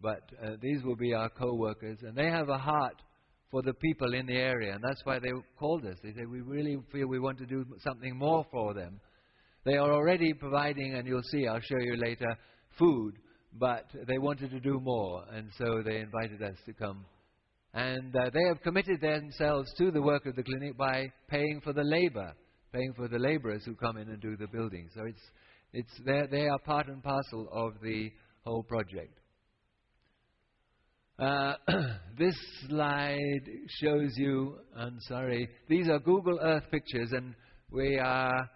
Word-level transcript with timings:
but 0.00 0.22
uh, 0.42 0.50
these 0.60 0.82
will 0.84 0.96
be 0.96 1.12
our 1.12 1.28
co-workers, 1.28 1.98
and 2.02 2.16
they 2.16 2.28
have 2.28 2.48
a 2.48 2.58
heart 2.58 2.96
for 3.50 3.62
the 3.62 3.74
people 3.74 4.14
in 4.14 4.26
the 4.26 4.36
area, 4.36 4.74
and 4.74 4.82
that's 4.82 5.04
why 5.04 5.18
they 5.18 5.30
called 5.58 5.84
us. 5.86 5.96
They 6.02 6.12
said 6.12 6.28
we 6.28 6.40
really 6.40 6.76
feel 6.92 7.06
we 7.06 7.18
want 7.18 7.38
to 7.38 7.46
do 7.46 7.64
something 7.82 8.16
more 8.16 8.44
for 8.50 8.74
them. 8.74 9.00
They 9.64 9.76
are 9.76 9.92
already 9.92 10.32
providing, 10.34 10.94
and 10.94 11.06
you'll 11.06 11.22
see, 11.32 11.46
I'll 11.46 11.60
show 11.60 11.80
you 11.80 11.96
later, 11.96 12.36
food, 12.78 13.14
but 13.54 13.86
they 14.06 14.18
wanted 14.18 14.50
to 14.50 14.60
do 14.60 14.78
more, 14.80 15.24
and 15.32 15.50
so 15.58 15.82
they 15.84 15.98
invited 15.98 16.42
us 16.42 16.56
to 16.66 16.72
come. 16.72 17.04
And 17.74 18.14
uh, 18.14 18.30
they 18.32 18.44
have 18.48 18.62
committed 18.62 19.00
themselves 19.00 19.72
to 19.78 19.90
the 19.90 20.02
work 20.02 20.26
of 20.26 20.36
the 20.36 20.42
clinic 20.42 20.76
by 20.76 21.12
paying 21.28 21.60
for 21.62 21.72
the 21.72 21.82
labor, 21.82 22.34
paying 22.72 22.92
for 22.96 23.08
the 23.08 23.18
laborers 23.18 23.62
who 23.64 23.74
come 23.74 23.96
in 23.96 24.08
and 24.08 24.20
do 24.20 24.36
the 24.36 24.46
building. 24.46 24.88
So 24.94 25.02
it's, 25.04 25.20
it's 25.72 26.30
they 26.30 26.48
are 26.48 26.58
part 26.60 26.86
and 26.88 27.02
parcel 27.02 27.48
of 27.52 27.74
the 27.82 28.10
whole 28.44 28.62
project. 28.62 29.18
Uh, 31.18 31.54
this 32.18 32.36
slide 32.68 33.42
shows 33.80 34.12
you, 34.16 34.56
I'm 34.76 34.98
sorry, 35.00 35.48
these 35.68 35.88
are 35.88 35.98
Google 35.98 36.38
Earth 36.40 36.62
pictures, 36.70 37.10
and 37.10 37.34
we 37.72 37.98
are, 37.98 38.48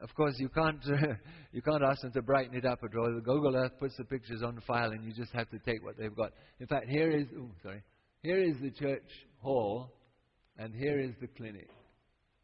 of 0.00 0.14
course, 0.14 0.34
you 0.38 0.48
can't, 0.48 0.78
you 1.52 1.60
can't 1.60 1.82
ask 1.82 2.02
them 2.02 2.12
to 2.12 2.22
brighten 2.22 2.56
it 2.56 2.64
up 2.64 2.78
at 2.84 2.96
all. 2.96 3.20
Google 3.24 3.56
Earth 3.56 3.72
puts 3.80 3.96
the 3.96 4.04
pictures 4.04 4.44
on 4.44 4.60
file, 4.64 4.92
and 4.92 5.04
you 5.04 5.12
just 5.12 5.32
have 5.32 5.50
to 5.50 5.58
take 5.66 5.82
what 5.84 5.98
they've 5.98 6.14
got. 6.14 6.30
In 6.60 6.68
fact, 6.68 6.86
here 6.88 7.10
is, 7.10 7.26
ooh, 7.32 7.50
sorry, 7.64 7.82
here 8.22 8.38
is 8.38 8.54
the 8.62 8.70
church 8.70 9.02
hall, 9.40 9.90
and 10.56 10.72
here 10.72 11.00
is 11.00 11.14
the 11.20 11.26
clinic. 11.26 11.68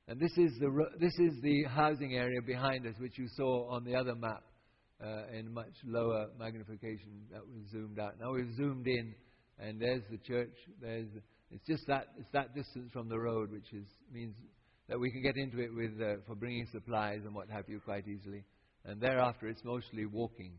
And 0.09 0.19
this 0.19 0.37
is 0.37 0.51
the, 0.59 0.85
this 0.99 1.17
is 1.21 1.41
the 1.43 1.63
housing 1.69 2.15
area 2.15 2.43
behind 2.45 2.89
us, 2.89 2.95
which 2.99 3.17
you 3.17 3.29
saw 3.37 3.71
on 3.71 3.85
the 3.85 3.95
other 3.95 4.17
map 4.17 4.43
uh, 5.01 5.33
in 5.33 5.55
much 5.55 5.75
lower 5.87 6.27
magnification 6.37 7.23
that 7.31 7.43
was 7.47 7.71
zoomed 7.71 8.01
out. 8.01 8.15
Now 8.21 8.33
we've 8.33 8.53
zoomed 8.57 8.89
in 8.89 9.15
and 9.61 9.81
there's 9.81 10.03
the 10.11 10.19
church. 10.19 10.55
There's 10.81 11.09
it's 11.51 11.67
just 11.67 11.87
that 11.87 12.09
it's 12.19 12.31
that 12.33 12.55
distance 12.55 12.91
from 12.93 13.09
the 13.09 13.19
road, 13.19 13.51
which 13.51 13.73
is 13.73 13.87
means 14.13 14.35
that 14.89 14.99
we 14.99 15.11
can 15.11 15.23
get 15.23 15.37
into 15.37 15.61
it 15.61 15.75
with 15.75 16.01
uh, 16.01 16.21
for 16.27 16.35
bringing 16.35 16.67
supplies 16.73 17.21
and 17.25 17.35
what 17.35 17.49
have 17.51 17.69
you 17.69 17.81
quite 17.81 18.07
easily. 18.09 18.45
And 18.85 19.01
thereafter, 19.01 19.49
it's 19.49 19.65
mostly 19.65 20.07
walking. 20.07 20.53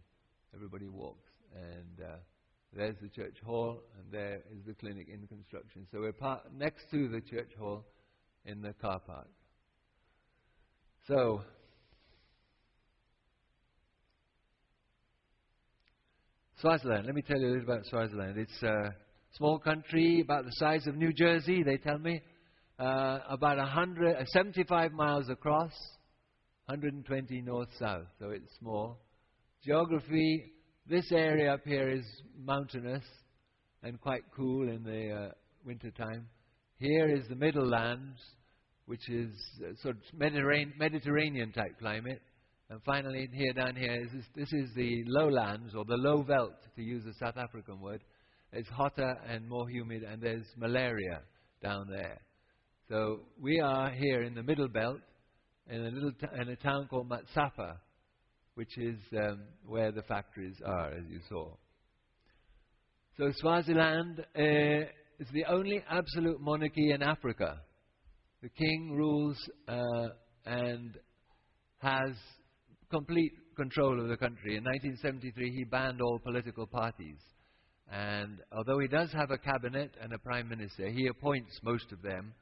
Everybody 0.54 0.88
walks, 0.88 1.30
and 1.56 2.06
uh, 2.08 2.16
there's 2.74 2.96
the 3.02 3.10
church 3.10 3.36
hall, 3.46 3.82
and 3.98 4.12
there 4.12 4.42
is 4.52 4.66
the 4.68 4.74
clinic 4.74 5.08
in 5.12 5.28
construction. 5.28 5.88
So 5.92 6.00
we're 6.02 6.14
next 6.56 6.86
to 6.92 7.08
the 7.08 7.22
church 7.22 7.52
hall 7.58 7.86
in 8.46 8.62
the 8.62 8.74
car 8.74 9.00
park. 9.00 9.28
So 11.08 11.42
Swaziland. 16.62 17.08
Let 17.08 17.16
me 17.16 17.24
tell 17.24 17.40
you 17.40 17.48
a 17.48 17.54
little 17.54 17.64
about 17.64 17.88
Swaziland. 17.88 18.38
It's 18.38 18.62
a 18.62 18.94
small 19.32 19.58
country 19.58 20.22
about 20.22 20.46
the 20.46 20.52
size 20.54 20.86
of 20.86 20.96
New 20.96 21.12
Jersey, 21.12 21.64
they 21.64 21.78
tell 21.78 21.98
me, 21.98 22.22
uh, 22.78 23.20
about 23.30 23.58
100, 23.58 24.16
uh, 24.16 24.26
75 24.26 24.92
miles 24.92 25.28
across, 25.30 25.72
120 26.68 27.42
north-south, 27.42 28.06
so 28.20 28.30
it's 28.30 28.56
small. 28.60 29.00
Geography, 29.66 30.54
this 30.88 31.12
area 31.12 31.52
up 31.52 31.62
here 31.66 31.90
is 31.90 32.06
mountainous 32.38 33.04
and 33.82 34.00
quite 34.00 34.22
cool 34.36 34.70
in 34.70 34.84
the 34.84 35.10
uh, 35.10 35.32
winter 35.66 35.90
time. 35.90 36.28
Here 36.78 37.10
is 37.10 37.28
the 37.28 37.36
Middle 37.36 37.68
Lands, 37.68 38.20
which 38.86 39.10
is 39.10 39.32
uh, 39.64 39.74
sort 39.82 39.96
of 39.96 40.02
Mediterranean 40.14 41.52
type 41.54 41.80
climate. 41.80 42.22
And 42.72 42.82
finally, 42.86 43.28
here 43.34 43.52
down 43.52 43.76
here, 43.76 44.02
is 44.02 44.12
this, 44.14 44.26
this 44.34 44.54
is 44.54 44.74
the 44.78 45.04
lowlands, 45.06 45.76
or 45.76 45.84
the 45.84 45.98
low 45.98 46.22
veld, 46.22 46.54
to 46.78 46.82
use 46.82 47.04
a 47.06 47.14
South 47.16 47.36
African 47.36 47.82
word. 47.82 48.02
It's 48.54 48.70
hotter 48.70 49.14
and 49.28 49.46
more 49.46 49.68
humid, 49.68 50.04
and 50.04 50.22
there's 50.22 50.46
malaria 50.56 51.20
down 51.62 51.90
there. 51.90 52.22
So 52.88 53.24
we 53.38 53.60
are 53.60 53.92
here 53.92 54.24
in 54.24 54.36
the 54.36 54.44
middle 54.44 54.70
belt, 54.70 55.02
in 55.70 55.82
a 55.82 55.90
little 55.90 56.14
t- 56.14 56.42
in 56.42 56.48
a 56.48 56.56
town 56.56 56.88
called 56.90 57.10
Matsapha, 57.10 57.76
which 58.56 58.78
is 58.78 59.00
um, 59.22 59.42
where 59.66 59.92
the 59.92 60.04
factories 60.04 60.56
are, 60.66 60.94
as 60.94 61.04
you 61.10 61.20
saw. 61.28 61.54
So 63.18 63.34
Swaziland 63.36 64.22
uh, 64.22 64.88
is 65.20 65.28
the 65.34 65.44
only 65.50 65.84
absolute 65.90 66.40
monarchy 66.40 66.92
in 66.92 67.04
Africa. 67.04 67.60
The 68.42 68.50
king 68.50 68.94
rules 68.96 69.38
uh, 69.68 70.08
and 70.46 70.98
has 71.80 72.16
complete 72.92 73.34
control 73.56 74.00
of 74.00 74.08
the 74.08 74.18
country. 74.18 74.58
In 74.58 74.64
1973, 74.64 75.52
he 75.52 75.64
banned 75.64 76.02
all 76.02 76.20
political 76.20 76.68
parties. 76.68 77.18
And 77.92 78.40
although 78.56 78.80
he 78.80 78.88
does 78.88 79.12
have 79.12 79.32
a 79.32 79.38
cabinet 79.38 79.92
and 80.02 80.14
a 80.14 80.18
prime 80.20 80.48
minister, 80.48 80.90
he 80.90 81.08
appoints 81.08 81.60
most 81.64 81.92
of 81.92 82.02
them. 82.02 82.34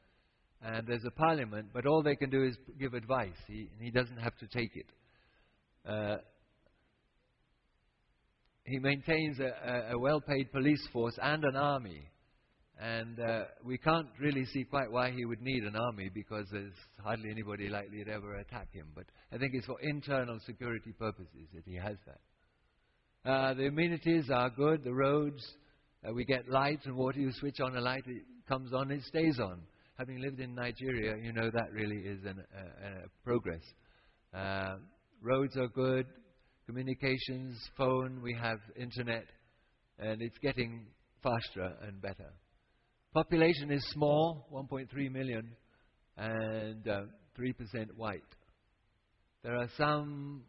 And 0.61 0.85
there's 0.85 1.05
a 1.05 1.11
parliament, 1.11 1.67
but 1.73 1.85
all 1.85 2.03
they 2.03 2.15
can 2.15 2.29
do 2.29 2.43
is 2.43 2.57
give 2.79 2.93
advice. 2.93 3.39
He, 3.47 3.69
he 3.79 3.91
doesn't 3.91 4.17
have 4.17 4.37
to 4.39 4.47
take 4.47 4.75
it. 4.75 4.85
Uh, 5.89 6.17
he 8.65 8.77
maintains 8.77 9.39
a, 9.39 9.91
a, 9.91 9.95
a 9.95 9.99
well 9.99 10.21
paid 10.21 10.51
police 10.51 10.85
force 10.91 11.17
and 11.21 11.43
an 11.43 11.55
army. 11.55 12.09
And 12.81 13.19
uh, 13.19 13.43
we 13.65 13.77
can't 13.77 14.07
really 14.21 14.45
see 14.45 14.63
quite 14.63 14.89
why 14.89 15.11
he 15.11 15.25
would 15.25 15.41
need 15.41 15.63
an 15.63 15.75
army 15.75 16.09
because 16.13 16.45
there's 16.49 16.71
hardly 17.03 17.29
anybody 17.29 17.67
likely 17.67 18.05
to 18.05 18.11
ever 18.11 18.35
attack 18.35 18.71
him. 18.71 18.87
But 18.95 19.03
I 19.33 19.37
think 19.37 19.53
it's 19.53 19.65
for 19.65 19.79
internal 19.81 20.39
security 20.45 20.93
purposes 20.97 21.49
that 21.53 21.63
he 21.65 21.75
has 21.75 21.97
that. 22.05 23.29
Uh, 23.29 23.53
the 23.53 23.67
amenities 23.67 24.29
are 24.29 24.49
good, 24.49 24.85
the 24.85 24.93
roads, 24.93 25.43
uh, 26.07 26.13
we 26.13 26.23
get 26.23 26.47
light 26.47 26.79
and 26.85 26.95
water. 26.95 27.19
You 27.19 27.31
switch 27.33 27.59
on 27.59 27.75
a 27.75 27.81
light, 27.81 28.03
it 28.07 28.23
comes 28.47 28.73
on, 28.73 28.91
it 28.91 29.03
stays 29.03 29.39
on. 29.39 29.59
Having 29.97 30.21
lived 30.21 30.39
in 30.39 30.55
Nigeria, 30.55 31.17
you 31.21 31.33
know 31.33 31.49
that 31.51 31.73
really 31.73 31.97
is 31.97 32.19
uh, 32.25 32.33
progress. 33.25 33.61
Uh, 34.33 34.75
roads 35.21 35.57
are 35.57 35.67
good, 35.67 36.05
communications, 36.65 37.57
phone, 37.77 38.21
we 38.23 38.33
have 38.33 38.59
internet, 38.77 39.25
and 39.97 40.21
it's 40.21 40.37
getting 40.37 40.85
faster 41.21 41.73
and 41.85 42.01
better. 42.01 42.31
Population 43.13 43.71
is 43.71 43.83
small, 43.91 44.47
1.3 44.53 45.11
million, 45.11 45.49
and 46.15 46.87
uh, 46.87 47.01
3% 47.39 47.87
white. 47.95 48.21
There 49.43 49.55
are 49.55 49.67
some 49.77 50.43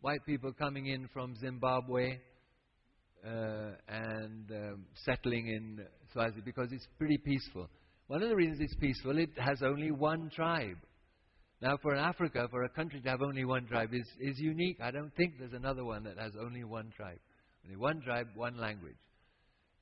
white 0.00 0.24
people 0.24 0.52
coming 0.54 0.86
in 0.86 1.08
from 1.12 1.36
Zimbabwe 1.36 2.18
uh, 3.26 3.72
and 3.88 4.50
um, 4.50 4.86
settling 5.04 5.48
in 5.48 5.84
Swazi 6.14 6.40
because 6.42 6.68
it's 6.72 6.86
pretty 6.98 7.18
peaceful. 7.18 7.68
One 8.06 8.22
of 8.22 8.30
the 8.30 8.36
reasons 8.36 8.60
it's 8.62 8.76
peaceful, 8.76 9.18
it 9.18 9.30
has 9.36 9.62
only 9.62 9.90
one 9.90 10.30
tribe. 10.34 10.78
Now, 11.60 11.76
for 11.82 11.94
Africa, 11.96 12.48
for 12.50 12.62
a 12.64 12.68
country 12.70 13.02
to 13.02 13.08
have 13.10 13.20
only 13.20 13.44
one 13.44 13.66
tribe 13.66 13.92
is, 13.92 14.06
is 14.20 14.38
unique. 14.38 14.78
I 14.80 14.90
don't 14.90 15.14
think 15.16 15.34
there's 15.38 15.52
another 15.52 15.84
one 15.84 16.04
that 16.04 16.18
has 16.18 16.32
only 16.40 16.64
one 16.64 16.92
tribe. 16.96 17.18
Only 17.64 17.76
one 17.76 18.00
tribe, 18.00 18.28
one 18.34 18.56
language. 18.58 18.96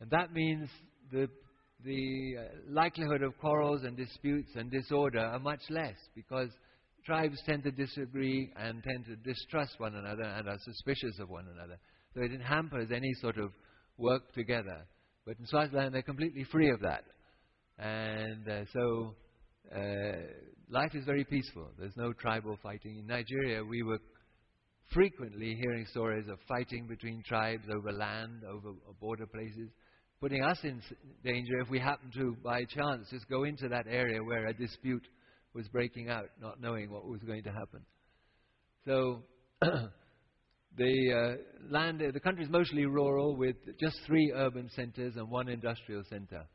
And 0.01 0.11
that 0.11 0.33
means 0.33 0.69
the 1.13 1.29
the 1.85 2.37
uh, 2.39 2.43
likelihood 2.71 3.23
of 3.23 3.39
quarrels 3.39 3.85
and 3.85 3.97
disputes 3.97 4.51
and 4.57 4.71
disorder 4.71 5.21
are 5.21 5.39
much 5.39 5.61
less 5.71 5.97
because 6.15 6.49
tribes 7.05 7.39
tend 7.45 7.63
to 7.65 7.71
disagree 7.71 8.51
and 8.57 8.83
tend 8.83 9.05
to 9.07 9.17
distrust 9.17 9.79
one 9.79 9.95
another 9.95 10.23
and 10.23 10.49
are 10.49 10.59
suspicious 10.65 11.19
of 11.21 11.29
one 11.29 11.47
another. 11.55 11.79
So 12.15 12.23
it 12.23 12.41
hampers 12.41 12.91
any 12.91 13.13
sort 13.21 13.39
of 13.39 13.51
work 13.99 14.33
together. 14.33 14.87
But 15.27 15.37
in 15.39 15.47
Swaziland, 15.47 15.95
they're 15.95 16.03
completely 16.03 16.45
free 16.45 16.71
of 16.71 16.81
that. 16.81 17.05
And 17.79 18.49
uh, 18.49 18.65
so 18.73 19.15
uh, 19.75 20.23
life 20.71 20.95
is 20.95 21.05
very 21.05 21.25
peaceful. 21.25 21.69
There's 21.79 21.97
no 21.97 22.13
tribal 22.13 22.59
fighting. 22.63 22.99
In 22.99 23.07
Nigeria, 23.07 23.65
we 23.65 23.83
were 23.83 23.99
frequently 24.93 25.57
hearing 25.61 25.87
stories 25.91 26.29
of 26.29 26.39
fighting 26.49 26.87
between 26.87 27.23
tribes 27.27 27.65
over 27.75 27.93
land, 27.93 28.43
over 28.49 28.73
border 29.01 29.27
places 29.27 29.71
putting 30.25 30.43
us 30.43 30.57
in 30.63 30.81
danger 31.23 31.61
if 31.61 31.69
we 31.69 31.79
happen 31.79 32.11
to, 32.11 32.35
by 32.43 32.65
chance, 32.65 33.07
just 33.11 33.29
go 33.29 33.45
into 33.45 33.69
that 33.69 33.85
area 33.87 34.25
where 34.25 34.47
a 34.47 34.55
dispute 34.55 35.07
was 35.53 35.69
breaking 35.69 36.09
out, 36.09 36.31
not 36.41 36.59
knowing 36.63 36.91
what 36.91 37.07
was 37.07 37.21
going 37.25 37.43
to 37.43 37.53
happen. 37.53 37.83
So, 38.87 39.23
the 39.61 41.13
uh, 41.13 41.71
land, 41.71 42.01
the 42.01 42.21
country 42.21 42.43
is 42.43 42.49
mostly 42.49 42.87
rural 42.87 43.37
with 43.37 43.57
just 43.79 43.99
three 44.07 44.33
urban 44.35 44.71
centers 44.75 45.17
and 45.17 45.29
one 45.29 45.51
industrial 45.51 46.05
center. 46.09 46.47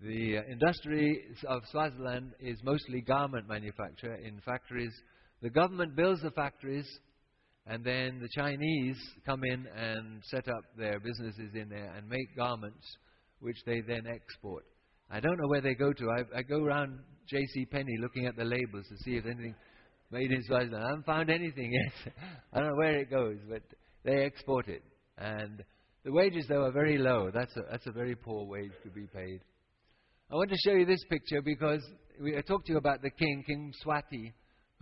The 0.00 0.38
uh, 0.38 0.50
industry 0.50 1.24
of 1.46 1.60
Swaziland 1.70 2.32
is 2.40 2.56
mostly 2.64 3.02
garment 3.02 3.46
manufacture 3.50 4.14
in 4.14 4.40
factories. 4.46 4.94
The 5.42 5.50
government 5.50 5.94
builds 5.94 6.22
the 6.22 6.30
factories 6.30 6.88
and 7.66 7.84
then 7.84 8.20
the 8.20 8.28
Chinese 8.34 8.96
come 9.24 9.44
in 9.44 9.66
and 9.76 10.22
set 10.24 10.48
up 10.48 10.64
their 10.76 10.98
businesses 10.98 11.50
in 11.54 11.68
there 11.68 11.92
and 11.96 12.08
make 12.08 12.36
garments, 12.36 12.84
which 13.40 13.56
they 13.66 13.80
then 13.80 14.02
export. 14.06 14.64
I 15.10 15.20
don't 15.20 15.38
know 15.38 15.48
where 15.48 15.60
they 15.60 15.74
go 15.74 15.92
to. 15.92 16.10
I, 16.10 16.38
I 16.38 16.42
go 16.42 16.64
around 16.64 16.98
J.C. 17.28 17.66
Penney 17.66 17.96
looking 18.00 18.26
at 18.26 18.36
the 18.36 18.44
labels 18.44 18.86
to 18.88 18.96
see 19.04 19.16
if 19.16 19.26
anything 19.26 19.54
made 20.10 20.30
in 20.30 20.42
Swaziland. 20.44 20.84
I 20.84 20.88
haven't 20.88 21.06
found 21.06 21.30
anything 21.30 21.72
yet. 21.72 22.14
I 22.52 22.58
don't 22.58 22.68
know 22.68 22.76
where 22.76 22.98
it 22.98 23.10
goes, 23.10 23.38
but 23.48 23.62
they 24.04 24.24
export 24.24 24.68
it. 24.68 24.82
And 25.18 25.62
The 26.04 26.12
wages, 26.12 26.46
though, 26.48 26.64
are 26.64 26.72
very 26.72 26.98
low. 26.98 27.30
That's 27.32 27.56
a, 27.56 27.60
that's 27.70 27.86
a 27.86 27.92
very 27.92 28.16
poor 28.16 28.44
wage 28.44 28.72
to 28.82 28.90
be 28.90 29.06
paid. 29.06 29.40
I 30.30 30.34
want 30.34 30.50
to 30.50 30.56
show 30.64 30.74
you 30.74 30.84
this 30.84 31.04
picture 31.08 31.40
because 31.42 31.80
we, 32.20 32.36
I 32.36 32.40
talked 32.40 32.66
to 32.66 32.72
you 32.72 32.78
about 32.78 33.02
the 33.02 33.10
king, 33.10 33.44
King 33.46 33.72
Mswati, 33.72 34.32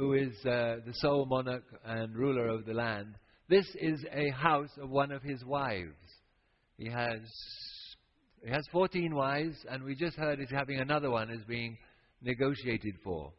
who 0.00 0.14
is 0.14 0.32
uh, 0.46 0.76
the 0.86 0.94
sole 0.94 1.26
monarch 1.26 1.62
and 1.84 2.16
ruler 2.16 2.48
of 2.48 2.64
the 2.64 2.72
land. 2.72 3.14
This 3.50 3.66
is 3.78 4.02
a 4.10 4.30
house 4.30 4.70
of 4.80 4.88
one 4.88 5.12
of 5.12 5.22
his 5.22 5.44
wives. 5.44 5.92
He 6.78 6.88
has, 6.88 7.20
he 8.42 8.50
has 8.50 8.64
14 8.72 9.14
wives, 9.14 9.56
and 9.70 9.84
we 9.84 9.94
just 9.94 10.16
heard 10.16 10.38
he's 10.38 10.50
having 10.50 10.80
another 10.80 11.10
one 11.10 11.30
is 11.30 11.44
being 11.46 11.76
negotiated 12.22 12.94
for. 13.04 13.30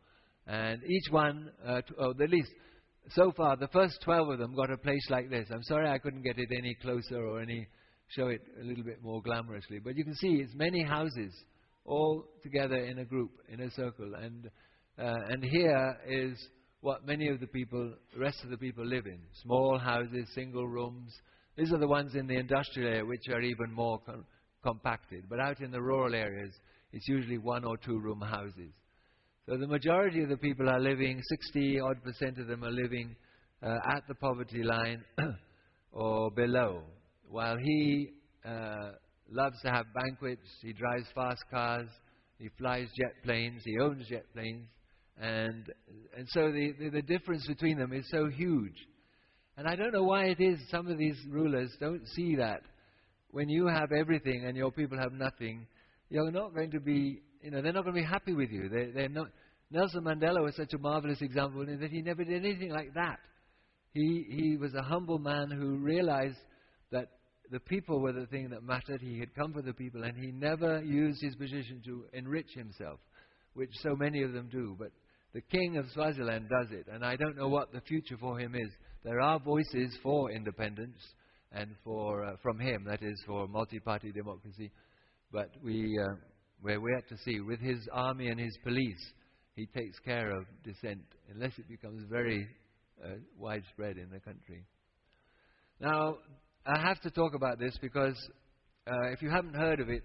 And 0.45 0.83
each 0.83 1.11
one, 1.11 1.49
uh, 1.65 1.81
t- 1.81 1.95
oh, 1.99 2.11
at 2.11 2.29
least 2.29 2.51
so 3.09 3.31
far, 3.35 3.57
the 3.57 3.67
first 3.69 3.99
12 4.03 4.29
of 4.29 4.37
them 4.37 4.55
got 4.55 4.69
a 4.69 4.77
place 4.77 5.07
like 5.09 5.31
this. 5.31 5.47
I'm 5.51 5.63
sorry 5.63 5.89
I 5.89 5.97
couldn't 5.97 6.21
get 6.21 6.37
it 6.37 6.49
any 6.55 6.75
closer 6.75 7.25
or 7.25 7.41
any 7.41 7.67
show 8.09 8.27
it 8.27 8.41
a 8.61 8.63
little 8.63 8.83
bit 8.83 9.01
more 9.01 9.23
glamorously. 9.23 9.83
But 9.83 9.95
you 9.95 10.03
can 10.03 10.13
see 10.13 10.33
it's 10.35 10.53
many 10.53 10.83
houses 10.83 11.33
all 11.85 12.23
together 12.43 12.77
in 12.77 12.99
a 12.99 13.05
group, 13.05 13.31
in 13.49 13.61
a 13.61 13.71
circle. 13.71 14.13
And, 14.13 14.51
uh, 14.97 15.15
and 15.29 15.43
here 15.43 15.97
is 16.07 16.38
what 16.81 17.05
many 17.05 17.27
of 17.29 17.39
the 17.39 17.47
people, 17.47 17.93
the 18.13 18.19
rest 18.19 18.43
of 18.43 18.49
the 18.49 18.57
people 18.57 18.85
live 18.85 19.05
in. 19.05 19.19
Small 19.43 19.77
houses, 19.77 20.27
single 20.33 20.67
rooms. 20.67 21.11
These 21.55 21.71
are 21.71 21.79
the 21.79 21.88
ones 21.88 22.15
in 22.15 22.27
the 22.27 22.38
industrial 22.38 22.89
area 22.89 23.05
which 23.05 23.27
are 23.29 23.41
even 23.41 23.71
more 23.71 23.99
com- 23.99 24.25
compacted. 24.63 25.25
But 25.29 25.39
out 25.39 25.61
in 25.61 25.71
the 25.71 25.81
rural 25.81 26.15
areas, 26.15 26.53
it's 26.91 27.07
usually 27.07 27.38
one 27.38 27.63
or 27.63 27.77
two 27.77 27.99
room 27.99 28.21
houses. 28.21 28.73
So 29.47 29.57
the 29.57 29.67
majority 29.67 30.23
of 30.23 30.29
the 30.29 30.38
people 30.38 30.69
are 30.69 30.79
living, 30.79 31.21
60 31.29 31.79
odd 31.79 32.03
percent 32.03 32.38
of 32.39 32.47
them 32.47 32.63
are 32.63 32.71
living 32.71 33.15
uh, 33.63 33.77
at 33.95 34.03
the 34.07 34.15
poverty 34.15 34.63
line 34.63 35.03
or 35.91 36.31
below. 36.31 36.83
While 37.27 37.57
he 37.57 38.09
uh, 38.45 38.91
loves 39.29 39.55
to 39.63 39.71
have 39.71 39.85
banquets, 39.93 40.47
he 40.61 40.73
drives 40.73 41.05
fast 41.13 41.43
cars, 41.49 41.89
he 42.38 42.49
flies 42.57 42.88
jet 42.97 43.13
planes, 43.23 43.61
he 43.65 43.77
owns 43.79 44.07
jet 44.07 44.25
planes, 44.33 44.67
and, 45.21 45.71
and 46.18 46.27
so 46.29 46.51
the, 46.51 46.73
the, 46.79 46.89
the 46.89 47.01
difference 47.01 47.47
between 47.47 47.77
them 47.77 47.94
is 47.94 48.09
so 48.09 48.27
huge. 48.27 48.75
And 49.57 49.68
I 49.68 49.75
don't 49.75 49.94
know 49.94 50.03
why 50.03 50.25
it 50.25 50.39
is 50.39 50.59
some 50.69 50.88
of 50.88 50.97
these 50.97 51.18
rulers 51.29 51.71
don't 51.79 52.06
see 52.15 52.35
that. 52.38 52.62
When 53.29 53.47
you 53.47 53.68
have 53.68 53.91
everything 53.91 54.45
and 54.45 54.57
your 54.57 54.71
people 54.71 54.97
have 54.97 55.13
nothing, 55.13 55.68
you're 56.09 56.31
not 56.31 56.53
going 56.53 56.71
to 56.71 56.79
be 56.79 57.21
you 57.41 57.51
know, 57.51 57.62
they're 57.62 57.73
not 57.73 57.83
going 57.83 57.95
to 57.95 58.01
be 58.01 58.07
happy 58.07 58.33
with 58.33 58.51
you. 58.51 58.69
They, 58.69 58.91
they're 58.91 59.09
not. 59.09 59.27
Nelson 59.71 60.03
Mandela 60.03 60.44
was 60.44 60.56
such 60.56 60.73
a 60.73 60.77
marvelous 60.77 61.21
example 61.21 61.62
in 61.62 61.79
that 61.79 61.91
he 61.91 62.01
never 62.01 62.24
did 62.24 62.45
anything 62.45 62.71
like 62.71 62.94
that. 62.94 63.19
He, 63.94 64.25
he 64.29 64.57
was 64.57 64.74
a 64.74 64.81
humble 64.81 65.17
man 65.17 65.50
who 65.50 65.77
realized 65.77 66.38
that 66.91 67.07
the 67.51 67.59
people 67.59 68.00
were 68.00 68.12
the 68.12 68.25
thing 68.27 68.50
that 68.50 68.63
mattered. 68.63 69.01
He 69.01 69.19
had 69.19 69.33
come 69.33 69.53
for 69.53 69.62
the 69.62 69.74
people, 69.74 70.03
and 70.03 70.15
he 70.17 70.31
never 70.31 70.81
used 70.83 71.21
his 71.21 71.35
position 71.35 71.81
to 71.85 72.06
enrich 72.13 72.50
himself, 72.53 73.00
which 73.53 73.71
so 73.81 73.95
many 73.95 74.24
of 74.24 74.33
them 74.33 74.50
do. 74.51 74.75
But 74.77 74.91
the 75.33 75.41
king 75.41 75.77
of 75.77 75.85
Swaziland 75.93 76.49
does 76.49 76.71
it, 76.71 76.87
and 76.91 77.05
I 77.05 77.15
don't 77.15 77.37
know 77.37 77.47
what 77.47 77.71
the 77.71 77.81
future 77.81 78.17
for 78.19 78.39
him 78.39 78.55
is. 78.55 78.69
There 79.03 79.21
are 79.21 79.39
voices 79.39 79.97
for 80.03 80.31
independence 80.31 80.97
and 81.51 81.75
for 81.83 82.25
uh, 82.25 82.35
from 82.41 82.59
him, 82.59 82.85
that 82.85 83.01
is, 83.01 83.21
for 83.25 83.47
multi-party 83.47 84.11
democracy, 84.11 84.71
but 85.31 85.49
we. 85.63 85.97
Uh, 85.99 86.15
where 86.61 86.79
we 86.79 86.91
have 86.93 87.07
to 87.07 87.17
see 87.23 87.39
with 87.39 87.59
his 87.59 87.79
army 87.91 88.27
and 88.27 88.39
his 88.39 88.55
police, 88.63 89.13
he 89.55 89.65
takes 89.65 89.97
care 89.99 90.31
of 90.35 90.45
dissent 90.63 91.03
unless 91.33 91.51
it 91.57 91.67
becomes 91.67 92.05
very 92.09 92.47
uh, 93.03 93.09
widespread 93.37 93.97
in 93.97 94.09
the 94.11 94.19
country. 94.19 94.63
Now, 95.79 96.17
I 96.65 96.79
have 96.79 97.01
to 97.01 97.09
talk 97.09 97.33
about 97.33 97.59
this 97.59 97.75
because 97.81 98.15
uh, 98.87 99.09
if 99.11 99.21
you 99.21 99.29
haven't 99.29 99.55
heard 99.55 99.79
of 99.79 99.89
it, 99.89 100.03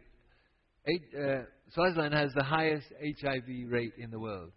eight, 0.89 1.03
uh, 1.15 1.43
Swaziland 1.75 2.15
has 2.15 2.33
the 2.35 2.45
highest 2.45 2.87
HIV 3.01 3.71
rate 3.71 3.93
in 3.99 4.11
the 4.11 4.19
world. 4.19 4.53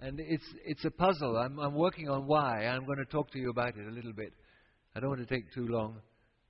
And 0.00 0.20
it's, 0.20 0.44
it's 0.64 0.84
a 0.84 0.90
puzzle. 0.90 1.36
I'm, 1.38 1.58
I'm 1.58 1.74
working 1.74 2.08
on 2.08 2.26
why. 2.26 2.66
I'm 2.66 2.84
going 2.84 2.98
to 2.98 3.06
talk 3.06 3.30
to 3.32 3.38
you 3.38 3.50
about 3.50 3.76
it 3.76 3.86
a 3.86 3.90
little 3.90 4.12
bit. 4.12 4.32
I 4.94 5.00
don't 5.00 5.08
want 5.08 5.26
to 5.26 5.34
take 5.34 5.52
too 5.54 5.66
long. 5.66 6.00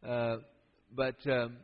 Uh, 0.07 0.39
but 0.95 1.17
um, 1.31 1.59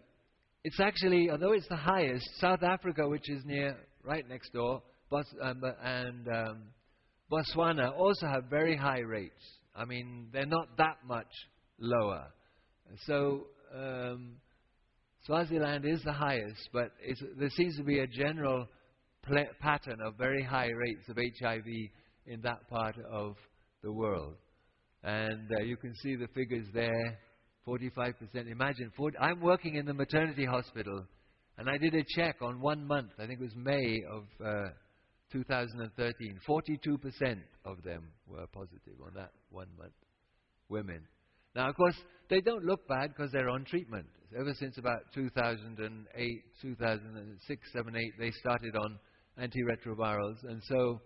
it's 0.64 0.79
actually, 0.81 1.31
although 1.31 1.52
it's 1.52 1.69
the 1.69 1.76
highest, 1.76 2.25
South 2.40 2.62
Africa, 2.62 3.08
which 3.08 3.29
is 3.29 3.44
near, 3.44 3.76
right 4.05 4.29
next 4.29 4.52
door, 4.52 4.82
Bos- 5.11 5.34
um, 5.43 5.62
and 5.82 6.29
um, 6.29 6.62
Botswana 7.31 7.96
also 7.96 8.26
have 8.26 8.44
very 8.44 8.76
high 8.76 9.00
rates. 9.00 9.43
I 9.75 9.84
mean, 9.84 10.29
they're 10.32 10.46
not 10.46 10.76
that 10.79 10.99
much 11.06 11.26
lower. 11.79 12.26
So, 13.06 13.46
um, 13.75 14.37
Swaziland 15.26 15.84
is 15.84 16.02
the 16.05 16.12
highest, 16.12 16.69
but 16.73 16.93
there 17.38 17.50
seems 17.50 17.76
to 17.76 17.84
be 17.84 18.00
a 18.00 18.06
general 18.06 18.67
pattern 19.61 19.99
of 20.05 20.17
very 20.17 20.43
high 20.43 20.71
rates 20.71 21.09
of 21.09 21.17
HIV 21.17 21.67
in 22.27 22.41
that 22.43 22.69
part 22.69 22.97
of 23.11 23.37
the 23.83 23.93
world. 23.93 24.35
And 25.03 25.51
uh, 25.59 25.63
you 25.63 25.77
can 25.77 25.95
see 25.97 26.15
the 26.17 26.29
figures 26.35 26.67
there 26.73 27.19
45%. 27.67 28.15
Imagine, 28.51 28.91
40, 28.97 29.19
I'm 29.19 29.41
working 29.41 29.77
in 29.77 29.87
the 29.87 29.95
maternity 29.95 30.45
hospital, 30.45 31.05
and 31.59 31.69
I 31.69 31.79
did 31.79 31.95
a 31.95 32.05
check 32.17 32.37
on 32.43 32.61
one 32.61 32.87
month, 32.87 33.11
I 33.19 33.27
think 33.27 33.41
it 33.41 33.45
was 33.45 33.55
May 33.57 34.01
of 34.11 34.25
uh, 34.45 34.71
2013. 35.33 36.39
42% 36.49 37.39
of 37.65 37.83
them 37.85 38.09
were 38.27 38.47
positive 38.49 38.95
on 39.05 39.15
that 39.15 39.31
one 39.51 39.69
month, 39.79 39.93
women. 40.69 41.03
Now, 41.55 41.69
of 41.69 41.77
course, 41.77 41.97
they 42.31 42.41
don't 42.41 42.65
look 42.65 42.87
bad 42.89 43.11
because 43.15 43.31
they're 43.33 43.51
on 43.51 43.65
treatment. 43.65 44.07
Ever 44.39 44.55
since 44.59 44.79
about 44.79 45.01
2008, 45.15 46.43
2006, 46.63 47.73
7, 47.73 47.97
8, 47.97 48.03
they 48.19 48.31
started 48.31 48.75
on 48.77 48.99
antiretrovirals, 49.40 50.43
and 50.44 50.62
so 50.69 51.00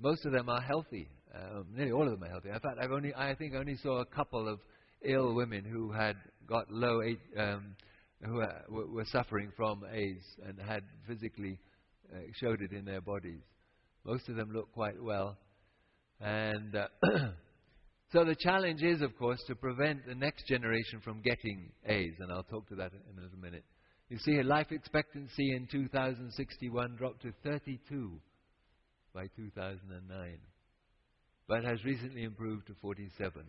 most 0.00 0.24
of 0.24 0.32
them 0.32 0.48
are 0.48 0.60
healthy. 0.60 1.08
Um, 1.34 1.66
nearly 1.74 1.92
all 1.92 2.04
of 2.04 2.10
them 2.10 2.24
are 2.24 2.30
healthy. 2.30 2.48
In 2.48 2.60
fact, 2.60 2.78
I've 2.80 2.92
only, 2.92 3.14
I 3.14 3.34
think 3.34 3.54
I 3.54 3.58
only 3.58 3.76
saw 3.76 4.00
a 4.00 4.06
couple 4.06 4.48
of 4.48 4.60
ill 5.02 5.34
women 5.34 5.64
who 5.64 5.92
had 5.92 6.16
got 6.46 6.70
low, 6.70 7.00
um, 7.36 7.76
who 8.24 8.42
uh, 8.42 8.48
were 8.68 9.04
suffering 9.06 9.52
from 9.56 9.84
AIDS 9.92 10.24
and 10.46 10.58
had 10.58 10.82
physically 11.06 11.58
uh, 12.12 12.18
showed 12.40 12.62
it 12.62 12.72
in 12.72 12.84
their 12.84 13.00
bodies. 13.00 13.42
Most 14.04 14.28
of 14.28 14.36
them 14.36 14.50
look 14.52 14.72
quite 14.72 15.00
well. 15.00 15.36
And 16.20 16.74
uh, 16.74 16.86
so 18.12 18.24
the 18.24 18.36
challenge 18.38 18.82
is, 18.82 19.02
of 19.02 19.16
course, 19.18 19.40
to 19.46 19.54
prevent 19.54 20.06
the 20.06 20.14
next 20.14 20.46
generation 20.46 21.00
from 21.04 21.20
getting 21.22 21.70
AIDS, 21.86 22.16
and 22.20 22.32
I'll 22.32 22.44
talk 22.44 22.68
to 22.70 22.76
that 22.76 22.92
in 22.92 23.18
a 23.18 23.22
little 23.22 23.38
minute. 23.38 23.64
You 24.08 24.18
see, 24.18 24.42
life 24.42 24.68
expectancy 24.70 25.54
in 25.54 25.66
2061 25.70 26.96
dropped 26.96 27.22
to 27.22 27.32
32 27.44 28.12
by 29.14 29.26
2009, 29.36 30.38
but 31.46 31.64
has 31.64 31.84
recently 31.84 32.22
improved 32.24 32.66
to 32.68 32.74
47 32.80 33.44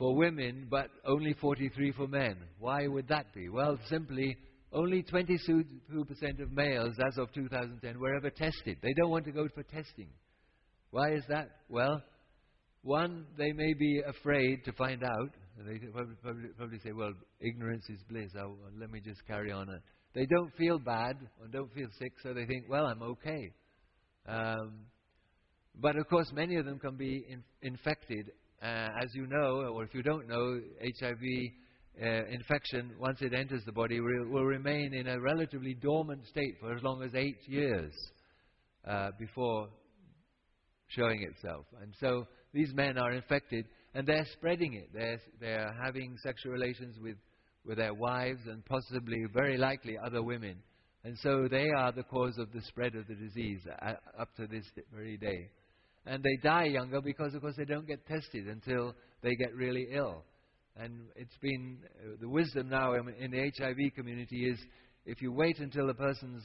for 0.00 0.16
women, 0.16 0.66
but 0.70 0.88
only 1.06 1.34
43 1.34 1.92
for 1.92 2.08
men. 2.08 2.36
Why 2.58 2.86
would 2.86 3.08
that 3.08 3.34
be? 3.34 3.50
Well, 3.50 3.78
simply, 3.88 4.36
only 4.72 5.02
22% 5.02 6.40
of 6.40 6.52
males 6.52 6.94
as 7.06 7.18
of 7.18 7.32
2010 7.34 8.00
were 8.00 8.16
ever 8.16 8.30
tested. 8.30 8.78
They 8.82 8.94
don't 8.96 9.10
want 9.10 9.26
to 9.26 9.32
go 9.32 9.46
for 9.54 9.62
testing. 9.62 10.08
Why 10.90 11.12
is 11.12 11.22
that? 11.28 11.50
Well, 11.68 12.02
one, 12.82 13.26
they 13.36 13.52
may 13.52 13.74
be 13.74 14.02
afraid 14.06 14.64
to 14.64 14.72
find 14.72 15.04
out. 15.04 15.30
They 15.66 15.78
probably, 15.92 16.48
probably, 16.56 16.78
say, 16.78 16.92
well, 16.92 17.12
ignorance 17.40 17.84
is 17.88 18.00
bliss. 18.08 18.30
I'll, 18.38 18.56
let 18.78 18.90
me 18.90 19.00
just 19.00 19.26
carry 19.26 19.52
on. 19.52 19.68
They 20.14 20.26
don't 20.26 20.52
feel 20.56 20.78
bad 20.78 21.16
or 21.40 21.48
don't 21.48 21.72
feel 21.74 21.88
sick, 21.98 22.12
so 22.22 22.32
they 22.32 22.46
think, 22.46 22.64
well, 22.68 22.86
I'm 22.86 23.02
okay. 23.02 23.52
Um, 24.26 24.86
but 25.80 25.96
of 25.96 26.08
course, 26.08 26.30
many 26.32 26.56
of 26.56 26.64
them 26.64 26.78
can 26.78 26.96
be 26.96 27.24
in, 27.28 27.42
infected 27.62 28.30
uh, 28.62 28.88
as 29.02 29.14
you 29.14 29.26
know, 29.26 29.72
or 29.74 29.84
if 29.84 29.94
you 29.94 30.02
don't 30.02 30.28
know, 30.28 30.60
HIV 31.00 31.22
uh, 32.02 32.26
infection, 32.30 32.92
once 32.98 33.18
it 33.20 33.32
enters 33.32 33.62
the 33.64 33.72
body, 33.72 34.00
will, 34.00 34.28
will, 34.30 34.44
remain 34.44 34.94
in 34.94 35.08
a 35.08 35.20
relatively 35.20 35.74
dormant 35.74 36.26
state 36.26 36.56
for 36.60 36.74
as 36.74 36.82
long 36.82 37.02
as 37.02 37.14
eight 37.14 37.38
years 37.46 37.92
uh, 38.86 39.10
before 39.18 39.68
showing 40.88 41.22
itself. 41.22 41.64
And 41.80 41.94
so 42.00 42.26
these 42.52 42.72
men 42.74 42.98
are 42.98 43.12
infected 43.12 43.64
and 43.94 44.06
they're 44.06 44.26
spreading 44.32 44.74
it. 44.74 44.90
They're, 44.92 45.20
they're 45.40 45.74
having 45.82 46.16
sexual 46.22 46.52
relations 46.52 46.96
with, 47.00 47.16
with 47.64 47.78
their 47.78 47.94
wives 47.94 48.40
and 48.46 48.64
possibly, 48.64 49.24
very 49.32 49.56
likely, 49.56 49.96
other 50.04 50.22
women. 50.22 50.56
And 51.04 51.16
so 51.22 51.48
they 51.50 51.68
are 51.76 51.92
the 51.92 52.02
cause 52.02 52.36
of 52.38 52.52
the 52.52 52.60
spread 52.62 52.94
of 52.94 53.06
the 53.06 53.14
disease 53.14 53.60
uh, 53.82 53.92
up 54.18 54.34
to 54.36 54.46
this 54.46 54.64
very 54.92 55.16
day 55.16 55.50
and 56.06 56.22
they 56.22 56.36
die 56.42 56.64
younger 56.64 57.00
because, 57.00 57.34
of 57.34 57.42
course, 57.42 57.54
they 57.56 57.64
don't 57.64 57.86
get 57.86 58.06
tested 58.06 58.48
until 58.48 58.94
they 59.22 59.34
get 59.36 59.54
really 59.54 59.88
ill. 59.92 60.24
And 60.76 61.08
it's 61.14 61.36
been 61.40 61.78
uh, 62.02 62.16
the 62.20 62.28
wisdom 62.28 62.68
now 62.68 62.94
in, 62.94 63.30
the 63.30 63.52
HIV 63.58 63.94
community 63.94 64.48
is 64.48 64.58
if 65.04 65.20
you 65.20 65.32
wait 65.32 65.58
until 65.58 65.86
the 65.86 65.94
person's 65.94 66.42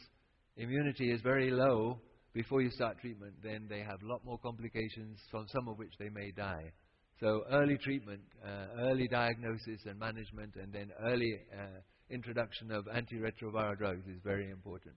immunity 0.57 1.11
is 1.11 1.21
very 1.21 1.51
low 1.51 1.99
before 2.33 2.61
you 2.61 2.69
start 2.69 2.99
treatment, 2.99 3.33
then 3.43 3.65
they 3.69 3.79
have 3.79 4.01
a 4.03 4.05
lot 4.05 4.25
more 4.25 4.37
complications, 4.39 5.19
from 5.31 5.45
some 5.47 5.69
of 5.69 5.77
which 5.77 5.93
they 5.99 6.09
may 6.09 6.31
die. 6.31 6.71
So 7.19 7.43
early 7.50 7.77
treatment, 7.77 8.22
uh, 8.45 8.81
early 8.81 9.07
diagnosis 9.07 9.81
and 9.86 9.98
management, 9.98 10.55
and 10.62 10.74
then 10.74 10.91
early 11.05 11.39
uh, 11.53 11.79
introduction 12.10 12.72
of 12.72 12.86
antiretroviral 12.86 13.77
drugs 13.77 14.05
is 14.07 14.19
very 14.24 14.50
important. 14.50 14.95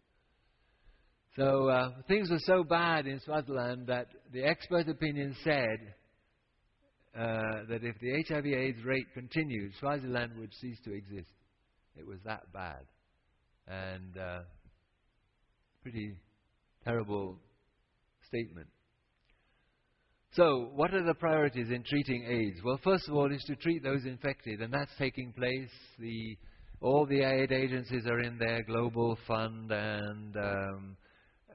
So 1.37 1.69
uh, 1.69 1.91
things 2.09 2.31
were 2.31 2.41
so 2.41 2.65
bad 2.65 3.07
in 3.07 3.21
Swaziland 3.21 3.87
that 3.87 4.09
the 4.33 4.43
expert 4.43 4.89
opinion 4.89 5.37
said 5.45 5.95
uh, 7.17 7.65
that 7.69 7.85
if 7.85 7.95
the 8.01 8.25
HIV/AIDS 8.29 8.85
rate 8.85 9.07
continued, 9.15 9.73
Swaziland 9.79 10.33
would 10.39 10.53
cease 10.55 10.79
to 10.85 10.93
exist. 10.93 11.31
It 11.97 12.07
was 12.07 12.19
that 12.25 12.53
bad, 12.53 12.85
and 13.69 14.19
uh, 14.19 14.41
pretty 15.83 16.17
terrible 16.85 17.39
statement. 18.27 18.69
So, 20.33 20.71
what 20.75 20.93
are 20.93 21.03
the 21.03 21.15
priorities 21.15 21.69
in 21.71 21.83
treating 21.85 22.25
AIDS? 22.25 22.61
Well, 22.63 22.79
first 22.85 23.09
of 23.09 23.15
all, 23.15 23.33
is 23.33 23.43
to 23.45 23.57
treat 23.57 23.83
those 23.83 24.05
infected, 24.05 24.61
and 24.61 24.73
that's 24.73 24.91
taking 24.99 25.33
place. 25.33 25.71
The, 25.99 26.37
all 26.81 27.07
the 27.07 27.23
aid 27.23 27.51
agencies 27.51 28.07
are 28.07 28.21
in 28.21 28.39
there 28.39 28.63
Global 28.63 29.17
Fund 29.27 29.73
and 29.73 30.37
um, 30.37 30.97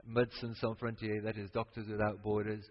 Médecins 0.08 0.56
Sans 0.60 0.76
Frontières, 0.78 1.22
that 1.22 1.38
is 1.38 1.50
Doctors 1.50 1.86
Without 1.88 2.22
Borders. 2.22 2.64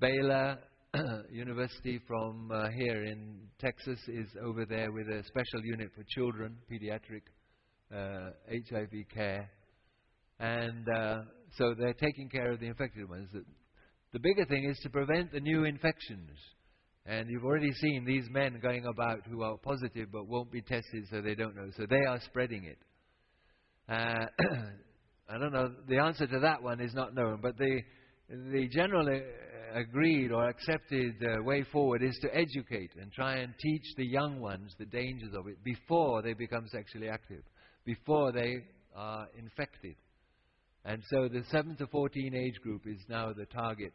Baylor 0.00 0.58
University 1.30 1.98
from 2.06 2.50
uh, 2.52 2.68
here 2.70 3.04
in 3.04 3.38
Texas 3.58 3.98
is 4.06 4.28
over 4.44 4.64
there 4.66 4.92
with 4.92 5.08
a 5.08 5.24
special 5.24 5.64
unit 5.64 5.90
for 5.94 6.04
children, 6.08 6.56
pediatric 6.70 7.22
uh, 7.92 8.30
HIV 8.70 9.08
care. 9.12 9.50
And 10.38 10.86
uh, 10.88 11.16
so 11.56 11.74
they're 11.76 11.94
taking 11.94 12.28
care 12.28 12.52
of 12.52 12.60
the 12.60 12.66
infected 12.66 13.08
ones. 13.08 13.28
The 14.12 14.18
bigger 14.18 14.44
thing 14.46 14.64
is 14.64 14.78
to 14.82 14.90
prevent 14.90 15.32
the 15.32 15.40
new 15.40 15.64
infections. 15.64 16.30
And 17.04 17.28
you've 17.30 17.44
already 17.44 17.72
seen 17.72 18.04
these 18.04 18.24
men 18.30 18.58
going 18.62 18.84
about 18.86 19.20
who 19.30 19.42
are 19.42 19.56
positive 19.56 20.08
but 20.12 20.28
won't 20.28 20.52
be 20.52 20.60
tested 20.60 21.06
so 21.10 21.20
they 21.20 21.34
don't 21.34 21.56
know. 21.56 21.70
So 21.76 21.86
they 21.88 22.04
are 22.06 22.20
spreading 22.20 22.64
it. 22.64 22.78
Uh, 23.88 24.26
I 25.30 25.38
don't 25.38 25.52
know. 25.52 25.72
The 25.88 25.98
answer 25.98 26.26
to 26.26 26.40
that 26.40 26.62
one 26.62 26.80
is 26.80 26.94
not 26.94 27.14
known. 27.14 27.40
But 27.42 27.56
the, 27.58 27.80
the 28.28 28.68
general 28.68 29.08
uh, 29.08 29.78
agreed 29.78 30.32
or 30.32 30.48
accepted 30.48 31.14
uh, 31.22 31.42
way 31.42 31.64
forward 31.70 32.02
is 32.02 32.18
to 32.22 32.34
educate 32.34 32.90
and 33.00 33.12
try 33.12 33.36
and 33.36 33.54
teach 33.58 33.84
the 33.96 34.06
young 34.06 34.40
ones 34.40 34.74
the 34.78 34.86
dangers 34.86 35.34
of 35.34 35.48
it 35.48 35.62
before 35.64 36.22
they 36.22 36.32
become 36.32 36.66
sexually 36.68 37.08
active, 37.08 37.42
before 37.84 38.32
they 38.32 38.56
are 38.94 39.26
infected. 39.38 39.96
And 40.84 41.02
so 41.10 41.28
the 41.28 41.42
7 41.50 41.76
to 41.76 41.86
14 41.86 42.34
age 42.34 42.60
group 42.62 42.82
is 42.86 42.98
now 43.08 43.32
the 43.32 43.46
target 43.46 43.92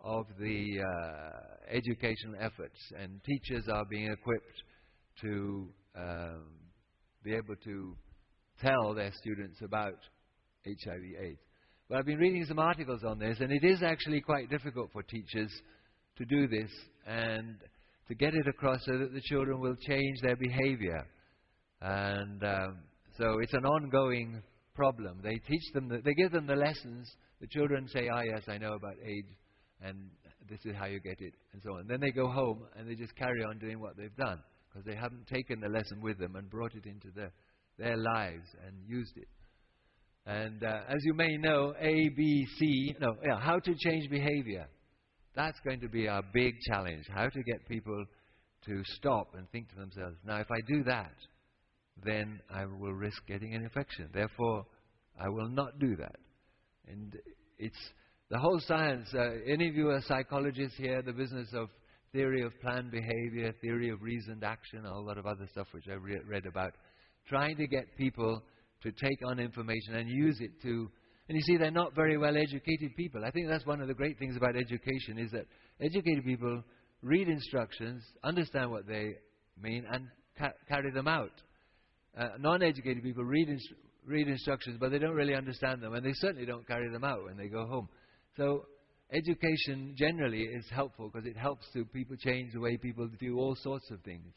of 0.00 0.26
the 0.38 0.80
uh, 0.80 1.38
educational 1.70 2.34
efforts, 2.40 2.78
and 2.98 3.20
teachers 3.24 3.68
are 3.68 3.84
being 3.84 4.10
equipped 4.10 4.62
to 5.20 5.68
um, 5.96 6.44
be 7.22 7.34
able 7.34 7.54
to 7.64 7.96
tell 8.60 8.94
their 8.94 9.12
students 9.20 9.58
about 9.62 9.98
HIV/AIDS. 10.66 11.38
But 11.88 11.98
I've 11.98 12.06
been 12.06 12.18
reading 12.18 12.44
some 12.46 12.58
articles 12.58 13.02
on 13.04 13.18
this, 13.18 13.38
and 13.40 13.52
it 13.52 13.64
is 13.64 13.82
actually 13.82 14.20
quite 14.20 14.50
difficult 14.50 14.90
for 14.92 15.02
teachers 15.02 15.52
to 16.16 16.24
do 16.24 16.48
this 16.48 16.70
and 17.06 17.56
to 18.08 18.14
get 18.14 18.34
it 18.34 18.46
across 18.48 18.80
so 18.84 18.98
that 18.98 19.12
the 19.12 19.20
children 19.22 19.60
will 19.60 19.76
change 19.76 20.20
their 20.22 20.36
behavior. 20.36 21.06
And 21.80 22.42
um, 22.42 22.78
so 23.18 23.38
it's 23.40 23.52
an 23.54 23.64
ongoing 23.64 24.42
problem. 24.74 25.20
They 25.22 25.36
teach 25.36 25.72
them, 25.74 25.88
the, 25.88 26.00
they 26.04 26.14
give 26.14 26.32
them 26.32 26.46
the 26.46 26.56
lessons. 26.56 27.10
The 27.40 27.46
children 27.46 27.88
say, 27.88 28.08
ah, 28.12 28.22
yes, 28.22 28.42
I 28.48 28.58
know 28.58 28.74
about 28.74 28.94
AIDS, 29.04 29.28
and 29.82 30.10
this 30.48 30.60
is 30.64 30.74
how 30.76 30.86
you 30.86 31.00
get 31.00 31.20
it, 31.20 31.34
and 31.52 31.62
so 31.62 31.76
on. 31.76 31.86
Then 31.86 32.00
they 32.00 32.10
go 32.10 32.28
home 32.28 32.64
and 32.76 32.88
they 32.88 32.94
just 32.94 33.14
carry 33.16 33.42
on 33.44 33.58
doing 33.58 33.80
what 33.80 33.96
they've 33.96 34.14
done 34.16 34.40
because 34.68 34.86
they 34.86 34.94
haven't 34.94 35.26
taken 35.26 35.60
the 35.60 35.68
lesson 35.68 36.00
with 36.00 36.18
them 36.18 36.36
and 36.36 36.48
brought 36.48 36.74
it 36.74 36.86
into 36.86 37.08
their, 37.14 37.32
their 37.78 37.96
lives 37.96 38.46
and 38.66 38.74
used 38.86 39.16
it. 39.16 39.28
And 40.24 40.62
uh, 40.62 40.80
as 40.88 40.98
you 41.02 41.14
may 41.14 41.36
know, 41.38 41.74
A, 41.80 42.08
B, 42.16 42.46
C, 42.58 42.94
no, 43.00 43.16
yeah, 43.26 43.40
how 43.40 43.58
to 43.58 43.74
change 43.74 44.08
behavior. 44.08 44.66
That's 45.34 45.58
going 45.64 45.80
to 45.80 45.88
be 45.88 46.08
our 46.08 46.22
big 46.32 46.54
challenge. 46.68 47.04
How 47.12 47.28
to 47.28 47.42
get 47.42 47.66
people 47.68 48.04
to 48.66 48.82
stop 48.96 49.34
and 49.34 49.50
think 49.50 49.68
to 49.70 49.76
themselves, 49.76 50.16
now, 50.24 50.36
if 50.36 50.46
I 50.50 50.60
do 50.68 50.84
that, 50.84 51.12
then 52.04 52.40
I 52.52 52.64
will 52.66 52.92
risk 52.92 53.26
getting 53.26 53.54
an 53.54 53.62
infection. 53.62 54.08
Therefore, 54.12 54.66
I 55.20 55.28
will 55.28 55.48
not 55.48 55.78
do 55.78 55.96
that. 55.96 56.16
And 56.88 57.16
it's 57.58 57.76
the 58.30 58.38
whole 58.38 58.60
science. 58.66 59.08
Uh, 59.14 59.30
any 59.46 59.68
of 59.68 59.74
you 59.74 59.90
are 59.90 60.00
psychologists 60.02 60.76
here, 60.76 61.02
the 61.02 61.12
business 61.12 61.48
of 61.54 61.68
theory 62.12 62.42
of 62.42 62.52
planned 62.60 62.90
behavior, 62.90 63.52
theory 63.60 63.90
of 63.90 64.02
reasoned 64.02 64.44
action, 64.44 64.84
a 64.84 64.90
whole 64.90 65.04
lot 65.04 65.18
of 65.18 65.26
other 65.26 65.46
stuff 65.52 65.66
which 65.72 65.88
I've 65.88 66.02
re- 66.02 66.20
read 66.26 66.46
about, 66.46 66.72
trying 67.28 67.56
to 67.56 67.66
get 67.66 67.96
people 67.96 68.42
to 68.82 68.90
take 68.90 69.18
on 69.26 69.38
information 69.38 69.94
and 69.94 70.08
use 70.08 70.38
it 70.40 70.60
to. 70.62 70.90
And 71.28 71.36
you 71.36 71.42
see, 71.42 71.56
they're 71.56 71.70
not 71.70 71.94
very 71.94 72.18
well 72.18 72.36
educated 72.36 72.96
people. 72.96 73.24
I 73.24 73.30
think 73.30 73.48
that's 73.48 73.64
one 73.64 73.80
of 73.80 73.88
the 73.88 73.94
great 73.94 74.18
things 74.18 74.36
about 74.36 74.56
education 74.56 75.18
is 75.18 75.30
that 75.30 75.46
educated 75.80 76.24
people 76.24 76.62
read 77.02 77.28
instructions, 77.28 78.02
understand 78.24 78.70
what 78.70 78.86
they 78.86 79.14
mean, 79.60 79.84
and 79.90 80.08
ca- 80.38 80.56
carry 80.68 80.90
them 80.90 81.08
out. 81.08 81.32
Uh, 82.16 82.28
non-educated 82.38 83.02
people 83.02 83.24
read, 83.24 83.48
read 84.06 84.28
instructions, 84.28 84.76
but 84.78 84.90
they 84.90 84.98
don't 84.98 85.14
really 85.14 85.34
understand 85.34 85.82
them, 85.82 85.94
and 85.94 86.04
they 86.04 86.12
certainly 86.14 86.44
don't 86.44 86.66
carry 86.66 86.90
them 86.90 87.04
out 87.04 87.24
when 87.24 87.36
they 87.36 87.48
go 87.48 87.66
home. 87.66 87.88
So 88.36 88.66
education 89.12 89.94
generally 89.96 90.42
is 90.42 90.64
helpful 90.70 91.10
because 91.12 91.26
it 91.26 91.36
helps 91.36 91.66
to 91.72 91.84
people 91.86 92.16
change 92.16 92.52
the 92.52 92.60
way 92.60 92.76
people 92.76 93.08
do 93.18 93.38
all 93.38 93.56
sorts 93.56 93.90
of 93.90 94.00
things. 94.02 94.32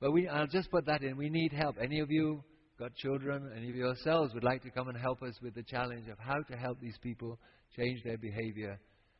But 0.00 0.12
we, 0.12 0.28
I'll 0.28 0.46
just 0.46 0.70
put 0.70 0.86
that 0.86 1.02
in. 1.02 1.16
We 1.16 1.30
need 1.30 1.52
help. 1.52 1.76
Any 1.80 2.00
of 2.00 2.10
you 2.10 2.42
got 2.78 2.94
children, 2.96 3.50
any 3.56 3.70
of 3.70 3.76
yourselves 3.76 4.34
would 4.34 4.44
like 4.44 4.62
to 4.62 4.70
come 4.70 4.88
and 4.88 4.98
help 4.98 5.22
us 5.22 5.34
with 5.42 5.54
the 5.54 5.62
challenge 5.62 6.08
of 6.08 6.18
how 6.18 6.42
to 6.50 6.56
help 6.56 6.80
these 6.80 6.98
people 7.02 7.38
change 7.76 8.02
their 8.04 8.18
behavior 8.18 8.78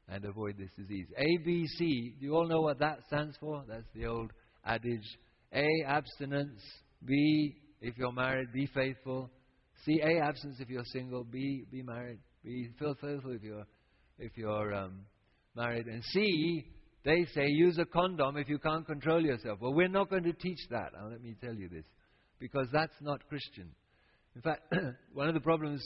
and 0.08 0.24
avoid 0.24 0.56
this 0.58 0.70
disease. 0.76 1.06
ABC, 1.18 2.18
do 2.18 2.26
you 2.26 2.34
all 2.34 2.46
know 2.46 2.60
what 2.60 2.78
that 2.78 2.98
stands 3.06 3.36
for? 3.40 3.64
That's 3.66 3.88
the 3.94 4.06
old 4.06 4.30
adage. 4.64 5.18
A, 5.52 5.66
abstinence. 5.86 6.60
B, 7.04 7.56
if 7.80 7.96
you're 7.98 8.12
married, 8.12 8.52
be 8.52 8.66
faithful. 8.66 9.30
C, 9.84 10.00
A, 10.02 10.20
absence 10.20 10.56
if 10.60 10.68
you're 10.68 10.84
single. 10.92 11.24
B, 11.24 11.64
be 11.70 11.82
married. 11.82 12.18
Be 12.44 12.70
faithful 12.78 13.32
if 13.32 13.42
you're, 13.42 13.66
if 14.18 14.36
you're 14.36 14.74
um, 14.74 15.00
married. 15.54 15.86
And 15.86 16.02
C, 16.04 16.64
they 17.04 17.26
say 17.34 17.46
use 17.46 17.78
a 17.78 17.84
condom 17.84 18.36
if 18.36 18.48
you 18.48 18.58
can't 18.58 18.86
control 18.86 19.20
yourself. 19.22 19.58
Well, 19.60 19.74
we're 19.74 19.88
not 19.88 20.10
going 20.10 20.24
to 20.24 20.32
teach 20.32 20.58
that. 20.70 20.92
Now, 20.94 21.08
let 21.08 21.22
me 21.22 21.36
tell 21.42 21.54
you 21.54 21.68
this. 21.68 21.84
Because 22.38 22.68
that's 22.72 22.94
not 23.00 23.26
Christian. 23.28 23.70
In 24.34 24.42
fact, 24.42 24.74
one 25.12 25.28
of 25.28 25.34
the 25.34 25.40
problems 25.40 25.82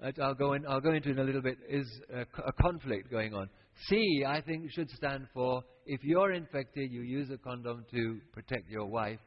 that 0.00 0.18
I'll 0.20 0.34
go, 0.34 0.54
in, 0.54 0.66
I'll 0.66 0.80
go 0.80 0.92
into 0.92 1.10
in 1.10 1.18
a 1.18 1.24
little 1.24 1.42
bit 1.42 1.58
is 1.68 1.86
a, 2.12 2.22
a 2.22 2.52
conflict 2.60 3.10
going 3.10 3.34
on. 3.34 3.48
C, 3.88 4.24
I 4.26 4.40
think, 4.40 4.70
should 4.70 4.90
stand 4.90 5.26
for 5.32 5.62
if 5.86 6.02
you're 6.02 6.32
infected, 6.32 6.90
you 6.90 7.02
use 7.02 7.30
a 7.30 7.38
condom 7.38 7.84
to 7.92 8.20
protect 8.32 8.70
your 8.70 8.86
wife 8.86 9.18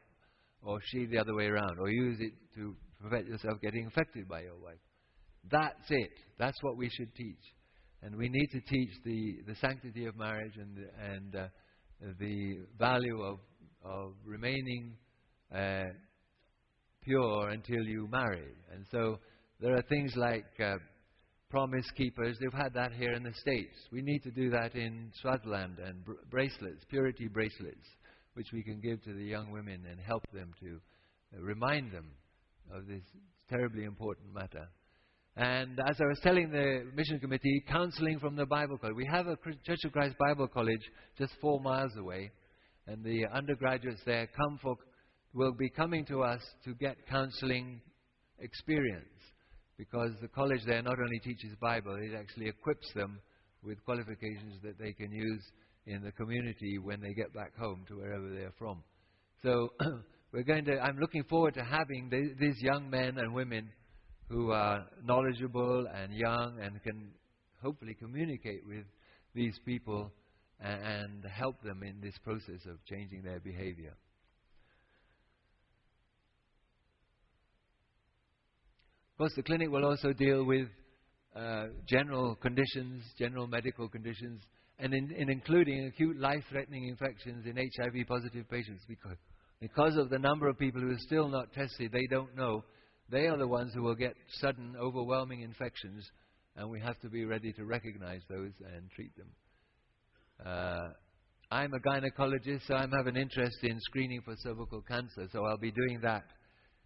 or 0.62 0.80
she 0.90 1.06
the 1.06 1.18
other 1.18 1.34
way 1.34 1.46
around, 1.46 1.78
or 1.78 1.88
use 1.88 2.18
it 2.20 2.32
to 2.54 2.74
prevent 3.00 3.26
yourself 3.26 3.60
getting 3.60 3.84
infected 3.84 4.28
by 4.28 4.42
your 4.42 4.56
wife. 4.56 4.78
That's 5.50 5.90
it. 5.90 6.10
That's 6.38 6.58
what 6.62 6.76
we 6.76 6.90
should 6.90 7.14
teach. 7.14 7.42
And 8.02 8.16
we 8.16 8.28
need 8.28 8.48
to 8.52 8.60
teach 8.60 8.90
the, 9.04 9.38
the 9.46 9.54
sanctity 9.56 10.06
of 10.06 10.16
marriage 10.16 10.56
and 10.56 10.78
and, 11.12 11.36
uh, 11.36 11.48
the 12.20 12.58
value 12.78 13.20
of, 13.22 13.38
of 13.84 14.12
remaining 14.24 14.94
uh, 15.54 15.84
pure 17.02 17.48
until 17.48 17.82
you 17.82 18.08
marry. 18.10 18.52
And 18.72 18.84
so 18.90 19.18
there 19.60 19.74
are 19.74 19.82
things 19.88 20.12
like 20.16 20.46
uh, 20.62 20.76
promise 21.50 21.86
keepers. 21.96 22.36
They've 22.40 22.52
had 22.52 22.74
that 22.74 22.92
here 22.92 23.12
in 23.12 23.22
the 23.22 23.34
States. 23.34 23.74
We 23.90 24.02
need 24.02 24.22
to 24.24 24.30
do 24.30 24.50
that 24.50 24.74
in 24.74 25.10
Swaziland 25.20 25.78
and 25.78 26.04
br- 26.04 26.12
bracelets, 26.30 26.84
purity 26.88 27.28
bracelets 27.28 27.86
which 28.38 28.52
we 28.52 28.62
can 28.62 28.80
give 28.80 29.02
to 29.02 29.12
the 29.12 29.24
young 29.24 29.50
women 29.50 29.84
and 29.90 29.98
help 29.98 30.22
them 30.32 30.54
to 30.60 30.78
uh, 31.36 31.42
remind 31.42 31.90
them 31.90 32.06
of 32.72 32.86
this 32.86 33.02
terribly 33.50 33.82
important 33.82 34.32
matter. 34.32 34.68
And 35.34 35.76
as 35.88 35.96
I 36.00 36.06
was 36.06 36.20
telling 36.22 36.48
the 36.48 36.84
mission 36.94 37.18
committee, 37.18 37.64
counseling 37.68 38.20
from 38.20 38.36
the 38.36 38.46
Bible 38.46 38.78
College. 38.78 38.94
We 38.94 39.08
have 39.10 39.26
a 39.26 39.36
Church 39.66 39.80
of 39.84 39.90
Christ 39.90 40.14
Bible 40.20 40.46
College 40.46 40.82
just 41.18 41.32
four 41.40 41.60
miles 41.60 41.90
away, 41.98 42.30
and 42.86 43.02
the 43.02 43.26
undergraduates 43.34 44.02
there 44.06 44.28
come 44.36 44.60
for, 44.62 44.76
will 45.34 45.52
be 45.52 45.68
coming 45.70 46.04
to 46.06 46.22
us 46.22 46.40
to 46.64 46.74
get 46.74 46.96
counseling 47.08 47.80
experience 48.38 49.08
because 49.76 50.12
the 50.22 50.28
college 50.28 50.60
there 50.64 50.82
not 50.82 50.98
only 51.00 51.18
teaches 51.24 51.56
Bible, 51.60 51.96
it 51.96 52.16
actually 52.16 52.46
equips 52.46 52.92
them 52.94 53.18
with 53.64 53.84
qualifications 53.84 54.62
that 54.62 54.78
they 54.78 54.92
can 54.92 55.10
use 55.10 55.42
in 55.88 56.02
the 56.02 56.12
community 56.12 56.78
when 56.78 57.00
they 57.00 57.14
get 57.14 57.32
back 57.32 57.56
home 57.56 57.84
to 57.88 57.96
wherever 57.96 58.28
they're 58.28 58.52
from. 58.58 58.82
So 59.42 59.72
we're 60.32 60.42
going 60.42 60.66
to, 60.66 60.78
I'm 60.78 60.98
looking 60.98 61.24
forward 61.24 61.54
to 61.54 61.64
having 61.64 62.08
the, 62.10 62.34
these 62.38 62.60
young 62.60 62.90
men 62.90 63.16
and 63.18 63.32
women 63.32 63.70
who 64.28 64.50
are 64.50 64.84
knowledgeable 65.02 65.86
and 65.94 66.12
young 66.12 66.58
and 66.62 66.82
can 66.82 67.10
hopefully 67.62 67.94
communicate 67.98 68.66
with 68.66 68.84
these 69.34 69.58
people 69.64 70.12
and, 70.60 70.82
and 70.82 71.24
help 71.24 71.62
them 71.62 71.82
in 71.82 72.00
this 72.02 72.16
process 72.22 72.66
of 72.70 72.84
changing 72.84 73.22
their 73.22 73.40
behavior. 73.40 73.94
Of 79.12 79.18
course, 79.18 79.32
the 79.34 79.42
clinic 79.42 79.70
will 79.70 79.84
also 79.84 80.12
deal 80.12 80.44
with 80.44 80.68
uh, 81.34 81.68
general 81.88 82.36
conditions, 82.36 83.02
general 83.18 83.46
medical 83.46 83.88
conditions, 83.88 84.42
and 84.78 84.94
in, 84.94 85.10
in 85.12 85.28
including 85.28 85.86
acute 85.86 86.18
life-threatening 86.18 86.88
infections 86.88 87.46
in 87.46 87.56
HIV-positive 87.56 88.48
patients 88.48 88.84
because, 88.88 89.16
because 89.60 89.96
of 89.96 90.10
the 90.10 90.18
number 90.18 90.48
of 90.48 90.58
people 90.58 90.80
who 90.80 90.90
are 90.90 90.98
still 90.98 91.28
not 91.28 91.52
tested, 91.52 91.92
they 91.92 92.06
don't 92.10 92.36
know. 92.36 92.64
They 93.10 93.26
are 93.26 93.36
the 93.36 93.48
ones 93.48 93.72
who 93.74 93.82
will 93.82 93.94
get 93.94 94.14
sudden, 94.40 94.74
overwhelming 94.80 95.40
infections, 95.40 96.08
and 96.56 96.70
we 96.70 96.80
have 96.80 96.98
to 97.00 97.08
be 97.08 97.24
ready 97.24 97.52
to 97.54 97.64
recognize 97.64 98.22
those 98.28 98.52
and 98.74 98.90
treat 98.90 99.12
them. 99.16 99.28
Uh, 100.44 100.88
I'm 101.50 101.72
a 101.72 101.78
gynecologist, 101.78 102.66
so 102.66 102.74
I 102.74 102.80
have 102.80 103.06
an 103.06 103.16
interest 103.16 103.56
in 103.62 103.80
screening 103.80 104.20
for 104.22 104.34
cervical 104.38 104.82
cancer, 104.82 105.28
so 105.32 105.44
I'll 105.44 105.56
be 105.56 105.72
doing 105.72 106.00
that 106.02 106.24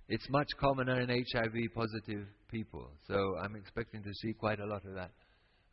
it's 0.08 0.28
much 0.28 0.48
commoner 0.60 1.00
in 1.00 1.08
HIV 1.08 1.74
positive 1.74 2.26
people, 2.50 2.90
so 3.08 3.36
I'm 3.42 3.56
expecting 3.56 4.02
to 4.02 4.10
see 4.20 4.32
quite 4.34 4.60
a 4.60 4.66
lot 4.66 4.84
of 4.84 4.94
that. 4.94 5.10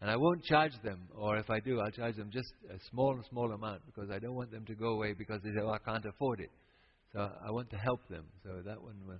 And 0.01 0.09
I 0.09 0.15
won't 0.15 0.43
charge 0.43 0.71
them, 0.81 1.09
or 1.13 1.37
if 1.37 1.49
I 1.49 1.59
do, 1.59 1.81
I'll 1.81 1.91
charge 1.91 2.15
them 2.15 2.29
just 2.31 2.53
a 2.69 2.79
small, 2.89 3.19
small 3.29 3.51
amount 3.51 3.81
because 3.85 4.09
I 4.09 4.19
don't 4.19 4.35
want 4.35 4.49
them 4.51 4.65
to 4.65 4.75
go 4.75 4.93
away 4.93 5.13
because 5.13 5.41
they 5.43 5.49
say, 5.49 5.61
oh, 5.61 5.71
I 5.71 5.79
can't 5.79 6.05
afford 6.05 6.39
it. 6.39 6.51
So 7.11 7.19
I 7.19 7.51
want 7.51 7.69
to 7.71 7.77
help 7.77 8.07
them. 8.09 8.25
So 8.43 8.61
that 8.65 8.81
one 8.81 8.95
will. 9.05 9.19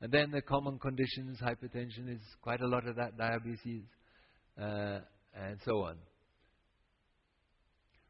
And 0.00 0.12
then 0.12 0.30
the 0.30 0.42
common 0.42 0.78
conditions, 0.78 1.38
hypertension 1.40 2.12
is 2.12 2.20
quite 2.42 2.60
a 2.60 2.66
lot 2.66 2.86
of 2.86 2.96
that, 2.96 3.16
diabetes, 3.16 3.84
uh, 4.60 5.00
and 5.34 5.58
so 5.64 5.82
on. 5.82 5.96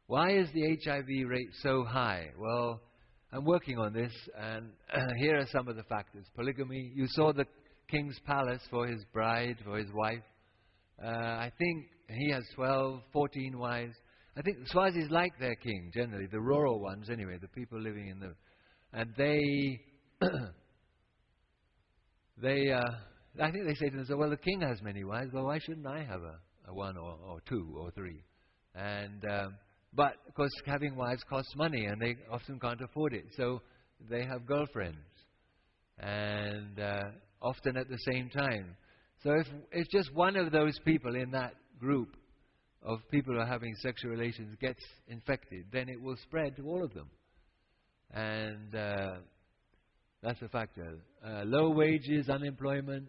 Why 0.07 0.31
is 0.31 0.49
the 0.53 0.77
HIV 0.83 1.29
rate 1.29 1.49
so 1.61 1.83
high? 1.83 2.31
Well, 2.37 2.81
I'm 3.31 3.45
working 3.45 3.77
on 3.77 3.93
this, 3.93 4.11
and 4.37 4.71
here 5.19 5.37
are 5.37 5.47
some 5.51 5.67
of 5.67 5.75
the 5.75 5.83
factors. 5.83 6.25
Polygamy. 6.35 6.91
You 6.95 7.05
saw 7.09 7.31
the 7.31 7.45
king's 7.89 8.19
palace 8.25 8.61
for 8.69 8.87
his 8.87 9.03
bride, 9.13 9.57
for 9.63 9.77
his 9.77 9.91
wife. 9.93 10.23
Uh, 11.03 11.07
I 11.07 11.51
think 11.57 11.85
he 12.09 12.31
has 12.31 12.43
12, 12.55 13.01
14 13.13 13.57
wives. 13.57 13.95
I 14.37 14.41
think 14.41 14.57
Swazis 14.73 15.09
like 15.09 15.33
their 15.39 15.55
king, 15.55 15.91
generally, 15.93 16.27
the 16.31 16.39
rural 16.39 16.79
ones, 16.79 17.09
anyway, 17.09 17.37
the 17.41 17.47
people 17.47 17.79
living 17.79 18.07
in 18.07 18.19
the. 18.19 18.33
And 18.93 19.13
they. 19.17 19.81
they. 22.41 22.71
Uh, 22.71 22.81
I 23.41 23.51
think 23.51 23.65
they 23.67 23.75
say 23.75 23.89
to 23.89 23.97
themselves, 23.97 24.19
well, 24.19 24.29
the 24.29 24.37
king 24.37 24.61
has 24.61 24.81
many 24.81 25.03
wives, 25.03 25.31
well, 25.33 25.45
why 25.45 25.59
shouldn't 25.59 25.87
I 25.87 26.03
have 26.03 26.21
a, 26.21 26.39
a 26.67 26.73
one 26.73 26.97
or, 26.97 27.17
or 27.27 27.39
two 27.47 27.75
or 27.77 27.91
three? 27.91 28.21
And. 28.75 29.23
Um, 29.25 29.55
but, 29.93 30.13
of 30.27 30.35
course, 30.35 30.51
having 30.65 30.95
wives 30.95 31.23
costs 31.27 31.55
money 31.55 31.85
and 31.85 31.99
they 31.99 32.15
often 32.31 32.59
can't 32.59 32.79
afford 32.81 33.13
it. 33.13 33.25
So 33.35 33.61
they 34.09 34.23
have 34.23 34.45
girlfriends. 34.45 34.97
And 35.97 36.79
uh, 36.79 37.01
often 37.41 37.77
at 37.77 37.89
the 37.89 37.97
same 38.11 38.29
time. 38.29 38.75
So 39.23 39.31
if, 39.31 39.47
if 39.71 39.89
just 39.89 40.13
one 40.13 40.35
of 40.35 40.51
those 40.51 40.79
people 40.85 41.15
in 41.15 41.31
that 41.31 41.53
group 41.79 42.15
of 42.81 42.99
people 43.11 43.33
who 43.33 43.39
are 43.41 43.45
having 43.45 43.75
sexual 43.75 44.11
relations 44.11 44.55
gets 44.61 44.79
infected, 45.07 45.65
then 45.71 45.89
it 45.89 46.01
will 46.01 46.15
spread 46.23 46.55
to 46.55 46.67
all 46.67 46.83
of 46.83 46.93
them. 46.93 47.09
And 48.13 48.73
uh, 48.73 49.17
that's 50.23 50.41
a 50.41 50.47
factor. 50.47 50.99
Uh, 51.25 51.43
low 51.43 51.69
wages, 51.69 52.29
unemployment. 52.29 53.07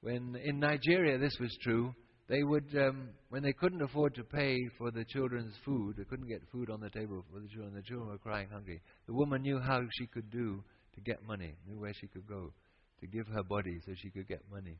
When 0.00 0.36
in 0.44 0.60
Nigeria 0.60 1.18
this 1.18 1.36
was 1.40 1.56
true, 1.62 1.94
they 2.28 2.42
would, 2.42 2.66
um, 2.76 3.08
when 3.28 3.42
they 3.42 3.52
couldn't 3.52 3.82
afford 3.82 4.14
to 4.14 4.24
pay 4.24 4.56
for 4.78 4.90
the 4.90 5.04
children's 5.04 5.54
food, 5.64 5.96
they 5.98 6.04
couldn't 6.04 6.28
get 6.28 6.40
food 6.52 6.70
on 6.70 6.80
the 6.80 6.90
table 6.90 7.24
for 7.30 7.40
the 7.40 7.48
children, 7.48 7.74
the 7.74 7.82
children 7.82 8.08
were 8.08 8.18
crying 8.18 8.48
hungry. 8.50 8.80
The 9.06 9.14
woman 9.14 9.42
knew 9.42 9.58
how 9.58 9.80
she 9.98 10.06
could 10.06 10.30
do 10.30 10.62
to 10.94 11.00
get 11.00 11.26
money, 11.26 11.54
knew 11.66 11.78
where 11.78 11.92
she 11.92 12.06
could 12.06 12.26
go 12.26 12.52
to 13.00 13.06
give 13.06 13.26
her 13.26 13.42
body 13.42 13.80
so 13.84 13.92
she 13.96 14.10
could 14.10 14.28
get 14.28 14.40
money. 14.50 14.78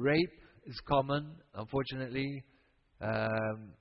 Rape 0.00 0.32
is 0.66 0.80
common, 0.88 1.36
unfortunately. 1.54 2.42
Um, 3.02 3.72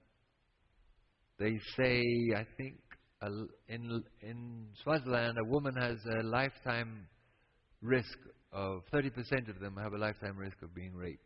they 1.40 1.58
say, 1.78 2.04
I 2.36 2.46
think, 2.58 2.76
in, 3.70 4.04
in 4.22 4.68
Swaziland, 4.84 5.38
a 5.38 5.46
woman 5.46 5.76
has 5.76 5.98
a 6.20 6.24
lifetime 6.24 7.08
risk 7.82 8.18
of 8.52 8.82
30% 8.94 9.50
of 9.50 9.60
them 9.60 9.78
have 9.82 9.94
a 9.94 9.98
lifetime 9.98 10.38
risk 10.38 10.62
of 10.62 10.76
being 10.76 10.94
raped. 10.94 11.24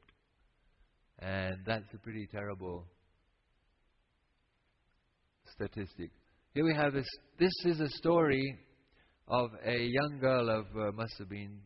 And 1.20 1.58
that's 1.66 1.92
a 1.94 1.98
pretty 1.98 2.28
terrible 2.32 2.86
statistic. 5.56 6.12
Here 6.54 6.66
we 6.66 6.76
have 6.76 6.94
this. 6.94 7.08
This 7.40 7.54
is 7.66 7.80
a 7.80 7.90
story 7.90 8.44
of 9.28 9.50
a 9.66 9.78
young 9.78 10.20
girl 10.20 10.50
of 10.50 10.66
uh, 10.76 10.92
must 10.92 11.14
have 11.18 11.30
been 11.30 11.60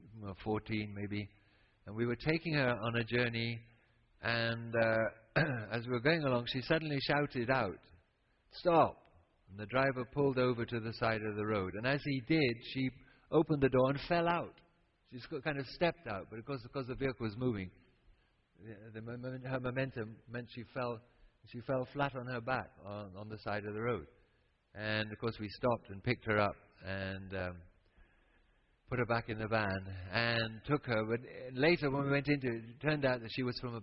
14 0.43 0.93
maybe, 0.95 1.27
and 1.87 1.95
we 1.95 2.05
were 2.05 2.17
taking 2.17 2.53
her 2.53 2.69
on 2.69 2.97
a 2.97 3.03
journey, 3.03 3.59
and 4.21 4.75
uh, 4.75 5.41
as 5.71 5.85
we 5.85 5.93
were 5.93 6.01
going 6.01 6.23
along, 6.23 6.45
she 6.51 6.61
suddenly 6.61 6.99
shouted 6.99 7.49
out, 7.49 7.79
"Stop!" 8.51 8.97
And 9.49 9.57
the 9.57 9.65
driver 9.65 10.03
pulled 10.13 10.37
over 10.37 10.65
to 10.65 10.79
the 10.81 10.93
side 10.93 11.21
of 11.23 11.37
the 11.37 11.45
road, 11.45 11.73
and 11.75 11.87
as 11.87 12.01
he 12.03 12.21
did, 12.27 12.57
she 12.73 12.89
opened 13.31 13.61
the 13.61 13.69
door 13.69 13.89
and 13.89 13.99
fell 14.07 14.27
out. 14.27 14.53
She 15.11 15.19
kind 15.41 15.57
of 15.57 15.65
stepped 15.67 16.05
out, 16.07 16.27
but 16.29 16.37
of 16.37 16.45
course, 16.45 16.61
because 16.61 16.85
the 16.87 16.95
vehicle 16.95 17.25
was 17.25 17.37
moving, 17.37 17.71
the, 18.93 18.99
the, 18.99 19.49
her 19.49 19.59
momentum 19.61 20.17
meant 20.29 20.47
she 20.53 20.63
fell, 20.73 20.99
she 21.49 21.61
fell 21.61 21.87
flat 21.93 22.13
on 22.17 22.27
her 22.27 22.41
back 22.41 22.69
on, 22.85 23.11
on 23.17 23.29
the 23.29 23.37
side 23.39 23.63
of 23.65 23.73
the 23.73 23.81
road. 23.81 24.07
And 24.75 25.11
of 25.11 25.17
course, 25.19 25.37
we 25.39 25.47
stopped 25.49 25.89
and 25.89 26.03
picked 26.03 26.25
her 26.25 26.37
up 26.37 26.55
and 26.85 27.33
um, 27.33 27.55
put 28.89 28.99
her 28.99 29.05
back 29.05 29.29
in 29.29 29.37
the 29.39 29.47
van 29.47 29.85
and 30.13 30.61
took 30.65 30.85
her. 30.85 31.03
But 31.05 31.19
later, 31.53 31.91
when 31.91 32.05
we 32.05 32.11
went 32.11 32.27
into 32.27 32.47
it, 32.47 32.63
it 32.69 32.81
turned 32.81 33.05
out 33.05 33.21
that 33.21 33.29
she 33.31 33.43
was 33.43 33.57
from 33.59 33.75
a 33.75 33.81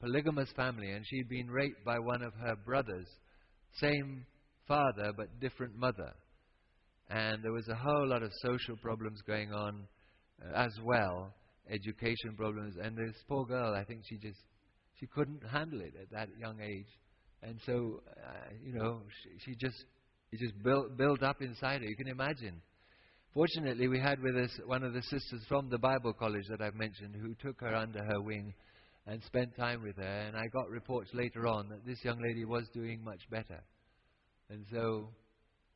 polygamous, 0.00 0.50
family 0.56 0.90
and 0.90 1.04
she'd 1.06 1.28
been 1.28 1.48
raped 1.48 1.84
by 1.84 1.98
one 1.98 2.22
of 2.22 2.32
her 2.34 2.56
brothers, 2.64 3.06
same 3.80 4.24
father 4.66 5.12
but 5.16 5.40
different 5.40 5.76
mother. 5.76 6.12
And 7.10 7.42
there 7.42 7.52
was 7.52 7.68
a 7.68 7.74
whole 7.74 8.08
lot 8.08 8.22
of 8.22 8.30
social 8.42 8.76
problems 8.76 9.20
going 9.26 9.52
on 9.52 9.86
uh, 10.42 10.56
as 10.56 10.72
well 10.84 11.32
education 11.70 12.34
problems. 12.36 12.74
And 12.82 12.96
this 12.96 13.14
poor 13.28 13.44
girl, 13.44 13.74
I 13.74 13.84
think 13.84 14.02
she 14.08 14.16
just 14.16 14.38
she 14.98 15.06
couldn't 15.06 15.42
handle 15.50 15.80
it 15.80 15.94
at 16.00 16.10
that 16.10 16.28
young 16.38 16.60
age, 16.60 16.88
and 17.42 17.58
so 17.64 18.02
uh, 18.08 18.50
you 18.62 18.72
know 18.72 19.02
she, 19.22 19.50
she 19.50 19.56
just 19.56 19.76
it 20.32 20.40
just 20.40 20.60
built 20.62 20.96
built 20.96 21.22
up 21.22 21.40
inside 21.40 21.80
her. 21.80 21.86
You 21.86 21.96
can 21.96 22.08
imagine. 22.08 22.60
Fortunately, 23.38 23.86
we 23.86 24.00
had 24.00 24.20
with 24.20 24.36
us 24.36 24.50
one 24.66 24.82
of 24.82 24.94
the 24.94 25.02
sisters 25.02 25.44
from 25.48 25.70
the 25.70 25.78
Bible 25.78 26.12
college 26.12 26.42
that 26.50 26.60
I've 26.60 26.74
mentioned 26.74 27.14
who 27.14 27.36
took 27.36 27.60
her 27.60 27.72
under 27.72 28.02
her 28.02 28.20
wing 28.20 28.52
and 29.06 29.22
spent 29.22 29.56
time 29.56 29.80
with 29.80 29.96
her. 29.96 30.22
And 30.26 30.36
I 30.36 30.48
got 30.52 30.68
reports 30.68 31.10
later 31.14 31.46
on 31.46 31.68
that 31.68 31.86
this 31.86 32.04
young 32.04 32.20
lady 32.20 32.44
was 32.44 32.64
doing 32.74 33.00
much 33.04 33.20
better. 33.30 33.62
And 34.50 34.66
so 34.72 35.10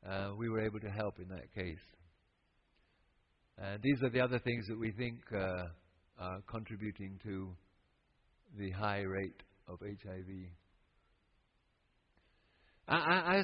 uh, 0.05 0.33
we 0.37 0.49
were 0.49 0.61
able 0.61 0.81
to 0.81 0.91
help 0.91 1.21
in 1.21 1.29
that 1.29 1.55
case. 1.55 1.79
And 3.59 3.81
these 3.81 4.03
are 4.03 4.11
the 4.11 4.21
other 4.21 4.41
things 4.41 4.67
that 4.67 4.77
we 4.77 4.91
think 4.91 5.21
uh, 5.33 5.67
uh, 6.21 6.39
contributing 6.51 7.21
to 7.23 7.55
the 8.59 8.73
high 8.73 9.03
rate 9.03 9.41
of 9.69 9.79
HIV. 9.79 10.27
I, 12.89 13.43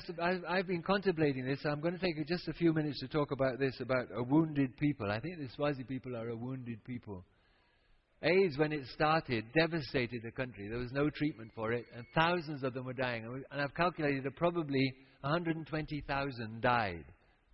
have 0.56 0.66
been 0.66 0.82
contemplating 0.82 1.44
this. 1.46 1.60
I'm 1.64 1.80
going 1.80 1.96
to 1.96 2.00
take 2.00 2.26
just 2.26 2.48
a 2.48 2.52
few 2.54 2.72
minutes 2.72 3.00
to 3.00 3.08
talk 3.08 3.30
about 3.30 3.58
this 3.58 3.74
about 3.80 4.06
a 4.14 4.22
wounded 4.22 4.76
people. 4.76 5.10
I 5.10 5.20
think 5.20 5.38
the 5.38 5.48
Swazi 5.54 5.84
people 5.84 6.16
are 6.16 6.28
a 6.28 6.36
wounded 6.36 6.82
people. 6.84 7.24
AIDS, 8.22 8.58
when 8.58 8.72
it 8.72 8.84
started, 8.92 9.44
devastated 9.56 10.22
the 10.24 10.32
country. 10.32 10.68
There 10.68 10.78
was 10.78 10.90
no 10.92 11.08
treatment 11.08 11.52
for 11.54 11.72
it, 11.72 11.84
and 11.96 12.04
thousands 12.16 12.64
of 12.64 12.74
them 12.74 12.84
were 12.84 12.92
dying. 12.92 13.24
And 13.52 13.60
I've 13.62 13.74
calculated 13.74 14.24
that 14.24 14.34
probably 14.34 14.92
120,000 15.20 16.60
died 16.60 17.04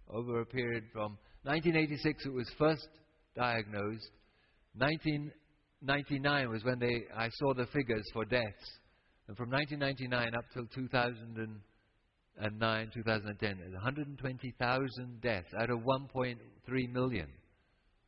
over 0.08 0.40
a 0.40 0.46
period 0.46 0.84
from 0.92 1.18
1986, 1.42 2.24
it 2.24 2.32
was 2.32 2.50
first 2.58 2.88
diagnosed, 3.36 4.10
1999 4.76 6.48
was 6.48 6.64
when 6.64 6.78
they, 6.78 7.04
I 7.14 7.28
saw 7.34 7.52
the 7.52 7.66
figures 7.66 8.04
for 8.14 8.24
deaths. 8.24 8.78
And 9.28 9.36
from 9.36 9.50
1999 9.50 10.34
up 10.34 10.44
till 10.52 10.66
2009, 12.36 12.90
2010, 12.94 13.72
120,000 13.72 15.20
deaths 15.20 15.46
out 15.58 15.70
of 15.70 15.78
1.3 15.80 16.92
million. 16.92 17.28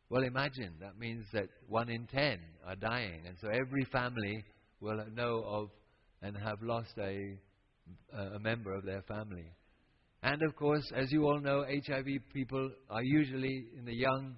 Well, 0.09 0.23
imagine, 0.23 0.75
that 0.81 0.99
means 0.99 1.25
that 1.33 1.49
one 1.69 1.89
in 1.89 2.07
ten 2.07 2.39
are 2.67 2.77
dying. 2.77 3.23
And 3.27 3.37
so 3.41 3.49
every 3.49 3.85
family 3.93 4.45
will 4.81 5.03
know 5.15 5.43
of 5.45 5.71
and 6.23 6.37
have 6.37 6.63
lost 6.63 6.93
a, 6.99 7.37
a 8.17 8.39
member 8.39 8.73
of 8.73 8.85
their 8.85 9.03
family. 9.03 9.47
And 10.23 10.43
of 10.43 10.55
course, 10.57 10.85
as 10.95 11.11
you 11.13 11.25
all 11.27 11.41
know, 11.41 11.65
HIV 11.87 12.07
people 12.33 12.71
are 12.89 13.03
usually 13.03 13.67
in 13.77 13.85
the 13.85 13.95
young 13.95 14.37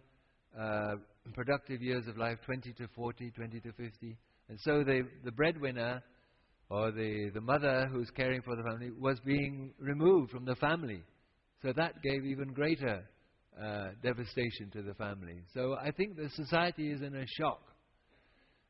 uh, 0.59 0.97
productive 1.35 1.83
years 1.83 2.07
of 2.09 2.17
life 2.17 2.39
20 2.47 2.73
to 2.75 2.89
40, 2.95 3.31
20 3.31 3.61
to 3.61 3.73
50. 3.73 4.17
And 4.49 4.59
so 4.61 4.83
they, 4.85 5.03
the 5.25 5.33
breadwinner 5.33 6.03
or 6.71 6.91
the, 6.91 7.31
the 7.33 7.41
mother 7.41 7.89
who's 7.91 8.11
caring 8.11 8.43
for 8.43 8.57
the 8.57 8.63
family 8.63 8.91
was 8.99 9.19
being 9.21 9.73
removed 9.79 10.31
from 10.31 10.45
the 10.45 10.57
family. 10.57 11.03
So 11.63 11.73
that 11.77 12.03
gave 12.03 12.25
even 12.25 12.53
greater 12.53 13.05
uh, 13.61 13.89
devastation 14.03 14.71
to 14.73 14.83
the 14.83 14.95
family. 14.95 15.43
So 15.55 15.77
I 15.81 15.91
think 15.91 16.17
the 16.17 16.29
society 16.31 16.91
is 16.91 17.03
in 17.03 17.15
a 17.17 17.25
shock. 17.39 17.61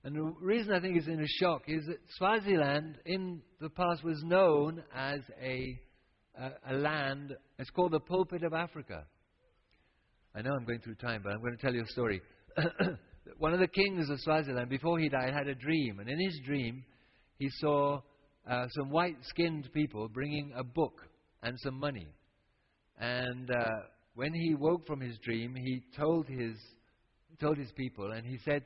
And 0.05 0.15
the 0.15 0.33
reason 0.41 0.73
I 0.73 0.81
think 0.81 0.97
it's 0.97 1.09
in 1.09 1.21
a 1.21 1.27
shock 1.41 1.63
is 1.67 1.85
that 1.87 1.99
Swaziland 2.17 2.99
in 3.05 3.43
the 3.61 3.69
past 3.69 4.05
was 4.05 4.23
known 4.23 4.83
as 4.95 5.21
a, 5.43 5.79
a, 6.41 6.73
a 6.73 6.75
land, 6.75 7.35
it's 7.59 7.71
called 7.71 7.93
the 7.93 8.01
pulpit 8.01 8.45
of 8.45 8.55
Africa. 8.55 9.05
I 10.35 10.43
know 10.43 10.53
I'm 10.53 10.65
going 10.65 10.81
through 10.81 10.95
time, 10.97 11.21
but 11.25 11.33
I'm 11.33 11.41
going 11.41 11.57
to 11.57 11.61
tell 11.61 11.75
you 11.75 11.83
a 11.83 11.87
story. 11.89 12.23
One 13.39 13.53
of 13.53 13.61
the 13.61 13.67
kings 13.67 14.09
of 14.09 14.21
Swaziland, 14.21 14.71
before 14.71 14.99
he 15.01 15.09
died, 15.09 15.35
had 15.35 15.49
a 15.49 15.55
dream. 15.55 15.99
And 15.99 16.09
in 16.09 16.19
his 16.21 16.41
dream, 16.47 16.85
he 17.39 17.49
saw 17.61 18.01
uh, 18.49 18.67
some 18.71 18.91
white 18.91 19.17
skinned 19.23 19.73
people 19.73 20.09
bringing 20.09 20.53
a 20.57 20.65
book 20.65 21.07
and 21.43 21.59
some 21.61 21.79
money. 21.79 22.09
And 22.99 23.51
uh, 23.51 23.65
when 24.15 24.33
he 24.35 24.55
woke 24.55 24.87
from 24.87 25.01
his 25.01 25.17
dream, 25.19 25.55
he 25.55 25.83
told 25.97 26.27
his, 26.27 26.57
told 27.41 27.57
his 27.57 27.71
people, 27.73 28.13
and 28.13 28.27
he 28.27 28.39
said, 28.45 28.65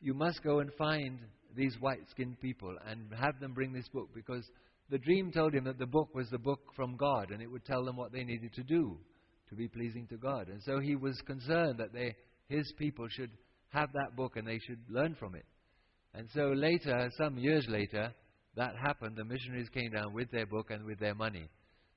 You 0.00 0.14
must 0.14 0.42
go 0.42 0.58
and 0.58 0.72
find 0.74 1.20
these 1.56 1.76
white 1.80 2.08
skinned 2.10 2.40
people 2.40 2.74
and 2.88 3.06
have 3.16 3.38
them 3.40 3.52
bring 3.52 3.72
this 3.72 3.88
book 3.88 4.08
because 4.14 4.44
the 4.90 4.98
dream 4.98 5.30
told 5.30 5.54
him 5.54 5.64
that 5.64 5.78
the 5.78 5.86
book 5.86 6.14
was 6.14 6.28
the 6.30 6.38
book 6.38 6.60
from 6.74 6.96
God 6.96 7.30
and 7.30 7.40
it 7.40 7.50
would 7.50 7.64
tell 7.64 7.84
them 7.84 7.96
what 7.96 8.12
they 8.12 8.24
needed 8.24 8.52
to 8.54 8.62
do 8.62 8.98
to 9.48 9.54
be 9.54 9.68
pleasing 9.68 10.06
to 10.08 10.16
God. 10.16 10.48
And 10.48 10.62
so 10.62 10.80
he 10.80 10.96
was 10.96 11.20
concerned 11.26 11.78
that 11.78 11.92
they, 11.92 12.16
his 12.48 12.72
people 12.78 13.06
should 13.08 13.30
have 13.68 13.92
that 13.92 14.16
book 14.16 14.36
and 14.36 14.46
they 14.46 14.58
should 14.58 14.80
learn 14.88 15.14
from 15.14 15.34
it. 15.34 15.44
And 16.14 16.28
so 16.34 16.52
later, 16.54 17.10
some 17.16 17.38
years 17.38 17.66
later, 17.68 18.12
that 18.56 18.74
happened. 18.76 19.16
The 19.16 19.24
missionaries 19.24 19.68
came 19.68 19.92
down 19.92 20.12
with 20.12 20.30
their 20.30 20.46
book 20.46 20.70
and 20.70 20.84
with 20.84 20.98
their 20.98 21.14
money. 21.14 21.48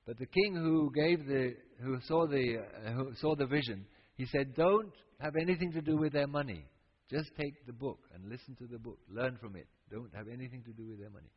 But 0.06 0.18
the 0.18 0.26
king 0.26 0.54
who 0.54 0.92
gave 0.94 1.26
the, 1.26 1.54
who 1.82 1.98
saw 2.06 2.26
the, 2.26 2.58
uh, 2.58 2.90
who 2.92 3.14
saw 3.20 3.34
the 3.34 3.46
vision, 3.46 3.86
he 4.16 4.26
said, 4.26 4.54
"Don't 4.54 4.92
have 5.18 5.34
anything 5.36 5.72
to 5.72 5.80
do 5.80 5.96
with 5.96 6.12
their 6.12 6.26
money. 6.26 6.64
Just 7.10 7.30
take 7.36 7.66
the 7.66 7.72
book 7.72 7.98
and 8.14 8.28
listen 8.28 8.54
to 8.56 8.66
the 8.66 8.78
book. 8.78 8.98
Learn 9.10 9.36
from 9.40 9.56
it. 9.56 9.66
Don't 9.90 10.14
have 10.14 10.28
anything 10.28 10.62
to 10.64 10.72
do 10.72 10.86
with 10.86 11.00
their 11.00 11.10
money." 11.10 11.30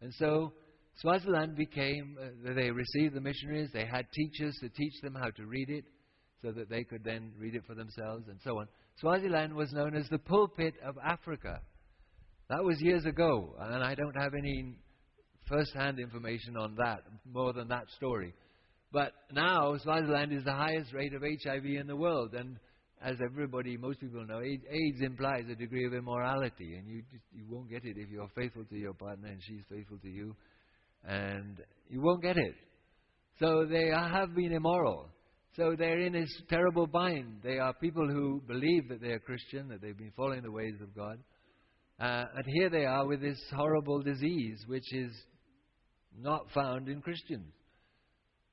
And 0.00 0.12
so 0.14 0.52
Swaziland 1.00 1.56
became. 1.56 2.18
Uh, 2.20 2.52
they 2.54 2.70
received 2.70 3.14
the 3.14 3.20
missionaries. 3.20 3.70
They 3.72 3.86
had 3.86 4.06
teachers 4.12 4.56
to 4.60 4.68
teach 4.68 5.00
them 5.00 5.14
how 5.14 5.30
to 5.30 5.46
read 5.46 5.70
it, 5.70 5.84
so 6.42 6.52
that 6.52 6.68
they 6.68 6.84
could 6.84 7.04
then 7.04 7.32
read 7.38 7.54
it 7.54 7.64
for 7.66 7.74
themselves, 7.74 8.28
and 8.28 8.38
so 8.42 8.58
on. 8.58 8.68
Swaziland 9.00 9.54
was 9.54 9.72
known 9.72 9.94
as 9.94 10.08
the 10.08 10.18
pulpit 10.18 10.74
of 10.84 10.96
Africa. 10.98 11.60
That 12.48 12.64
was 12.64 12.80
years 12.80 13.04
ago, 13.04 13.54
and 13.60 13.84
I 13.84 13.94
don't 13.94 14.16
have 14.18 14.32
any 14.32 14.74
first-hand 15.48 15.98
information 15.98 16.56
on 16.56 16.74
that, 16.76 17.00
more 17.30 17.52
than 17.52 17.68
that 17.68 17.84
story. 17.96 18.32
But 18.90 19.12
now, 19.32 19.76
Swaziland 19.82 20.32
is 20.32 20.44
the 20.44 20.52
highest 20.52 20.94
rate 20.94 21.12
of 21.12 21.22
HIV 21.22 21.64
in 21.64 21.86
the 21.86 21.96
world, 21.96 22.34
and 22.34 22.56
as 23.02 23.16
everybody, 23.22 23.76
most 23.76 24.00
people 24.00 24.24
know, 24.26 24.40
AIDS 24.40 25.00
implies 25.02 25.44
a 25.50 25.54
degree 25.54 25.86
of 25.86 25.92
immorality, 25.92 26.76
and 26.76 26.88
you 26.88 27.02
just, 27.12 27.22
you 27.32 27.44
won't 27.50 27.68
get 27.68 27.84
it 27.84 27.96
if 27.98 28.08
you're 28.08 28.30
faithful 28.34 28.64
to 28.64 28.76
your 28.76 28.94
partner 28.94 29.28
and 29.28 29.40
she's 29.42 29.62
faithful 29.70 29.98
to 29.98 30.08
you, 30.08 30.34
and 31.06 31.58
you 31.90 32.00
won't 32.00 32.22
get 32.22 32.36
it. 32.36 32.54
So 33.38 33.66
they 33.70 33.88
have 33.88 34.34
been 34.34 34.52
immoral. 34.52 35.06
So 35.54 35.76
they're 35.78 36.00
in 36.00 36.14
this 36.14 36.30
terrible 36.48 36.86
bind. 36.86 37.40
They 37.44 37.58
are 37.58 37.72
people 37.74 38.08
who 38.08 38.42
believe 38.46 38.88
that 38.88 39.00
they 39.00 39.08
are 39.08 39.18
Christian, 39.18 39.68
that 39.68 39.80
they've 39.80 39.96
been 39.96 40.12
following 40.16 40.42
the 40.42 40.50
ways 40.50 40.74
of 40.82 40.94
God. 40.94 41.18
Uh, 42.00 42.24
and 42.36 42.44
here 42.46 42.70
they 42.70 42.84
are 42.84 43.06
with 43.06 43.20
this 43.20 43.40
horrible 43.54 44.02
disease, 44.02 44.62
which 44.66 44.92
is 44.92 45.12
not 46.16 46.46
found 46.54 46.88
in 46.88 47.00
Christians. 47.00 47.52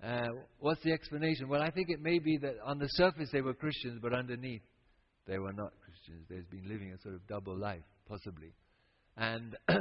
Uh, 0.03 0.27
what's 0.59 0.81
the 0.83 0.91
explanation? 0.91 1.47
Well, 1.47 1.61
I 1.61 1.69
think 1.69 1.89
it 1.89 2.01
may 2.01 2.19
be 2.19 2.37
that 2.39 2.55
on 2.65 2.79
the 2.79 2.87
surface 2.89 3.29
they 3.31 3.41
were 3.41 3.53
Christians, 3.53 3.99
but 4.01 4.13
underneath 4.13 4.61
they 5.27 5.37
were 5.37 5.53
not 5.53 5.73
Christians. 5.83 6.25
They've 6.29 6.49
been 6.49 6.69
living 6.69 6.91
a 6.91 7.01
sort 7.01 7.15
of 7.15 7.25
double 7.27 7.57
life, 7.57 7.83
possibly. 8.07 8.53
And 9.17 9.55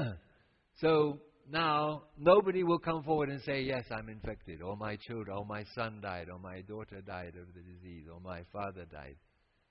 so 0.80 1.20
now 1.50 2.04
nobody 2.18 2.62
will 2.62 2.78
come 2.78 3.02
forward 3.02 3.28
and 3.28 3.40
say, 3.42 3.62
Yes, 3.62 3.84
I'm 3.90 4.08
infected, 4.08 4.62
or 4.62 4.76
my 4.76 4.96
children, 4.96 5.36
or 5.36 5.44
my 5.44 5.64
son 5.74 6.00
died, 6.02 6.28
or 6.30 6.38
my 6.38 6.60
daughter 6.62 7.00
died 7.00 7.34
of 7.40 7.52
the 7.54 7.60
disease, 7.60 8.04
or 8.12 8.20
my 8.20 8.42
father 8.52 8.86
died. 8.90 9.16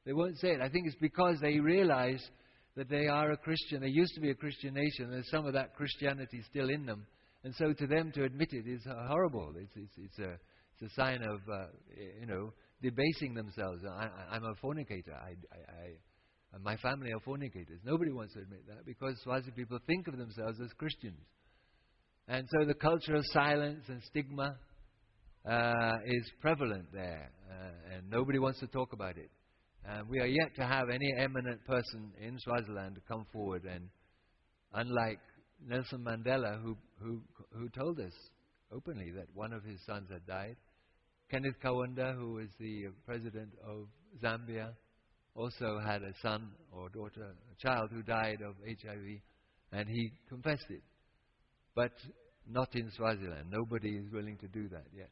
They 0.05 0.13
won't 0.13 0.37
say 0.39 0.49
it. 0.49 0.61
I 0.61 0.69
think 0.69 0.87
it's 0.87 0.97
because 0.99 1.37
they 1.41 1.59
realize 1.59 2.21
that 2.75 2.89
they 2.89 3.07
are 3.07 3.31
a 3.31 3.37
Christian. 3.37 3.81
They 3.81 3.87
used 3.87 4.13
to 4.15 4.21
be 4.21 4.31
a 4.31 4.35
Christian 4.35 4.73
nation. 4.73 5.11
There's 5.11 5.29
some 5.29 5.45
of 5.45 5.53
that 5.53 5.75
Christianity 5.75 6.41
still 6.49 6.69
in 6.69 6.85
them. 6.85 7.05
And 7.43 7.53
so 7.55 7.73
to 7.73 7.87
them 7.87 8.11
to 8.15 8.23
admit 8.23 8.49
it 8.51 8.67
is 8.67 8.81
horrible. 9.07 9.53
It's, 9.57 9.73
it's, 9.75 9.93
it's, 9.97 10.19
a, 10.19 10.37
it's 10.73 10.91
a 10.91 10.95
sign 10.95 11.21
of, 11.21 11.39
uh, 11.51 11.67
you 12.19 12.25
know, 12.25 12.53
debasing 12.81 13.33
themselves. 13.33 13.83
I, 13.85 14.35
am 14.35 14.43
a 14.43 14.55
fornicator. 14.61 15.13
I, 15.13 15.35
I, 15.53 16.55
I, 16.55 16.57
my 16.63 16.77
family 16.77 17.11
are 17.11 17.19
fornicators. 17.19 17.79
Nobody 17.83 18.11
wants 18.11 18.33
to 18.33 18.39
admit 18.41 18.65
that 18.67 18.85
because 18.85 19.15
Swazi 19.23 19.51
people 19.51 19.79
think 19.85 20.07
of 20.07 20.17
themselves 20.17 20.59
as 20.63 20.71
Christians. 20.77 21.19
And 22.27 22.47
so 22.51 22.65
the 22.65 22.73
culture 22.73 23.15
of 23.15 23.23
silence 23.33 23.83
and 23.89 24.01
stigma 24.03 24.55
uh, 25.45 25.93
is 26.05 26.31
prevalent 26.39 26.85
there, 26.93 27.31
uh, 27.51 27.95
and 27.95 28.09
nobody 28.09 28.39
wants 28.39 28.59
to 28.61 28.67
talk 28.67 28.93
about 28.93 29.17
it. 29.17 29.29
And 29.85 30.07
we 30.07 30.19
are 30.19 30.27
yet 30.27 30.55
to 30.55 30.65
have 30.65 30.89
any 30.89 31.13
eminent 31.17 31.63
person 31.65 32.11
in 32.21 32.39
Swaziland 32.39 32.99
come 33.07 33.25
forward 33.33 33.63
and, 33.65 33.89
unlike 34.73 35.19
Nelson 35.65 36.03
Mandela, 36.03 36.61
who, 36.61 36.77
who, 37.01 37.21
who 37.51 37.69
told 37.69 37.99
us 37.99 38.13
openly 38.71 39.11
that 39.11 39.27
one 39.33 39.53
of 39.53 39.63
his 39.63 39.79
sons 39.85 40.07
had 40.11 40.25
died. 40.25 40.55
Kenneth 41.29 41.55
Kaunda, 41.63 42.15
who 42.15 42.33
was 42.33 42.47
the 42.59 42.85
president 43.05 43.49
of 43.67 43.87
Zambia, 44.21 44.73
also 45.35 45.79
had 45.85 46.01
a 46.01 46.13
son 46.21 46.51
or 46.71 46.89
daughter, 46.89 47.33
a 47.51 47.61
child 47.61 47.89
who 47.91 48.03
died 48.03 48.39
of 48.41 48.55
HIV, 48.65 49.19
and 49.71 49.89
he 49.89 50.11
confessed 50.29 50.67
it. 50.69 50.83
But 51.75 51.91
not 52.47 52.75
in 52.75 52.91
Swaziland. 52.91 53.49
Nobody 53.49 53.95
is 53.95 54.11
willing 54.11 54.37
to 54.37 54.47
do 54.47 54.67
that 54.69 54.85
yet. 54.95 55.09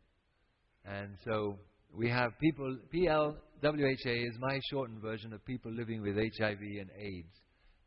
And 0.86 1.18
so 1.26 1.58
we 1.96 2.10
have 2.10 2.32
people, 2.40 2.78
PLWHA 2.94 4.28
is 4.28 4.36
my 4.40 4.60
shortened 4.70 5.02
version 5.02 5.34
of 5.34 5.44
people 5.46 5.72
living 5.72 6.02
with 6.02 6.16
HIV 6.16 6.62
and 6.62 6.90
AIDS. 6.98 7.34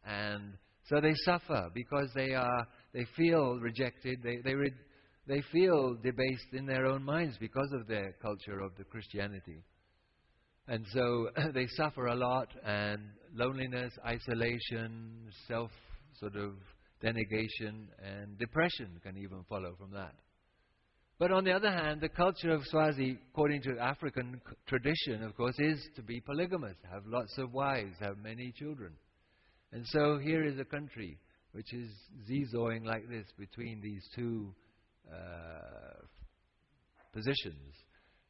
And 0.06 0.54
so 0.88 1.00
they 1.00 1.14
suffer 1.24 1.70
because 1.74 2.10
they, 2.14 2.34
are, 2.34 2.66
they 2.92 3.06
feel 3.16 3.58
rejected, 3.60 4.18
they, 4.22 4.38
they, 4.44 4.54
re- 4.54 4.74
they 5.26 5.42
feel 5.52 5.96
debased 6.02 6.52
in 6.52 6.66
their 6.66 6.86
own 6.86 7.02
minds 7.02 7.36
because 7.38 7.72
of 7.80 7.86
their 7.86 8.14
culture 8.20 8.60
of 8.60 8.72
the 8.76 8.84
Christianity. 8.84 9.62
And 10.68 10.84
so 10.92 11.28
they 11.54 11.66
suffer 11.68 12.06
a 12.06 12.14
lot, 12.14 12.48
and 12.64 13.00
loneliness, 13.34 13.92
isolation, 14.06 15.28
self 15.48 15.70
sort 16.20 16.36
of 16.36 16.52
denigration, 17.02 17.88
and 18.02 18.38
depression 18.38 19.00
can 19.02 19.16
even 19.18 19.44
follow 19.48 19.74
from 19.78 19.90
that. 19.92 20.14
But 21.18 21.31
on 21.31 21.44
the 21.44 21.53
other 21.53 21.70
hand, 21.70 22.00
the 22.00 22.09
culture 22.09 22.50
of 22.50 22.62
Swazi, 22.66 23.18
according 23.33 23.62
to 23.62 23.79
African 23.79 24.40
tradition, 24.66 25.22
of 25.22 25.37
course, 25.37 25.55
is 25.59 25.81
to 25.94 26.03
be 26.03 26.20
polygamous, 26.20 26.77
have 26.90 27.05
lots 27.07 27.38
of 27.38 27.53
wives, 27.53 27.94
have 28.00 28.18
many 28.18 28.53
children. 28.59 28.92
And 29.72 29.87
so 29.87 30.18
here 30.18 30.44
is 30.44 30.59
a 30.59 30.64
country 30.64 31.18
which 31.53 31.72
is 31.72 31.88
zeezawing 32.29 32.85
like 32.85 33.09
this 33.09 33.27
between 33.38 33.81
these 33.81 34.05
two 34.16 34.53
uh, 35.09 36.03
positions. 37.12 37.74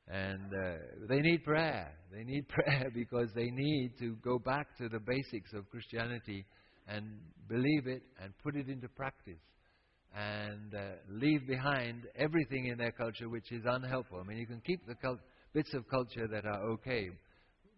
And 0.07 0.53
uh, 0.53 0.77
they 1.09 1.21
need 1.21 1.43
prayer. 1.43 1.91
They 2.13 2.23
need 2.23 2.47
prayer 2.49 2.91
because 2.95 3.31
they 3.35 3.51
need 3.51 3.93
to 4.01 4.17
go 4.23 4.39
back 4.39 4.77
to 4.77 4.91
the 4.91 5.01
basics 5.01 5.55
of 5.55 5.71
Christianity 5.71 6.45
and 6.87 7.19
believe 7.49 7.87
it 7.87 8.03
and 8.23 8.35
put 8.43 8.57
it 8.57 8.69
into 8.69 8.89
practice 8.89 9.41
and 10.15 10.75
uh, 10.75 10.81
leave 11.11 11.47
behind 11.47 12.07
everything 12.17 12.67
in 12.67 12.79
their 12.79 12.93
culture 12.93 13.29
which 13.29 13.51
is 13.51 13.63
unhelpful. 13.67 14.21
I 14.21 14.29
mean, 14.29 14.39
you 14.39 14.47
can 14.47 14.61
keep 14.61 14.87
the 14.87 14.95
cult- 14.95 15.21
bits 15.53 15.75
of 15.75 15.89
culture 15.89 16.29
that 16.29 16.45
are 16.47 16.63
okay, 16.73 17.11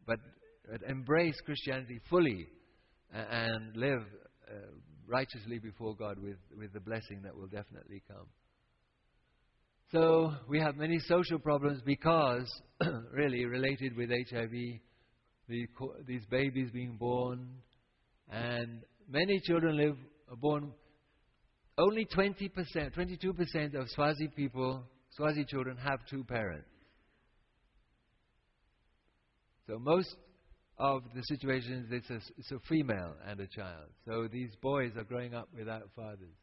but, 0.07 0.19
but 0.71 0.83
embrace 0.89 1.37
Christianity 1.45 2.01
fully 2.11 2.47
and 3.13 3.77
live 3.77 4.03
uh, 4.51 4.55
righteously 5.07 5.59
before 5.59 5.95
God 5.95 6.19
with, 6.19 6.37
with 6.59 6.73
the 6.73 6.81
blessing 6.81 7.23
that 7.23 7.35
will 7.35 7.47
definitely 7.47 8.03
come. 8.09 8.27
So 9.93 10.33
we 10.49 10.59
have 10.61 10.77
many 10.77 10.99
social 10.99 11.39
problems 11.39 11.81
because, 11.85 12.51
really, 13.13 13.45
related 13.45 13.97
with 13.97 14.11
HIV, 14.11 14.51
the, 15.49 15.67
these 16.07 16.25
babies 16.29 16.71
being 16.73 16.97
born, 16.97 17.49
and 18.29 18.81
many 19.09 19.41
children 19.45 19.77
live 19.77 19.97
born. 20.41 20.73
Only 21.79 22.07
20%, 22.07 22.51
22% 22.95 23.75
of 23.75 23.89
Swazi 23.91 24.29
people, 24.29 24.83
Swazi 25.11 25.45
children, 25.45 25.77
have 25.77 26.01
two 26.09 26.25
parents. 26.25 26.69
So 29.67 29.79
most 29.79 30.15
of 30.79 31.03
the 31.15 31.23
situations, 31.23 31.89
it's 31.91 32.09
a, 32.11 32.21
it's 32.39 32.53
a 32.53 32.59
female 32.69 33.15
and 33.27 33.41
a 33.41 33.47
child. 33.47 33.89
So 34.07 34.29
these 34.31 34.51
boys 34.63 34.93
are 34.97 35.05
growing 35.05 35.35
up 35.35 35.49
without 35.55 35.83
fathers. 35.95 36.37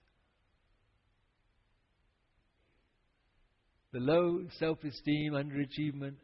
the 3.94 4.00
low 4.00 4.42
self 4.60 4.84
esteem, 4.84 5.34
underachievement. 5.34 6.16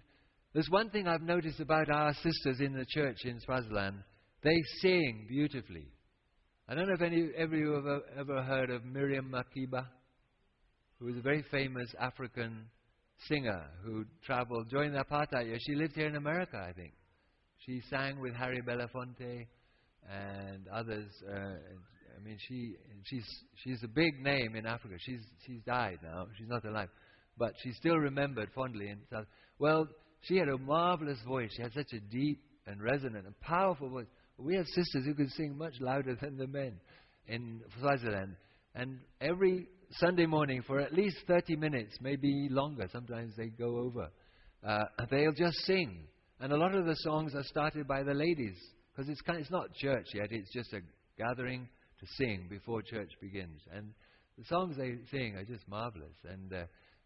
There's 0.53 0.69
one 0.69 0.89
thing 0.89 1.07
I've 1.07 1.21
noticed 1.21 1.59
about 1.59 1.89
our 1.89 2.13
sisters 2.15 2.59
in 2.59 2.73
the 2.73 2.85
church 2.89 3.17
in 3.23 3.39
Swaziland 3.39 4.03
they 4.41 4.55
sing 4.81 5.25
beautifully. 5.27 5.85
I 6.69 6.75
don't 6.75 6.87
know 6.87 6.93
if 6.93 7.01
any, 7.01 7.31
of 7.35 7.51
you 7.51 7.71
have 7.71 7.85
ever, 7.87 8.01
ever 8.19 8.43
heard 8.43 8.69
of 8.69 8.85
Miriam 8.85 9.33
Makeba, 9.33 9.87
who 10.99 11.07
was 11.07 11.17
a 11.17 11.21
very 11.21 11.43
famous 11.49 11.89
African 11.99 12.67
singer 13.27 13.65
who 13.83 14.05
traveled 14.23 14.69
during 14.69 14.91
the 14.91 15.03
apartheid 15.03 15.47
years. 15.47 15.63
She 15.65 15.73
lived 15.73 15.95
here 15.95 16.05
in 16.05 16.15
America, 16.15 16.63
I 16.63 16.71
think. 16.73 16.93
She 17.65 17.81
sang 17.89 18.19
with 18.19 18.35
Harry 18.35 18.61
Belafonte 18.61 19.47
and 20.07 20.67
others. 20.71 21.09
Uh, 21.27 21.33
I 21.35 22.23
mean, 22.23 22.37
she 22.47 22.75
she's 23.05 23.25
she's 23.63 23.81
a 23.83 23.87
big 23.87 24.21
name 24.21 24.55
in 24.55 24.67
Africa. 24.67 24.93
She's 24.99 25.21
she's 25.47 25.63
died 25.65 25.97
now. 26.03 26.27
She's 26.37 26.47
not 26.47 26.63
alive, 26.65 26.89
but 27.35 27.53
she's 27.63 27.77
still 27.77 27.97
remembered 27.97 28.49
fondly 28.53 28.89
in 28.89 28.99
South. 29.11 29.25
Well, 29.57 29.87
she 30.21 30.37
had 30.37 30.49
a 30.49 30.57
marvelous 30.59 31.17
voice. 31.27 31.49
She 31.55 31.63
had 31.63 31.73
such 31.73 31.93
a 31.93 31.99
deep 31.99 32.43
and 32.67 32.79
resonant 32.79 33.25
and 33.25 33.39
powerful 33.41 33.89
voice. 33.89 34.05
We 34.39 34.55
have 34.55 34.65
sisters 34.67 35.05
who 35.05 35.13
can 35.13 35.29
sing 35.29 35.57
much 35.57 35.73
louder 35.79 36.15
than 36.19 36.37
the 36.37 36.47
men 36.47 36.79
in 37.27 37.61
Swaziland, 37.79 38.35
and 38.73 38.99
every 39.21 39.67
Sunday 39.91 40.25
morning 40.25 40.63
for 40.65 40.79
at 40.79 40.93
least 40.93 41.17
30 41.27 41.55
minutes, 41.55 41.97
maybe 42.01 42.47
longer. 42.49 42.87
Sometimes 42.91 43.33
they 43.35 43.47
go 43.47 43.77
over. 43.79 44.09
Uh, 44.65 44.83
they'll 45.09 45.33
just 45.33 45.57
sing, 45.65 46.07
and 46.39 46.51
a 46.53 46.57
lot 46.57 46.73
of 46.75 46.85
the 46.85 46.95
songs 46.97 47.35
are 47.35 47.43
started 47.43 47.87
by 47.87 48.03
the 48.03 48.13
ladies 48.13 48.57
because 48.91 49.09
it's 49.09 49.21
kind. 49.21 49.37
Of, 49.37 49.41
it's 49.43 49.51
not 49.51 49.73
church 49.75 50.07
yet. 50.13 50.27
It's 50.31 50.51
just 50.53 50.73
a 50.73 50.79
gathering 51.17 51.67
to 51.99 52.05
sing 52.17 52.47
before 52.49 52.81
church 52.81 53.11
begins. 53.21 53.61
And 53.73 53.93
the 54.37 54.45
songs 54.45 54.77
they 54.77 54.95
sing 55.11 55.35
are 55.35 55.43
just 55.43 55.67
marvelous. 55.67 56.15
And 56.27 56.53
uh, 56.53 56.63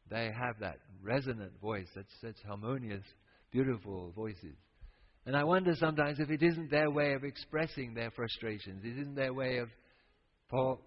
they 0.10 0.26
have 0.26 0.60
that 0.60 0.78
resonant 1.02 1.52
voice, 1.62 1.88
such, 1.94 2.06
such 2.22 2.36
harmonious, 2.48 3.04
beautiful 3.52 4.12
voices. 4.16 4.56
And 5.26 5.38
I 5.38 5.44
wonder 5.44 5.74
sometimes 5.76 6.20
if 6.20 6.30
it 6.30 6.44
isn't 6.44 6.70
their 6.70 6.92
way 6.92 7.14
of 7.14 7.24
expressing 7.24 7.94
their 7.94 8.12
frustrations, 8.12 8.84
it 8.84 9.00
isn't 9.00 9.16
their 9.16 9.34
way 9.34 9.58
of, 9.58 9.70
for 10.50 10.80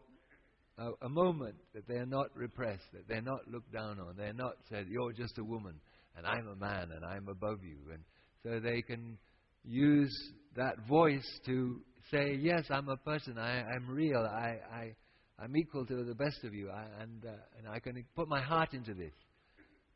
a, 0.78 1.06
a 1.06 1.08
moment, 1.08 1.54
that 1.74 1.88
they're 1.88 2.06
not 2.06 2.26
repressed, 2.34 2.84
that 2.92 3.08
they're 3.08 3.22
not 3.22 3.48
looked 3.50 3.72
down 3.72 3.98
on, 3.98 4.14
they're 4.16 4.34
not 4.34 4.52
said, 4.68 4.86
you're 4.88 5.12
just 5.12 5.38
a 5.38 5.44
woman, 5.44 5.74
and 6.16 6.26
I'm 6.26 6.48
a 6.48 6.56
man, 6.56 6.90
and 6.94 7.04
I'm 7.04 7.28
above 7.28 7.64
you. 7.64 7.78
And 7.92 8.02
so 8.42 8.60
they 8.60 8.82
can 8.82 9.16
use 9.64 10.14
that 10.56 10.74
voice 10.86 11.26
to 11.46 11.80
say, 12.10 12.36
yes, 12.38 12.64
I'm 12.70 12.88
a 12.90 12.96
person, 12.98 13.38
I, 13.38 13.60
am 13.60 13.88
real, 13.88 14.20
I, 14.20 14.58
I, 14.70 14.94
I'm 15.38 15.56
equal 15.56 15.86
to 15.86 16.04
the 16.04 16.14
best 16.14 16.44
of 16.44 16.52
you, 16.52 16.70
I, 16.70 17.02
and, 17.02 17.24
uh, 17.24 17.32
and 17.58 17.68
I 17.68 17.78
can 17.78 18.04
put 18.14 18.28
my 18.28 18.42
heart 18.42 18.74
into 18.74 18.92
this. 18.92 19.12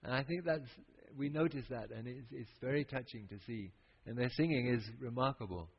And 0.03 0.15
I 0.15 0.23
think 0.23 0.45
that's, 0.47 0.69
we 1.17 1.29
notice 1.29 1.67
that, 1.69 1.91
and 1.95 2.09
it's, 2.09 2.29
it's 2.33 2.51
very 2.63 2.85
touching 2.85 3.29
to 3.29 3.37
see. 3.47 3.71
And 4.11 4.19
their 4.19 4.31
singing 4.37 4.67
is 4.67 4.83
remarkable. 5.01 5.71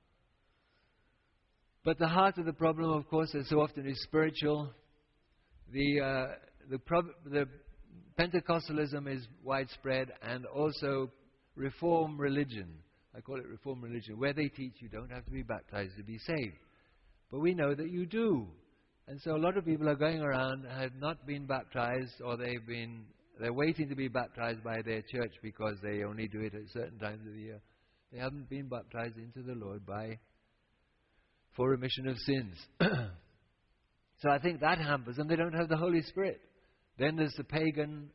But 1.83 1.99
the 1.99 2.07
heart 2.07 2.37
of 2.37 2.45
the 2.45 2.53
problem, 2.53 2.89
of 2.91 3.07
course, 3.09 3.35
as 3.35 3.49
so 3.49 3.59
often 3.59 3.85
is 3.85 4.01
spiritual. 4.03 4.71
The, 5.71 5.99
uh, 5.99 6.27
the, 6.69 6.79
prob- 6.79 7.13
the 7.25 7.45
Pentecostalism 8.17 9.13
is 9.13 9.27
widespread, 9.43 10.11
and 10.23 10.45
also 10.45 11.11
Reform 11.55 12.17
religion 12.17 12.69
I 13.15 13.19
call 13.21 13.37
it 13.37 13.47
reform 13.47 13.81
religion, 13.81 14.17
where 14.17 14.33
they 14.33 14.47
teach 14.47 14.75
you 14.79 14.87
don't 14.87 15.11
have 15.11 15.25
to 15.25 15.31
be 15.31 15.43
baptized 15.43 15.97
to 15.97 16.03
be 16.03 16.17
saved. 16.19 16.55
But 17.29 17.39
we 17.39 17.53
know 17.53 17.75
that 17.75 17.89
you 17.89 18.05
do. 18.05 18.47
And 19.07 19.19
so 19.21 19.35
a 19.35 19.37
lot 19.37 19.57
of 19.57 19.65
people 19.65 19.89
are 19.89 19.95
going 19.95 20.21
around 20.21 20.65
have 20.65 20.95
not 20.95 21.25
been 21.27 21.45
baptized 21.45 22.21
or 22.23 22.37
they've 22.37 22.65
been 22.65 23.03
they're 23.39 23.53
waiting 23.53 23.89
to 23.89 23.95
be 23.95 24.07
baptized 24.07 24.63
by 24.63 24.81
their 24.85 25.01
church 25.01 25.33
because 25.41 25.75
they 25.81 26.03
only 26.03 26.27
do 26.27 26.41
it 26.41 26.53
at 26.53 26.69
certain 26.71 26.99
times 26.99 27.25
of 27.25 27.33
the 27.33 27.39
year. 27.39 27.61
They 28.11 28.19
haven't 28.19 28.49
been 28.49 28.67
baptized 28.67 29.17
into 29.17 29.41
the 29.41 29.55
Lord 29.55 29.85
by 29.85 30.19
for 31.55 31.69
remission 31.69 32.07
of 32.07 32.17
sins. 32.17 32.55
so 32.81 34.29
I 34.29 34.39
think 34.39 34.59
that 34.61 34.79
hampers 34.79 35.15
them. 35.15 35.27
They 35.27 35.35
don't 35.35 35.53
have 35.53 35.69
the 35.69 35.77
Holy 35.77 36.01
Spirit. 36.01 36.39
Then 36.97 37.15
there's 37.15 37.33
the 37.37 37.43
pagan 37.43 38.09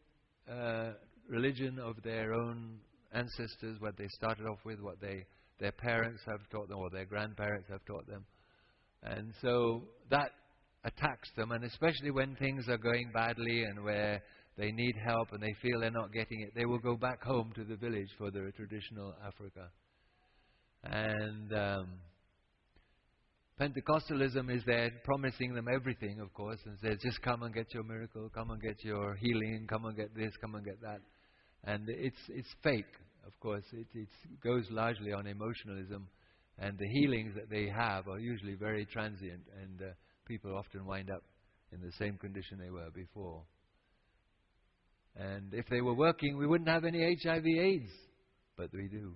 uh, 0.50 0.92
religion 1.28 1.78
of 1.78 2.02
their 2.02 2.35
own 2.35 2.78
ancestors, 3.12 3.80
what 3.80 3.96
they 3.96 4.09
started 4.09 4.46
off 4.46 4.59
with, 4.64 4.80
what 4.80 5.00
they, 5.00 5.24
their 5.59 5.72
parents 5.72 6.22
have 6.26 6.40
taught 6.50 6.68
them, 6.68 6.78
or 6.78 6.90
their 6.90 7.06
grandparents 7.06 7.68
have 7.70 7.85
taught 7.87 8.06
them. 8.06 8.24
And 9.02 9.32
so 9.40 9.82
that 10.11 10.30
attacks 10.85 11.30
them, 11.37 11.52
and 11.52 11.64
especially 11.64 12.11
when 12.11 12.37
things 12.37 12.68
are 12.68 12.78
going 12.78 13.11
badly 13.12 13.64
and 13.64 13.82
where 13.82 14.22
they 14.56 14.72
need 14.72 14.94
help 15.04 15.32
and 15.32 15.42
they 15.42 15.54
feel 15.62 15.80
they're 15.80 15.90
not 15.90 16.12
getting 16.12 16.40
it, 16.40 16.52
they 16.54 16.64
will 16.64 16.78
go 16.78 16.96
back 16.96 17.22
home 17.22 17.52
to 17.54 17.64
the 17.64 17.76
village 17.76 18.09
for 18.18 18.30
their 18.30 18.50
traditional 18.52 19.14
Africa. 19.26 19.70
And 20.90 21.53
um, 21.53 21.88
Pentecostalism 23.61 24.55
is 24.55 24.62
there 24.66 24.90
promising 25.05 25.55
them 25.55 25.66
everything, 25.72 26.20
of 26.20 26.33
course, 26.33 26.59
and 26.64 26.79
says, 26.81 26.99
just 27.03 27.20
come 27.22 27.42
and 27.42 27.55
get 27.55 27.72
your 27.75 27.83
miracle, 27.83 28.31
come 28.35 28.51
and 28.51 28.61
get 28.61 28.85
your 28.85 29.14
healing, 29.14 29.66
come 29.68 29.87
and 29.87 29.96
get 29.96 30.14
this, 30.14 30.31
come 30.40 30.55
and 30.55 30.64
get 30.64 30.81
that. 30.83 31.01
And 31.64 31.88
it's, 31.88 32.18
it's 32.29 32.49
fake, 32.62 32.85
of 33.27 33.38
course. 33.40 33.64
It 33.72 34.09
goes 34.44 34.66
largely 34.70 35.12
on 35.12 35.27
emotionalism, 35.27 36.07
and 36.59 36.79
the 36.79 36.88
healings 37.01 37.35
that 37.35 37.51
they 37.51 37.68
have 37.68 38.07
are 38.09 38.18
usually 38.18 38.55
very 38.55 38.87
transient, 38.87 39.42
and 39.61 39.90
uh, 39.90 39.94
people 40.27 40.57
often 40.57 40.87
wind 40.87 41.11
up 41.11 41.22
in 41.72 41.81
the 41.81 41.92
same 41.99 42.16
condition 42.18 42.59
they 42.59 42.70
were 42.70 42.90
before. 42.94 43.42
And 45.16 45.53
if 45.55 45.66
they 45.68 45.81
were 45.81 45.94
working, 45.94 46.37
we 46.37 46.46
wouldn't 46.46 46.68
have 46.68 46.85
any 46.85 47.16
HIV/AIDS, 47.25 47.90
but 48.57 48.68
we 48.72 48.88
do. 48.88 49.14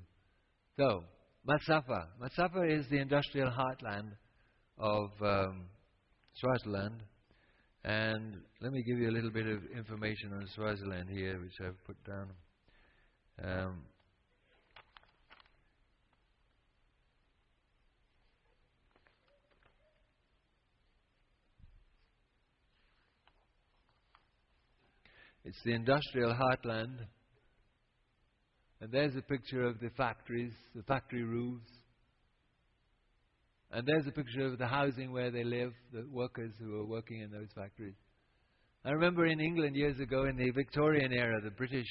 So, 0.78 1.04
Matsapha. 1.48 2.07
Matsapha 2.20 2.79
is 2.79 2.87
the 2.90 2.98
industrial 2.98 3.50
heartland 3.50 4.12
of 4.79 5.11
um, 5.22 5.66
Swaziland. 6.35 7.03
And 7.83 8.37
let 8.61 8.72
me 8.72 8.83
give 8.83 8.98
you 8.98 9.09
a 9.09 9.14
little 9.14 9.31
bit 9.31 9.46
of 9.46 9.62
information 9.74 10.35
on 10.35 10.46
Swaziland 10.55 11.09
here, 11.09 11.40
which 11.40 11.55
I've 11.64 11.83
put 11.87 11.96
down. 12.05 12.29
Um, 13.42 13.83
it's 25.44 25.62
the 25.64 25.72
industrial 25.72 26.35
heartland. 26.35 26.98
And 28.80 28.90
there's 28.90 29.14
a 29.14 29.22
picture 29.22 29.64
of 29.64 29.78
the 29.80 29.90
factories, 29.96 30.52
the 30.74 30.82
factory 30.84 31.22
roofs. 31.22 31.68
And 33.70 33.86
there's 33.86 34.06
a 34.06 34.12
picture 34.12 34.46
of 34.46 34.58
the 34.58 34.66
housing 34.66 35.12
where 35.12 35.30
they 35.30 35.44
live, 35.44 35.72
the 35.92 36.06
workers 36.10 36.52
who 36.58 36.80
are 36.80 36.86
working 36.86 37.20
in 37.20 37.30
those 37.30 37.48
factories. 37.54 37.94
I 38.84 38.92
remember 38.92 39.26
in 39.26 39.40
England 39.40 39.76
years 39.76 40.00
ago 40.00 40.24
in 40.24 40.36
the 40.36 40.50
Victorian 40.50 41.12
era, 41.12 41.40
the 41.42 41.50
British 41.50 41.86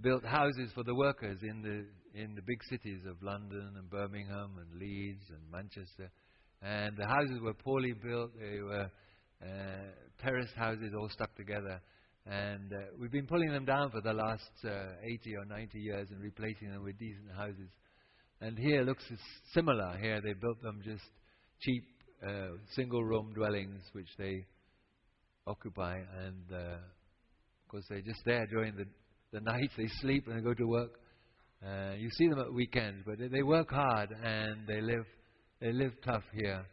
built 0.00 0.24
houses 0.24 0.70
for 0.74 0.82
the 0.82 0.94
workers 0.94 1.38
in 1.42 1.62
the, 1.62 2.20
in 2.20 2.34
the 2.34 2.42
big 2.42 2.58
cities 2.70 3.00
of 3.06 3.22
London 3.22 3.74
and 3.76 3.90
Birmingham 3.90 4.52
and 4.58 4.80
Leeds 4.80 5.24
and 5.28 5.50
Manchester. 5.52 6.10
And 6.62 6.96
the 6.96 7.06
houses 7.06 7.38
were 7.42 7.52
poorly 7.52 7.92
built, 7.92 8.30
they 8.40 8.60
were 8.60 8.90
uh, 9.42 9.46
terraced 10.22 10.54
houses 10.56 10.92
all 10.98 11.10
stuck 11.10 11.34
together. 11.36 11.80
And 12.26 12.72
uh, 12.72 12.76
we've 12.98 13.12
been 13.12 13.26
pulling 13.26 13.52
them 13.52 13.66
down 13.66 13.90
for 13.90 14.00
the 14.00 14.12
last 14.12 14.50
uh, 14.64 14.94
80 15.02 15.36
or 15.36 15.44
90 15.44 15.78
years 15.78 16.08
and 16.10 16.22
replacing 16.22 16.70
them 16.70 16.82
with 16.82 16.98
decent 16.98 17.30
houses. 17.36 17.68
And 18.40 18.58
here 18.58 18.82
looks 18.82 19.04
similar. 19.52 19.96
Here 20.00 20.20
they 20.22 20.32
built 20.32 20.60
them 20.62 20.80
just 20.82 21.04
cheap 21.60 21.84
uh, 22.26 22.56
single 22.74 23.04
room 23.04 23.32
dwellings 23.34 23.82
which 23.92 24.08
they 24.18 24.46
occupy. 25.46 25.98
And 26.24 26.44
uh, 26.50 26.76
of 26.76 27.68
course, 27.68 27.84
they're 27.90 28.00
just 28.00 28.20
there 28.24 28.46
during 28.46 28.74
the, 28.76 28.86
the 29.32 29.40
night. 29.42 29.70
They 29.76 29.88
sleep 30.00 30.26
and 30.26 30.38
they 30.38 30.42
go 30.42 30.54
to 30.54 30.66
work. 30.66 30.92
Uh, 31.64 31.92
you 31.96 32.10
see 32.10 32.28
them 32.28 32.38
at 32.38 32.52
weekends, 32.52 33.02
but 33.06 33.18
they, 33.18 33.28
they 33.28 33.42
work 33.42 33.70
hard 33.70 34.10
and 34.22 34.66
they 34.66 34.80
live, 34.80 35.04
they 35.60 35.72
live 35.72 35.92
tough 36.04 36.24
here. 36.34 36.64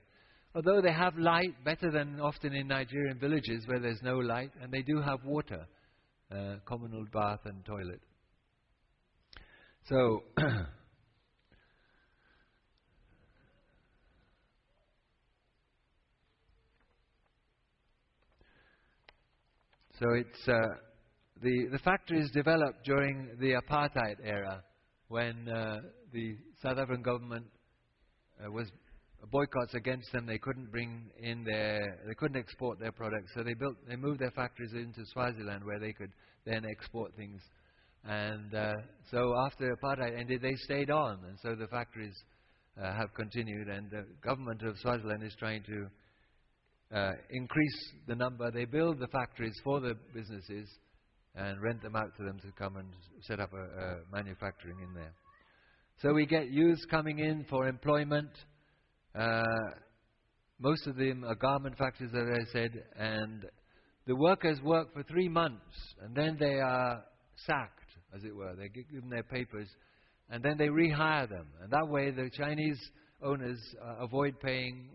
Although 0.53 0.81
they 0.81 0.91
have 0.91 1.17
light 1.17 1.63
better 1.63 1.91
than 1.91 2.19
often 2.19 2.53
in 2.53 2.67
Nigerian 2.67 3.17
villages 3.19 3.65
where 3.67 3.79
there's 3.79 4.01
no 4.03 4.17
light, 4.17 4.51
and 4.61 4.71
they 4.71 4.81
do 4.81 4.99
have 5.01 5.23
water, 5.23 5.65
uh, 6.31 6.55
communal 6.65 7.05
bath 7.13 7.39
and 7.45 7.63
toilet. 7.65 8.01
So 9.87 10.23
So 20.01 20.07
it's 20.15 20.47
uh, 20.47 20.53
the 21.43 21.67
the 21.71 21.77
factories 21.77 22.31
developed 22.31 22.83
during 22.85 23.29
the 23.39 23.61
apartheid 23.61 24.15
era, 24.23 24.63
when 25.09 25.47
uh, 25.47 25.81
the 26.11 26.37
South 26.63 26.79
African 26.79 27.03
government 27.03 27.45
uh, 28.43 28.49
was 28.49 28.67
boycotts 29.29 29.73
against 29.73 30.11
them. 30.11 30.25
They 30.25 30.37
couldn't 30.37 30.71
bring 30.71 31.09
in 31.21 31.43
their, 31.43 31.99
they 32.07 32.13
couldn't 32.15 32.37
export 32.37 32.79
their 32.79 32.91
products. 32.91 33.31
So 33.35 33.43
they 33.43 33.53
built, 33.53 33.75
they 33.87 33.95
moved 33.95 34.19
their 34.19 34.31
factories 34.31 34.73
into 34.73 35.05
Swaziland 35.13 35.63
where 35.63 35.79
they 35.79 35.93
could 35.93 36.11
then 36.45 36.65
export 36.69 37.15
things. 37.15 37.41
And 38.03 38.53
uh, 38.55 38.73
so 39.11 39.35
after 39.45 39.75
apartheid 39.75 40.17
ended, 40.19 40.41
they 40.41 40.55
stayed 40.55 40.89
on, 40.89 41.19
and 41.27 41.37
so 41.43 41.53
the 41.53 41.67
factories 41.67 42.15
uh, 42.81 42.93
have 42.93 43.13
continued. 43.13 43.67
And 43.67 43.91
the 43.91 44.05
government 44.23 44.63
of 44.63 44.75
Swaziland 44.79 45.23
is 45.23 45.35
trying 45.37 45.63
to 45.63 46.97
uh, 46.97 47.11
increase 47.29 47.93
the 48.07 48.15
number. 48.15 48.49
They 48.49 48.65
build 48.65 48.99
the 48.99 49.07
factories 49.07 49.53
for 49.63 49.79
the 49.79 49.95
businesses 50.15 50.67
and 51.35 51.61
rent 51.61 51.81
them 51.81 51.95
out 51.95 52.15
to 52.17 52.23
them 52.23 52.39
to 52.39 52.51
come 52.57 52.77
and 52.77 52.87
set 53.21 53.39
up 53.39 53.51
a, 53.53 53.57
a 53.57 53.99
manufacturing 54.11 54.77
in 54.81 54.93
there. 54.93 55.13
So 56.01 56.13
we 56.13 56.25
get 56.25 56.49
youths 56.49 56.83
coming 56.89 57.19
in 57.19 57.45
for 57.49 57.67
employment. 57.67 58.31
Uh, 59.15 59.43
most 60.59 60.87
of 60.87 60.95
them 60.95 61.23
are 61.25 61.35
garment 61.35 61.77
factories, 61.77 62.11
as 62.13 62.27
I 62.27 62.51
said, 62.51 62.71
and 62.95 63.45
the 64.07 64.15
workers 64.15 64.59
work 64.61 64.93
for 64.93 65.03
three 65.03 65.27
months 65.27 65.95
and 66.01 66.15
then 66.15 66.37
they 66.39 66.59
are 66.59 67.03
sacked, 67.47 67.89
as 68.15 68.23
it 68.23 68.35
were. 68.35 68.55
They 68.55 68.69
give 68.69 69.01
them 69.01 69.09
their 69.09 69.23
papers 69.23 69.67
and 70.29 70.43
then 70.43 70.57
they 70.57 70.67
rehire 70.67 71.27
them. 71.29 71.47
And 71.61 71.71
that 71.71 71.87
way 71.87 72.11
the 72.11 72.29
Chinese 72.37 72.79
owners 73.23 73.59
uh, 73.83 74.03
avoid 74.03 74.39
paying 74.39 74.89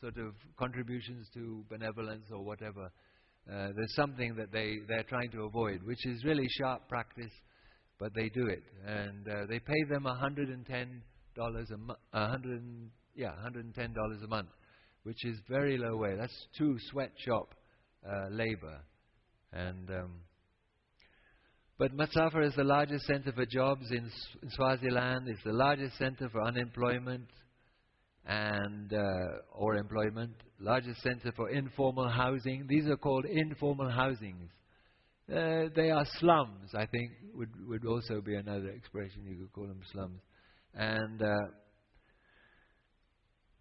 sort 0.00 0.16
of 0.18 0.34
contributions 0.58 1.26
to 1.34 1.64
benevolence 1.68 2.26
or 2.30 2.44
whatever. 2.44 2.90
Uh, 3.50 3.68
there's 3.74 3.94
something 3.94 4.34
that 4.36 4.52
they, 4.52 4.78
they're 4.88 5.04
trying 5.04 5.30
to 5.30 5.44
avoid, 5.44 5.82
which 5.84 6.04
is 6.06 6.24
really 6.24 6.46
sharp 6.58 6.88
practice, 6.88 7.32
but 7.98 8.12
they 8.14 8.28
do 8.28 8.46
it. 8.46 8.62
And 8.86 9.26
uh, 9.28 9.46
they 9.48 9.58
pay 9.58 9.82
them 9.88 10.04
$110 10.04 11.72
a 11.72 11.76
month, 11.76 11.98
100 12.10 12.62
yeah, 13.16 13.32
$110 13.44 14.24
a 14.24 14.26
month, 14.28 14.48
which 15.02 15.24
is 15.24 15.38
very 15.48 15.78
low 15.78 15.96
wage. 15.96 16.18
That's 16.18 16.46
two 16.56 16.76
sweatshop 16.90 17.54
uh, 18.06 18.28
labor. 18.30 18.80
And 19.52 19.90
um, 19.90 20.10
but 21.78 21.94
Matsapha 21.94 22.46
is 22.46 22.54
the 22.54 22.64
largest 22.64 23.06
center 23.06 23.32
for 23.32 23.44
jobs 23.44 23.90
in, 23.90 24.10
in 24.42 24.50
Swaziland. 24.50 25.28
It's 25.28 25.42
the 25.44 25.52
largest 25.52 25.98
center 25.98 26.28
for 26.30 26.42
unemployment 26.42 27.28
and 28.26 28.92
uh, 28.92 29.38
or 29.52 29.76
employment. 29.76 30.32
Largest 30.58 31.02
center 31.02 31.32
for 31.36 31.50
informal 31.50 32.08
housing. 32.08 32.66
These 32.66 32.86
are 32.86 32.96
called 32.96 33.26
informal 33.26 33.90
housings. 33.90 34.50
Uh, 35.30 35.64
they 35.74 35.90
are 35.90 36.06
slums, 36.18 36.70
I 36.74 36.86
think, 36.86 37.10
would 37.34 37.50
would 37.68 37.84
also 37.84 38.22
be 38.22 38.36
another 38.36 38.68
expression. 38.70 39.24
You 39.26 39.36
could 39.36 39.52
call 39.52 39.66
them 39.66 39.80
slums. 39.92 40.20
And 40.72 41.20
uh, 41.20 41.34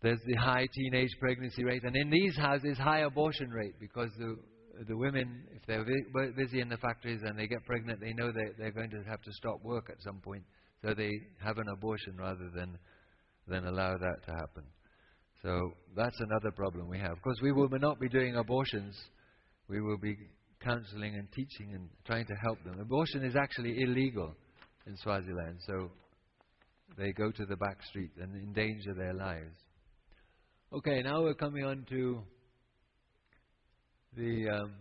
there's 0.02 0.20
the 0.26 0.36
high 0.36 0.68
teenage 0.74 1.10
pregnancy 1.20 1.64
rate, 1.64 1.84
and 1.84 1.96
in 1.96 2.10
these 2.10 2.36
houses, 2.38 2.78
high 2.78 3.00
abortion 3.00 3.50
rate 3.50 3.76
because 3.80 4.10
the 4.20 4.36
the 4.88 4.98
women, 4.98 5.44
if 5.56 5.66
they're 5.66 5.86
busy 6.34 6.60
in 6.60 6.68
the 6.68 6.78
factories 6.78 7.22
and 7.24 7.40
they 7.40 7.48
get 7.48 7.64
pregnant, 7.66 8.00
they 8.02 8.14
know 8.14 8.32
that 8.32 8.54
they're 8.58 8.72
going 8.72 8.90
to 8.90 9.02
have 9.08 9.22
to 9.22 9.32
stop 9.32 9.64
work 9.64 9.90
at 9.90 9.96
some 10.02 10.20
point, 10.20 10.44
so 10.84 10.94
they 10.94 11.12
have 11.42 11.58
an 11.58 11.70
abortion 11.70 12.18
rather 12.18 12.50
than 12.54 12.78
than 13.48 13.66
allow 13.66 13.98
that 13.98 14.26
to 14.26 14.32
happen. 14.32 14.64
So 15.42 15.72
that's 15.96 16.20
another 16.20 16.52
problem 16.52 16.90
we 16.90 17.00
have. 17.00 17.12
Of 17.12 17.22
course, 17.22 17.38
we 17.42 17.52
will 17.52 17.70
not 17.70 18.00
be 18.00 18.10
doing 18.10 18.36
abortions. 18.36 18.96
We 19.68 19.82
will 19.82 19.98
be 19.98 20.16
counseling 20.60 21.16
and 21.16 21.32
teaching 21.32 21.74
and 21.76 21.88
trying 22.06 22.26
to 22.26 22.34
help 22.44 22.64
them. 22.64 22.80
Abortion 22.80 23.24
is 23.24 23.36
actually 23.36 23.82
illegal 23.82 24.34
in 24.88 24.98
Swaziland, 24.98 25.60
so 25.68 25.92
they 26.98 27.12
go 27.12 27.32
to 27.32 27.46
the 27.46 27.56
back 27.56 27.84
street 27.84 28.12
and 28.20 28.36
endanger 28.36 28.94
their 28.96 29.14
lives. 29.14 29.56
Okay, 30.76 31.02
now 31.04 31.22
we're 31.22 31.34
coming 31.34 31.64
on 31.64 31.86
to 31.90 32.22
the. 34.18 34.50
Um, 34.50 34.74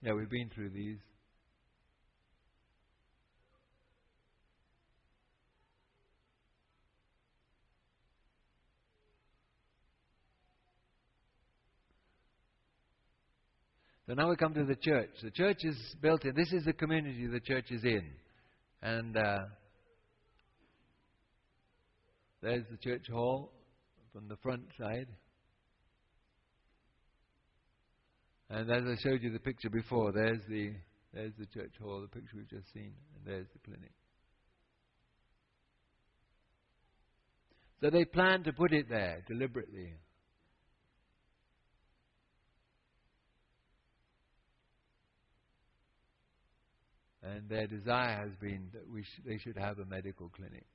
yeah, 0.00 0.14
we've 0.14 0.30
been 0.30 0.48
through 0.54 0.70
these. 0.70 0.96
So 14.06 14.14
now 14.14 14.30
we 14.30 14.36
come 14.36 14.54
to 14.54 14.64
the 14.64 14.76
church. 14.76 15.10
The 15.22 15.30
church 15.32 15.58
is 15.64 15.76
built 16.00 16.24
in. 16.24 16.34
This 16.34 16.50
is 16.54 16.64
the 16.64 16.72
community 16.72 17.26
the 17.26 17.40
church 17.40 17.66
is 17.70 17.84
in. 17.84 18.10
And 18.80 19.14
uh, 19.18 19.38
there's 22.40 22.64
the 22.70 22.78
church 22.78 23.04
hall 23.12 23.52
from 24.14 24.28
the 24.28 24.36
front 24.36 24.62
side. 24.80 25.08
And 28.52 28.70
as 28.70 28.82
I 28.84 29.02
showed 29.02 29.22
you 29.22 29.32
the 29.32 29.38
picture 29.38 29.70
before, 29.70 30.12
there's 30.12 30.42
the, 30.46 30.74
there's 31.14 31.32
the 31.38 31.46
church 31.46 31.72
hall, 31.82 32.02
the 32.02 32.08
picture 32.08 32.36
we've 32.36 32.50
just 32.50 32.70
seen, 32.74 32.92
and 33.16 33.24
there's 33.24 33.46
the 33.54 33.58
clinic. 33.64 33.92
So 37.80 37.88
they 37.88 38.04
planned 38.04 38.44
to 38.44 38.52
put 38.52 38.74
it 38.74 38.90
there 38.90 39.24
deliberately. 39.26 39.94
And 47.22 47.48
their 47.48 47.66
desire 47.66 48.18
has 48.18 48.36
been 48.38 48.68
that 48.74 48.86
we 48.92 49.02
sh- 49.02 49.22
they 49.26 49.38
should 49.38 49.56
have 49.56 49.78
a 49.78 49.86
medical 49.86 50.28
clinic. 50.28 50.66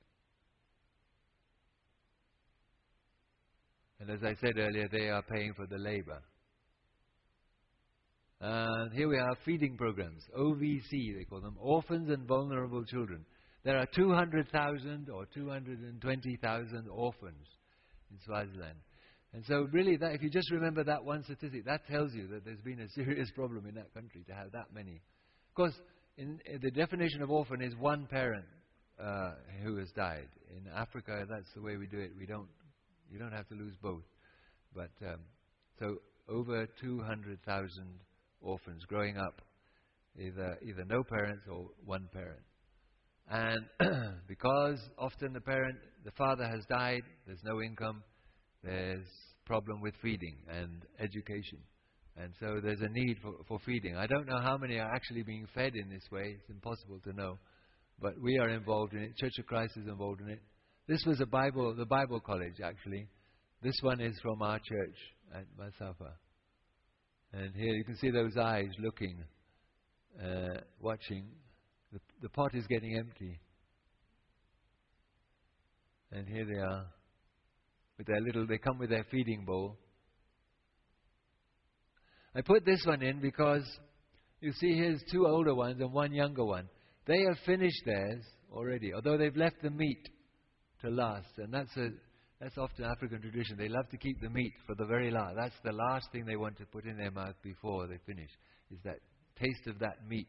And 4.00 4.10
as 4.10 4.18
I 4.24 4.34
said 4.40 4.58
earlier, 4.58 4.88
they 4.90 5.10
are 5.10 5.22
paying 5.22 5.54
for 5.54 5.66
the 5.66 5.78
labor. 5.78 6.20
And 8.40 8.92
here 8.92 9.08
we 9.08 9.16
have 9.16 9.36
feeding 9.44 9.76
programs, 9.76 10.22
OVC 10.38 11.16
they 11.16 11.24
call 11.24 11.40
them, 11.40 11.56
Orphans 11.60 12.08
and 12.10 12.26
Vulnerable 12.26 12.84
Children. 12.84 13.24
There 13.64 13.76
are 13.76 13.86
200,000 13.86 15.10
or 15.10 15.26
220,000 15.34 16.88
orphans 16.88 17.46
in 18.10 18.18
Swaziland. 18.24 18.78
And 19.34 19.44
so, 19.44 19.68
really, 19.72 19.96
that, 19.96 20.12
if 20.12 20.22
you 20.22 20.30
just 20.30 20.50
remember 20.52 20.84
that 20.84 21.04
one 21.04 21.22
statistic, 21.24 21.66
that 21.66 21.86
tells 21.86 22.14
you 22.14 22.28
that 22.28 22.44
there's 22.44 22.60
been 22.60 22.80
a 22.80 22.88
serious 22.94 23.30
problem 23.32 23.66
in 23.66 23.74
that 23.74 23.92
country 23.92 24.24
to 24.28 24.34
have 24.34 24.52
that 24.52 24.72
many. 24.72 25.02
Of 25.50 25.54
course, 25.54 25.74
in, 26.16 26.40
in 26.46 26.60
the 26.62 26.70
definition 26.70 27.22
of 27.22 27.30
orphan 27.30 27.60
is 27.60 27.74
one 27.76 28.06
parent 28.06 28.46
uh, 29.02 29.32
who 29.62 29.76
has 29.76 29.90
died. 29.90 30.28
In 30.56 30.70
Africa, 30.74 31.26
that's 31.28 31.52
the 31.54 31.60
way 31.60 31.76
we 31.76 31.86
do 31.86 31.98
it. 31.98 32.12
We 32.18 32.26
don't, 32.26 32.48
you 33.10 33.18
don't 33.18 33.32
have 33.32 33.48
to 33.48 33.54
lose 33.54 33.74
both. 33.82 34.04
But 34.74 34.90
um, 35.04 35.20
so 35.78 35.96
over 36.28 36.66
200,000 36.80 37.84
orphans 38.40 38.84
growing 38.86 39.16
up, 39.16 39.40
either, 40.18 40.58
either 40.62 40.84
no 40.84 41.02
parents 41.02 41.44
or 41.50 41.68
one 41.84 42.08
parent. 42.12 42.40
And 43.30 43.60
because 44.28 44.78
often 44.98 45.32
the 45.32 45.40
parent, 45.40 45.76
the 46.04 46.12
father 46.12 46.44
has 46.44 46.64
died, 46.68 47.02
there's 47.26 47.42
no 47.44 47.60
income, 47.62 48.02
there's 48.62 49.06
problem 49.44 49.80
with 49.80 49.94
feeding 50.02 50.36
and 50.48 50.82
education. 51.00 51.58
And 52.16 52.32
so 52.40 52.60
there's 52.62 52.80
a 52.80 52.88
need 52.88 53.16
for, 53.22 53.32
for 53.46 53.58
feeding. 53.64 53.96
I 53.96 54.06
don't 54.06 54.26
know 54.26 54.40
how 54.40 54.56
many 54.56 54.78
are 54.78 54.92
actually 54.92 55.22
being 55.22 55.46
fed 55.54 55.72
in 55.74 55.88
this 55.88 56.02
way. 56.10 56.36
It's 56.38 56.50
impossible 56.50 57.00
to 57.04 57.12
know. 57.12 57.38
But 58.00 58.20
we 58.20 58.38
are 58.38 58.48
involved 58.48 58.94
in 58.94 59.02
it. 59.02 59.16
Church 59.16 59.38
of 59.38 59.46
Christ 59.46 59.76
is 59.76 59.86
involved 59.86 60.20
in 60.20 60.30
it. 60.30 60.40
This 60.88 61.04
was 61.06 61.20
a 61.20 61.26
Bible, 61.26 61.74
the 61.76 61.86
Bible 61.86 62.20
college, 62.20 62.60
actually. 62.62 63.06
This 63.62 63.76
one 63.82 64.00
is 64.00 64.18
from 64.22 64.42
our 64.42 64.58
church 64.58 64.96
at 65.34 65.44
Matsapha. 65.58 66.12
And 67.32 67.54
here 67.54 67.74
you 67.74 67.84
can 67.84 67.96
see 67.96 68.10
those 68.10 68.36
eyes 68.36 68.70
looking, 68.78 69.22
uh, 70.22 70.60
watching. 70.80 71.26
The, 71.92 72.00
the 72.22 72.28
pot 72.28 72.54
is 72.54 72.66
getting 72.66 72.96
empty. 72.96 73.38
And 76.10 76.26
here 76.26 76.46
they 76.46 76.58
are 76.58 76.86
with 77.98 78.06
their 78.06 78.20
little, 78.20 78.46
they 78.46 78.58
come 78.58 78.78
with 78.78 78.90
their 78.90 79.04
feeding 79.10 79.44
bowl. 79.44 79.76
I 82.34 82.40
put 82.40 82.64
this 82.64 82.82
one 82.86 83.02
in 83.02 83.20
because 83.20 83.64
you 84.40 84.52
see 84.52 84.74
here's 84.74 85.02
two 85.10 85.26
older 85.26 85.54
ones 85.54 85.80
and 85.80 85.92
one 85.92 86.12
younger 86.12 86.44
one. 86.44 86.68
They 87.06 87.22
have 87.22 87.38
finished 87.44 87.82
theirs 87.84 88.22
already, 88.52 88.94
although 88.94 89.18
they've 89.18 89.36
left 89.36 89.62
the 89.62 89.70
meat 89.70 90.08
to 90.82 90.90
last. 90.90 91.28
And 91.38 91.52
that's 91.52 91.76
a 91.76 91.88
that's 92.40 92.56
often 92.56 92.84
African 92.84 93.20
tradition. 93.20 93.56
They 93.58 93.68
love 93.68 93.88
to 93.90 93.96
keep 93.96 94.20
the 94.20 94.30
meat 94.30 94.52
for 94.66 94.74
the 94.76 94.84
very 94.84 95.10
last. 95.10 95.34
That's 95.36 95.58
the 95.64 95.72
last 95.72 96.06
thing 96.12 96.24
they 96.24 96.36
want 96.36 96.56
to 96.58 96.66
put 96.66 96.84
in 96.84 96.96
their 96.96 97.10
mouth 97.10 97.34
before 97.42 97.88
they 97.88 97.98
finish, 98.06 98.30
is 98.70 98.78
that 98.84 98.98
taste 99.40 99.66
of 99.66 99.78
that 99.80 100.06
meat. 100.08 100.28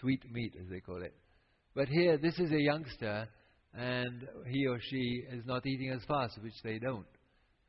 Sweet 0.00 0.22
meat, 0.30 0.54
as 0.60 0.68
they 0.68 0.80
call 0.80 1.02
it. 1.02 1.14
But 1.74 1.88
here, 1.88 2.18
this 2.18 2.38
is 2.38 2.50
a 2.52 2.60
youngster, 2.60 3.26
and 3.72 4.26
he 4.48 4.66
or 4.66 4.78
she 4.80 5.22
is 5.32 5.44
not 5.46 5.66
eating 5.66 5.90
as 5.90 6.04
fast, 6.06 6.38
which 6.42 6.54
they 6.62 6.78
don't. 6.78 7.06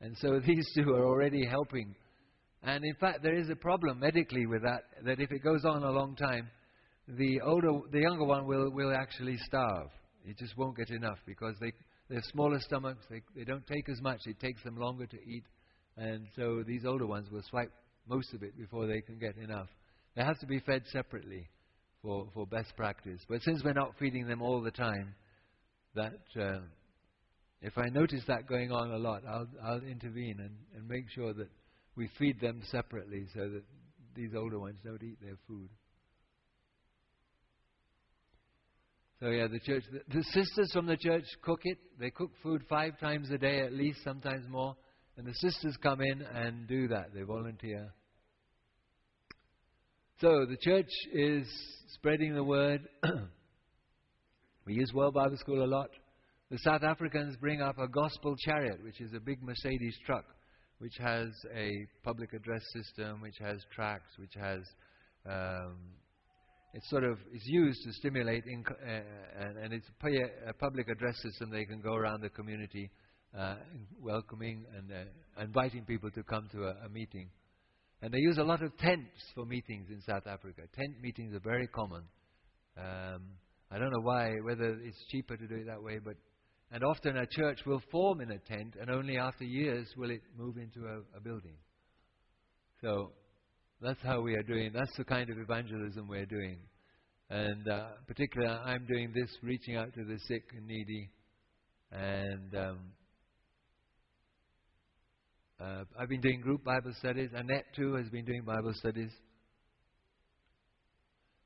And 0.00 0.16
so 0.18 0.38
these 0.46 0.66
two 0.76 0.90
are 0.90 1.06
already 1.06 1.46
helping. 1.46 1.94
And 2.62 2.84
in 2.84 2.94
fact, 2.96 3.22
there 3.22 3.36
is 3.36 3.48
a 3.48 3.56
problem 3.56 4.00
medically 4.00 4.46
with 4.46 4.62
that, 4.62 4.82
that 5.04 5.20
if 5.20 5.30
it 5.30 5.42
goes 5.42 5.64
on 5.64 5.82
a 5.82 5.90
long 5.90 6.14
time, 6.16 6.50
the 7.08 7.40
older, 7.40 7.70
the 7.92 8.00
younger 8.00 8.24
one 8.24 8.46
will, 8.46 8.70
will 8.70 8.92
actually 8.94 9.36
starve. 9.46 9.88
It 10.24 10.36
just 10.38 10.56
won't 10.58 10.76
get 10.76 10.90
enough 10.90 11.18
because 11.24 11.54
they, 11.60 11.72
they 12.08 12.16
have 12.16 12.24
smaller 12.24 12.60
stomachs. 12.60 13.04
They, 13.10 13.22
they 13.34 13.44
don't 13.44 13.66
take 13.66 13.88
as 13.88 14.00
much. 14.00 14.20
It 14.26 14.38
takes 14.40 14.62
them 14.62 14.76
longer 14.76 15.06
to 15.06 15.16
eat. 15.16 15.44
And 15.96 16.26
so 16.36 16.62
these 16.66 16.84
older 16.84 17.06
ones 17.06 17.30
will 17.30 17.42
swipe 17.48 17.72
most 18.08 18.32
of 18.34 18.42
it 18.42 18.56
before 18.56 18.86
they 18.86 19.00
can 19.00 19.18
get 19.18 19.36
enough. 19.36 19.68
They 20.14 20.22
have 20.22 20.38
to 20.40 20.46
be 20.46 20.60
fed 20.60 20.82
separately 20.92 21.48
for, 22.02 22.28
for 22.34 22.46
best 22.46 22.76
practice. 22.76 23.20
But 23.28 23.42
since 23.42 23.62
we're 23.64 23.72
not 23.72 23.92
feeding 23.98 24.26
them 24.28 24.42
all 24.42 24.62
the 24.62 24.70
time, 24.70 25.14
that 25.94 26.20
uh, 26.40 26.60
if 27.62 27.76
I 27.76 27.88
notice 27.88 28.22
that 28.28 28.46
going 28.46 28.70
on 28.70 28.92
a 28.92 28.98
lot, 28.98 29.22
I'll, 29.28 29.48
I'll 29.64 29.82
intervene 29.82 30.36
and, 30.38 30.54
and 30.76 30.88
make 30.88 31.10
sure 31.14 31.32
that 31.32 31.48
we 31.96 32.08
feed 32.18 32.40
them 32.40 32.62
separately 32.70 33.26
so 33.34 33.48
that 33.48 33.62
these 34.14 34.30
older 34.36 34.58
ones 34.58 34.78
don't 34.84 35.02
eat 35.02 35.18
their 35.20 35.36
food. 35.48 35.68
So 39.20 39.28
yeah, 39.28 39.46
the 39.46 39.60
church, 39.60 39.82
the, 39.90 40.00
the, 40.14 40.22
sisters 40.24 40.70
from 40.72 40.86
the 40.86 40.96
church 40.96 41.24
cook 41.42 41.60
it. 41.64 41.78
They 41.98 42.10
cook 42.10 42.32
food 42.42 42.62
five 42.68 42.98
times 43.00 43.30
a 43.30 43.38
day 43.38 43.60
at 43.60 43.72
least, 43.72 44.00
sometimes 44.04 44.46
more. 44.48 44.76
And 45.16 45.26
the 45.26 45.32
sisters 45.34 45.74
come 45.82 46.02
in 46.02 46.20
and 46.20 46.68
do 46.68 46.88
that. 46.88 47.14
They 47.14 47.22
volunteer. 47.22 47.94
So 50.20 50.44
the 50.46 50.58
church 50.60 50.90
is 51.14 51.46
spreading 51.94 52.34
the 52.34 52.44
word. 52.44 52.82
we 54.66 54.74
use 54.74 54.92
World 54.92 55.14
Bible 55.14 55.38
School 55.38 55.64
a 55.64 55.66
lot. 55.66 55.88
The 56.50 56.58
South 56.58 56.82
Africans 56.82 57.36
bring 57.38 57.62
up 57.62 57.78
a 57.78 57.88
gospel 57.88 58.36
chariot, 58.44 58.84
which 58.84 59.00
is 59.00 59.14
a 59.14 59.20
big 59.20 59.42
Mercedes 59.42 59.96
truck, 60.04 60.24
which 60.78 60.94
has 61.00 61.28
a 61.54 61.70
public 62.04 62.34
address 62.34 62.62
system, 62.74 63.22
which 63.22 63.36
has 63.40 63.56
tracks, 63.74 64.10
which 64.18 64.34
has 64.38 64.60
um, 65.28 65.76
it's 66.76 66.90
sort 66.90 67.04
of 67.04 67.18
it's 67.32 67.46
used 67.46 67.82
to 67.84 67.92
stimulate 67.94 68.44
inc- 68.44 68.70
uh, 68.70 69.00
and, 69.40 69.56
and, 69.56 69.72
it's 69.72 69.86
a, 70.04 70.50
a, 70.50 70.52
public 70.52 70.88
address 70.90 71.14
system. 71.22 71.50
They 71.50 71.64
can 71.64 71.80
go 71.80 71.94
around 71.94 72.20
the 72.20 72.28
community, 72.28 72.90
uh, 73.36 73.56
welcoming 73.98 74.66
and 74.76 74.92
uh, 74.92 75.42
inviting 75.42 75.86
people 75.86 76.10
to 76.10 76.22
come 76.22 76.48
to 76.52 76.64
a, 76.64 76.74
a, 76.84 76.88
meeting. 76.90 77.30
And 78.02 78.12
they 78.12 78.18
use 78.18 78.36
a 78.36 78.42
lot 78.42 78.62
of 78.62 78.76
tents 78.76 79.08
for 79.34 79.46
meetings 79.46 79.86
in 79.88 80.02
South 80.02 80.26
Africa. 80.26 80.62
Tent 80.76 81.00
meetings 81.00 81.34
are 81.34 81.40
very 81.40 81.66
common. 81.68 82.02
Um, 82.76 83.22
I 83.70 83.78
don't 83.78 83.90
know 83.90 84.02
why, 84.02 84.32
whether 84.44 84.78
it's 84.84 85.02
cheaper 85.10 85.38
to 85.38 85.46
do 85.46 85.54
it 85.54 85.66
that 85.66 85.82
way, 85.82 85.98
but 85.98 86.16
and 86.72 86.84
often 86.84 87.16
a 87.16 87.26
church 87.26 87.60
will 87.64 87.80
form 87.90 88.20
in 88.20 88.32
a 88.32 88.38
tent, 88.38 88.74
and 88.78 88.90
only 88.90 89.16
after 89.16 89.44
years 89.44 89.88
will 89.96 90.10
it 90.10 90.20
move 90.36 90.58
into 90.58 90.80
a, 90.86 91.16
a 91.16 91.20
building. 91.22 91.56
So 92.82 93.12
that's 93.80 94.00
how 94.02 94.20
we 94.20 94.34
are 94.34 94.42
doing. 94.42 94.70
That's 94.72 94.96
the 94.96 95.04
kind 95.04 95.28
of 95.28 95.38
evangelism 95.38 96.08
we're 96.08 96.26
doing. 96.26 96.58
And 97.28 97.68
uh, 97.68 97.88
particularly, 98.06 98.52
I'm 98.52 98.86
doing 98.86 99.12
this, 99.14 99.28
reaching 99.42 99.76
out 99.76 99.92
to 99.94 100.04
the 100.04 100.18
sick 100.26 100.44
and 100.56 100.66
needy. 100.66 101.10
And 101.92 102.54
um, 102.56 102.78
uh, 105.60 105.84
I've 105.98 106.08
been 106.08 106.20
doing 106.20 106.40
group 106.40 106.64
Bible 106.64 106.92
studies. 106.98 107.30
Annette, 107.34 107.64
too, 107.74 107.94
has 107.94 108.08
been 108.08 108.24
doing 108.24 108.42
Bible 108.44 108.72
studies. 108.74 109.10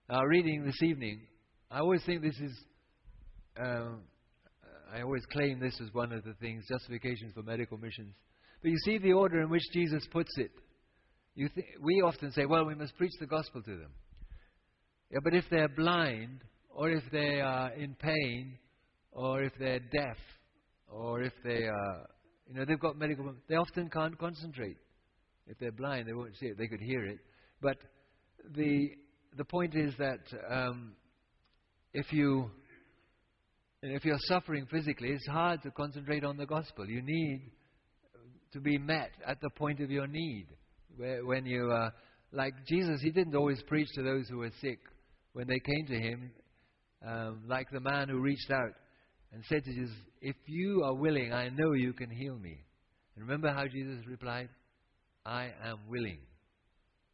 Now, 0.09 0.23
reading 0.25 0.65
this 0.65 0.83
evening, 0.83 1.23
I 1.71 1.79
always 1.81 2.03
think 2.05 2.23
this 2.23 2.39
is. 2.39 2.57
Um, 3.61 4.03
I 4.93 5.03
always 5.03 5.23
claim 5.33 5.61
this 5.61 5.81
as 5.81 5.93
one 5.95 6.13
of 6.13 6.25
the 6.25 6.35
things, 6.41 6.65
justifications 6.69 7.33
for 7.35 7.43
medical 7.43 7.79
missions. 7.79 8.13
But 8.61 8.71
you 8.71 8.79
see 8.85 8.99
the 8.99 9.13
order 9.13 9.41
in 9.41 9.49
which 9.49 9.63
Jesus 9.73 10.05
puts 10.11 10.31
it. 10.37 10.51
Th- 11.37 11.67
we 11.83 12.03
often 12.03 12.33
say, 12.33 12.47
well, 12.47 12.65
we 12.65 12.75
must 12.75 12.97
preach 12.97 13.13
the 13.21 13.27
gospel 13.27 13.63
to 13.63 13.71
them. 13.71 13.91
Yeah, 15.11 15.19
but 15.25 15.35
if 15.35 15.45
they're 15.51 15.69
blind, 15.69 16.41
or 16.75 16.91
if 16.91 17.03
they 17.11 17.41
are 17.41 17.73
in 17.73 17.95
pain, 17.95 18.59
or 19.13 19.43
if 19.43 19.53
they're 19.59 19.81
deaf, 19.81 20.17
or 20.89 21.23
if 21.23 21.33
they 21.45 21.65
are, 21.65 22.07
you 22.49 22.55
know, 22.55 22.65
they've 22.65 22.81
got 22.81 22.97
medical, 22.97 23.35
they 23.49 23.57
often 23.57 23.89
can't 23.91 24.19
concentrate. 24.19 24.77
If 25.47 25.59
they're 25.59 25.73
blind, 25.73 26.09
they 26.09 26.13
won't 26.13 26.37
see 26.37 26.47
it. 26.47 26.59
They 26.59 26.69
could 26.69 26.81
hear 26.81 27.05
it. 27.05 27.19
But 27.61 27.79
the, 28.55 28.91
the 29.37 29.45
point 29.45 29.75
is 29.75 29.95
that 29.99 30.21
um, 30.49 30.93
if 31.93 32.13
you 32.13 32.51
if 33.83 34.05
you're 34.05 34.19
suffering 34.21 34.67
physically, 34.71 35.09
it's 35.09 35.27
hard 35.27 35.63
to 35.63 35.71
concentrate 35.71 36.23
on 36.23 36.37
the 36.37 36.45
gospel. 36.45 36.87
You 36.87 37.01
need 37.03 37.51
to 38.53 38.61
be 38.61 38.77
met 38.77 39.11
at 39.27 39.41
the 39.41 39.49
point 39.51 39.81
of 39.81 39.91
your 39.91 40.07
need. 40.07 40.49
Where, 40.97 41.25
when 41.25 41.47
you, 41.47 41.71
uh, 41.71 41.91
like 42.33 42.55
Jesus, 42.67 43.01
he 43.03 43.11
didn't 43.11 43.35
always 43.35 43.63
preach 43.67 43.89
to 43.95 44.03
those 44.03 44.29
who 44.29 44.39
were 44.39 44.53
sick. 44.61 44.79
When 45.33 45.47
they 45.47 45.61
came 45.61 45.87
to 45.87 46.01
him, 46.01 46.31
um, 47.07 47.43
like 47.49 47.67
the 47.71 47.81
man 47.81 48.09
who 48.09 48.19
reached 48.21 48.51
out 48.51 48.73
and 49.33 49.43
said 49.49 49.65
to 49.65 49.73
Jesus, 49.73 49.95
If 50.21 50.37
you 50.47 50.83
are 50.85 50.95
willing, 50.95 51.33
I 51.33 51.49
know 51.49 51.73
you 51.73 51.93
can 51.93 52.11
heal 52.11 52.37
me. 52.37 52.59
And 53.15 53.25
remember 53.25 53.53
how 53.53 53.65
Jesus 53.67 54.07
replied? 54.07 54.49
I 55.25 55.51
am 55.65 55.79
willing. 55.89 56.19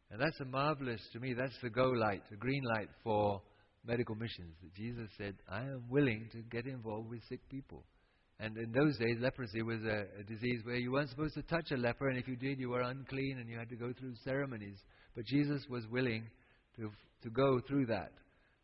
And 0.09 0.21
that's 0.21 0.39
a 0.39 0.45
marvelous, 0.45 1.01
to 1.13 1.19
me, 1.19 1.33
that's 1.33 1.57
the 1.61 1.69
go 1.69 1.89
light, 1.89 2.23
the 2.29 2.37
green 2.37 2.63
light 2.63 2.89
for 3.03 3.41
medical 3.85 4.15
missions 4.15 4.55
that 4.61 4.73
Jesus 4.73 5.09
said, 5.17 5.35
I 5.49 5.61
am 5.61 5.83
willing 5.89 6.29
to 6.31 6.39
get 6.49 6.65
involved 6.65 7.09
with 7.09 7.21
sick 7.27 7.41
people. 7.49 7.83
And 8.39 8.55
in 8.57 8.71
those 8.71 8.97
days, 8.97 9.17
leprosy 9.19 9.63
was 9.63 9.81
a, 9.83 10.05
a, 10.19 10.23
disease 10.23 10.61
where 10.63 10.75
you 10.75 10.91
weren't 10.91 11.09
supposed 11.09 11.33
to 11.33 11.41
touch 11.43 11.71
a 11.71 11.77
leper, 11.77 12.09
and 12.09 12.19
if 12.19 12.27
you 12.27 12.35
did, 12.35 12.59
you 12.59 12.69
were 12.69 12.81
unclean 12.81 13.39
and 13.39 13.49
you 13.49 13.57
had 13.57 13.69
to 13.69 13.75
go 13.75 13.91
through 13.99 14.13
ceremonies. 14.23 14.77
But 15.15 15.25
Jesus 15.25 15.63
was 15.69 15.87
willing 15.87 16.29
to, 16.75 16.91
to 17.23 17.29
go 17.31 17.59
through 17.67 17.87
that 17.87 18.11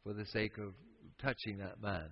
for 0.03 0.13
the 0.13 0.25
sake 0.27 0.59
of 0.59 0.73
touching 1.19 1.57
that 1.57 1.81
man. 1.81 2.09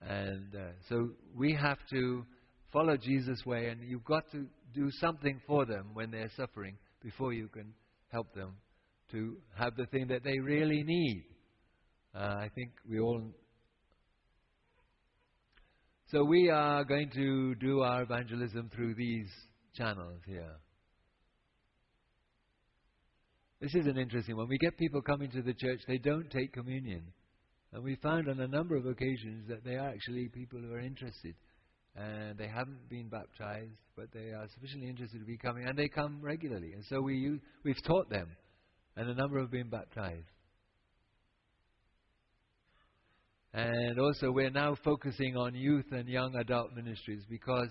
And 0.00 0.54
uh, 0.54 0.72
so 0.88 1.10
we 1.36 1.54
have 1.54 1.78
to 1.92 2.24
follow 2.72 2.96
Jesus' 2.96 3.44
way, 3.46 3.68
and 3.68 3.80
you've 3.88 4.04
got 4.04 4.30
to 4.32 4.46
do 4.74 4.90
something 5.00 5.40
for 5.46 5.66
them 5.66 5.90
when 5.94 6.10
they're 6.10 6.30
suffering 6.36 6.76
before 7.02 7.32
you 7.32 7.48
can 7.48 7.72
help 8.10 8.34
them 8.34 8.54
to 9.12 9.36
have 9.56 9.74
the 9.76 9.86
thing 9.86 10.08
that 10.08 10.22
they 10.24 10.38
really 10.38 10.82
need. 10.82 11.24
Uh, 12.14 12.34
I 12.40 12.50
think 12.54 12.70
we 12.88 13.00
all. 13.00 13.22
So 16.10 16.24
we 16.24 16.48
are 16.48 16.84
going 16.84 17.10
to 17.10 17.54
do 17.56 17.82
our 17.82 18.02
evangelism 18.02 18.70
through 18.74 18.94
these 18.94 19.28
channels 19.76 20.22
here. 20.26 20.56
This 23.60 23.74
is 23.74 23.86
an 23.86 23.98
interesting 23.98 24.34
one. 24.34 24.48
We 24.48 24.56
get 24.56 24.78
people 24.78 25.02
coming 25.02 25.30
to 25.32 25.42
the 25.42 25.52
church, 25.52 25.80
they 25.86 25.98
don't 25.98 26.30
take 26.30 26.54
communion. 26.54 27.02
And 27.74 27.84
we 27.84 27.96
found 27.96 28.30
on 28.30 28.40
a 28.40 28.48
number 28.48 28.74
of 28.74 28.86
occasions 28.86 29.48
that 29.48 29.64
they 29.64 29.74
are 29.74 29.90
actually 29.90 30.28
people 30.28 30.58
who 30.58 30.72
are 30.72 30.80
interested. 30.80 31.34
And 31.94 32.38
they 32.38 32.48
haven't 32.48 32.88
been 32.88 33.10
baptized, 33.10 33.76
but 33.94 34.06
they 34.14 34.30
are 34.30 34.46
sufficiently 34.54 34.88
interested 34.88 35.18
to 35.18 35.26
be 35.26 35.36
coming, 35.36 35.66
and 35.68 35.76
they 35.76 35.88
come 35.88 36.20
regularly. 36.22 36.72
And 36.72 36.84
so 36.88 37.02
we 37.02 37.38
we've 37.64 37.84
taught 37.86 38.08
them, 38.08 38.28
and 38.96 39.10
a 39.10 39.14
number 39.14 39.40
have 39.40 39.50
been 39.50 39.68
baptized. 39.68 40.24
And 43.54 43.98
also, 43.98 44.30
we're 44.30 44.50
now 44.50 44.76
focusing 44.84 45.36
on 45.36 45.54
youth 45.54 45.86
and 45.90 46.06
young 46.08 46.34
adult 46.36 46.74
ministries 46.74 47.22
because 47.30 47.70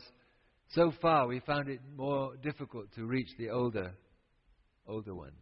so 0.70 0.92
far 1.02 1.28
we 1.28 1.40
found 1.42 1.70
it 1.70 1.80
more 1.96 2.36
difficult 2.38 2.86
to 2.96 3.06
reach 3.06 3.30
the 3.38 3.50
older, 3.50 3.94
older 4.88 5.14
ones. 5.14 5.34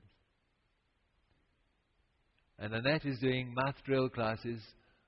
And 2.59 2.73
Annette 2.73 3.05
is 3.05 3.19
doing 3.19 3.53
math 3.53 3.75
drill 3.85 4.09
classes 4.09 4.61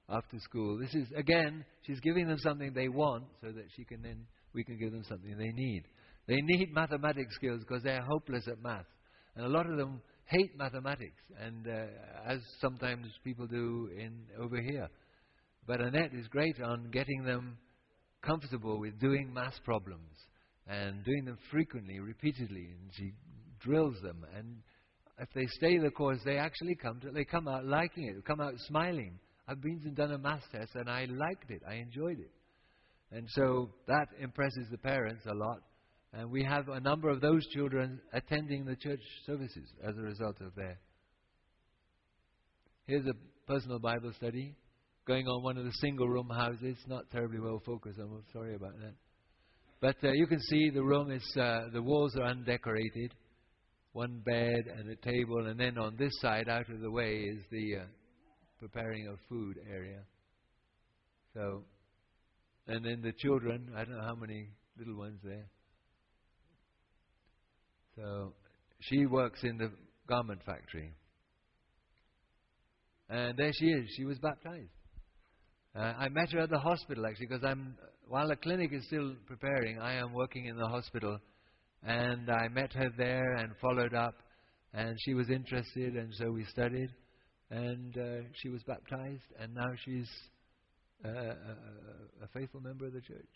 after 0.09 0.39
school. 0.39 0.77
This 0.77 0.93
is 0.93 1.07
again, 1.15 1.65
she's 1.85 1.99
giving 1.99 2.27
them 2.27 2.37
something 2.39 2.73
they 2.73 2.89
want 2.89 3.25
so 3.41 3.51
that 3.51 3.65
she 3.75 3.83
can 3.83 4.01
then 4.01 4.25
we 4.53 4.63
can 4.63 4.77
give 4.77 4.91
them 4.91 5.03
something 5.07 5.37
they 5.37 5.51
need. 5.51 5.83
They 6.27 6.41
need 6.41 6.73
mathematics 6.73 7.35
skills 7.35 7.61
because 7.61 7.83
they're 7.83 8.01
hopeless 8.01 8.47
at 8.47 8.61
math, 8.61 8.85
and 9.35 9.45
a 9.45 9.49
lot 9.49 9.69
of 9.69 9.77
them 9.77 10.01
hate 10.25 10.57
mathematics, 10.57 11.21
and 11.39 11.67
uh, 11.67 11.85
as 12.31 12.39
sometimes 12.59 13.07
people 13.23 13.47
do 13.47 13.89
in 13.97 14.23
over 14.39 14.61
here. 14.61 14.89
But 15.67 15.81
Annette 15.81 16.13
is 16.13 16.27
great 16.29 16.61
on 16.61 16.89
getting 16.91 17.23
them 17.23 17.57
comfortable 18.21 18.79
with 18.79 18.99
doing 18.99 19.33
math 19.33 19.61
problems 19.65 20.15
and 20.65 21.03
doing 21.03 21.25
them 21.25 21.37
frequently, 21.51 21.99
repeatedly, 21.99 22.69
and 22.71 22.89
she 22.93 23.11
drills 23.59 23.97
them. 24.01 24.25
And 24.35 24.57
if 25.19 25.27
they 25.35 25.45
stay 25.57 25.77
the 25.77 25.91
course, 25.91 26.19
they 26.23 26.37
actually 26.37 26.75
come 26.75 27.01
to, 27.01 27.11
they 27.11 27.25
come 27.25 27.49
out 27.49 27.65
liking 27.65 28.05
it, 28.05 28.25
come 28.25 28.39
out 28.39 28.53
smiling. 28.67 29.19
I've 29.47 29.61
been 29.61 29.81
and 29.85 29.95
done 29.95 30.11
a 30.13 30.17
math 30.17 30.43
test 30.51 30.71
and 30.75 30.89
I 30.89 31.05
liked 31.05 31.51
it, 31.51 31.61
I 31.67 31.75
enjoyed 31.75 32.19
it. 32.19 32.31
And 33.11 33.27
so 33.31 33.69
that 33.87 34.07
impresses 34.19 34.67
the 34.71 34.77
parents 34.77 35.25
a 35.25 35.33
lot. 35.33 35.61
And 36.13 36.31
we 36.31 36.43
have 36.43 36.69
a 36.69 36.79
number 36.79 37.09
of 37.09 37.19
those 37.19 37.45
children 37.47 37.99
attending 38.13 38.65
the 38.65 38.75
church 38.75 39.01
services 39.25 39.67
as 39.83 39.97
a 39.97 40.01
result 40.01 40.39
of 40.41 40.55
that. 40.55 40.77
Here's 42.85 43.05
a 43.05 43.13
personal 43.45 43.79
Bible 43.79 44.13
study 44.15 44.55
going 45.07 45.25
on 45.27 45.41
one 45.41 45.57
of 45.57 45.63
the 45.63 45.71
single 45.79 46.07
room 46.07 46.29
houses. 46.29 46.77
Not 46.87 47.09
terribly 47.11 47.39
well 47.39 47.61
focused. 47.65 47.97
I'm 47.99 48.23
sorry 48.33 48.55
about 48.55 48.77
that. 48.79 48.93
But 49.79 49.95
uh, 50.03 50.11
you 50.11 50.27
can 50.27 50.41
see 50.41 50.69
the 50.69 50.83
room 50.83 51.11
is 51.11 51.23
uh, 51.39 51.69
the 51.71 51.81
walls 51.81 52.15
are 52.17 52.25
undecorated. 52.25 53.13
One 53.93 54.21
bed 54.25 54.65
and 54.77 54.89
a 54.89 54.95
table, 54.97 55.47
and 55.47 55.59
then 55.59 55.77
on 55.77 55.95
this 55.97 56.11
side, 56.21 56.49
out 56.49 56.69
of 56.69 56.81
the 56.81 56.91
way, 56.91 57.15
is 57.15 57.39
the 57.49 57.77
uh, 57.77 57.85
preparing 58.59 59.07
of 59.07 59.17
food 59.29 59.57
area. 59.71 60.01
So 61.33 61.63
And 62.67 62.83
then 62.83 63.01
the 63.01 63.13
children, 63.13 63.69
I 63.75 63.85
don't 63.85 63.97
know 63.97 64.03
how 64.03 64.15
many 64.15 64.49
little 64.77 64.97
ones 64.97 65.19
there. 65.23 65.45
So 67.95 68.33
she 68.81 69.05
works 69.05 69.39
in 69.43 69.57
the 69.57 69.71
garment 70.07 70.41
factory. 70.45 70.93
And 73.09 73.37
there 73.37 73.51
she 73.53 73.65
is. 73.67 73.89
She 73.95 74.03
was 74.03 74.19
baptized. 74.19 74.76
Uh, 75.77 75.93
I 75.99 76.09
met 76.09 76.31
her 76.31 76.39
at 76.39 76.49
the 76.49 76.57
hospital 76.57 77.05
actually 77.05 77.27
because 77.27 77.43
I'm 77.43 77.75
while 78.07 78.29
the 78.29 78.35
clinic 78.35 78.71
is 78.73 78.85
still 78.85 79.13
preparing, 79.27 79.79
I 79.79 79.93
am 79.95 80.13
working 80.13 80.45
in 80.45 80.55
the 80.55 80.67
hospital, 80.67 81.19
and 81.83 82.29
I 82.29 82.47
met 82.47 82.71
her 82.73 82.89
there 82.97 83.35
and 83.35 83.51
followed 83.61 83.93
up, 83.93 84.15
and 84.73 84.95
she 85.03 85.13
was 85.13 85.29
interested, 85.29 85.95
and 85.95 86.13
so 86.15 86.31
we 86.31 86.45
studied, 86.45 86.89
and 87.51 87.97
uh, 87.97 88.27
she 88.41 88.49
was 88.49 88.63
baptized, 88.63 89.23
and 89.39 89.53
now 89.53 89.69
she's 89.83 90.09
uh, 91.05 91.09
a, 91.09 92.23
a 92.23 92.27
faithful 92.33 92.61
member 92.61 92.85
of 92.85 92.93
the 92.93 93.01
church. 93.01 93.27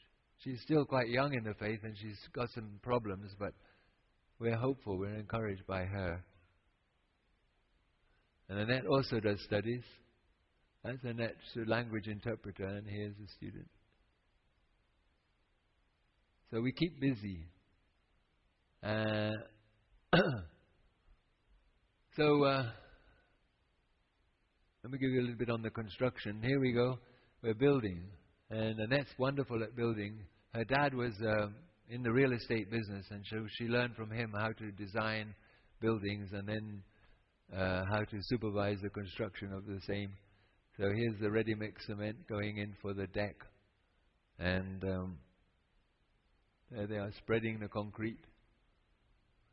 She's 0.43 0.61
still 0.61 0.85
quite 0.85 1.09
young 1.09 1.33
in 1.33 1.43
the 1.43 1.53
faith, 1.55 1.81
and 1.83 1.95
she's 2.01 2.17
got 2.33 2.49
some 2.55 2.79
problems, 2.81 3.31
but 3.37 3.53
we're 4.39 4.55
hopeful, 4.55 4.97
we're 4.97 5.15
encouraged 5.15 5.67
by 5.67 5.83
her. 5.83 6.23
And 8.49 8.59
Annette 8.59 8.87
also 8.87 9.19
does 9.19 9.41
studies. 9.43 9.83
That's 10.83 11.03
Annette's 11.03 11.67
language 11.67 12.07
interpreter, 12.07 12.65
and 12.65 12.87
here's 12.87 13.13
a 13.13 13.27
student. 13.37 13.67
So 16.49 16.59
we 16.59 16.71
keep 16.71 16.99
busy. 16.99 17.45
Uh, 18.83 19.29
so 22.17 22.43
uh, 22.43 22.63
let 24.83 24.91
me 24.91 24.97
give 24.97 25.11
you 25.11 25.19
a 25.19 25.21
little 25.21 25.37
bit 25.37 25.51
on 25.51 25.61
the 25.61 25.69
construction. 25.69 26.41
Here 26.43 26.59
we 26.59 26.73
go. 26.73 26.97
We're 27.43 27.53
building, 27.53 28.01
and 28.49 28.79
Annette's 28.79 29.13
wonderful 29.19 29.61
at 29.61 29.75
building. 29.75 30.19
Her 30.55 30.63
dad 30.63 30.95
was 30.95 31.13
uh, 31.21 31.47
in 31.89 32.01
the 32.01 32.11
real 32.11 32.33
estate 32.33 32.71
business, 32.71 33.05
and 33.11 33.23
so 33.29 33.45
she 33.57 33.65
learned 33.65 33.95
from 33.95 34.09
him 34.09 34.33
how 34.35 34.49
to 34.49 34.71
design 34.71 35.35
buildings 35.79 36.29
and 36.33 36.47
then 36.47 36.83
uh, 37.55 37.83
how 37.91 37.99
to 37.99 38.17
supervise 38.23 38.77
the 38.81 38.89
construction 38.89 39.53
of 39.53 39.65
the 39.65 39.79
same. 39.87 40.11
So 40.81 40.89
here's 40.95 41.19
the 41.19 41.29
ready 41.29 41.53
mix 41.53 41.85
cement 41.85 42.27
going 42.27 42.57
in 42.57 42.73
for 42.81 42.95
the 42.95 43.05
deck, 43.05 43.35
and 44.39 44.83
um, 44.83 45.17
there 46.71 46.87
they 46.87 46.95
are 46.95 47.11
spreading 47.19 47.59
the 47.59 47.67
concrete. 47.67 48.17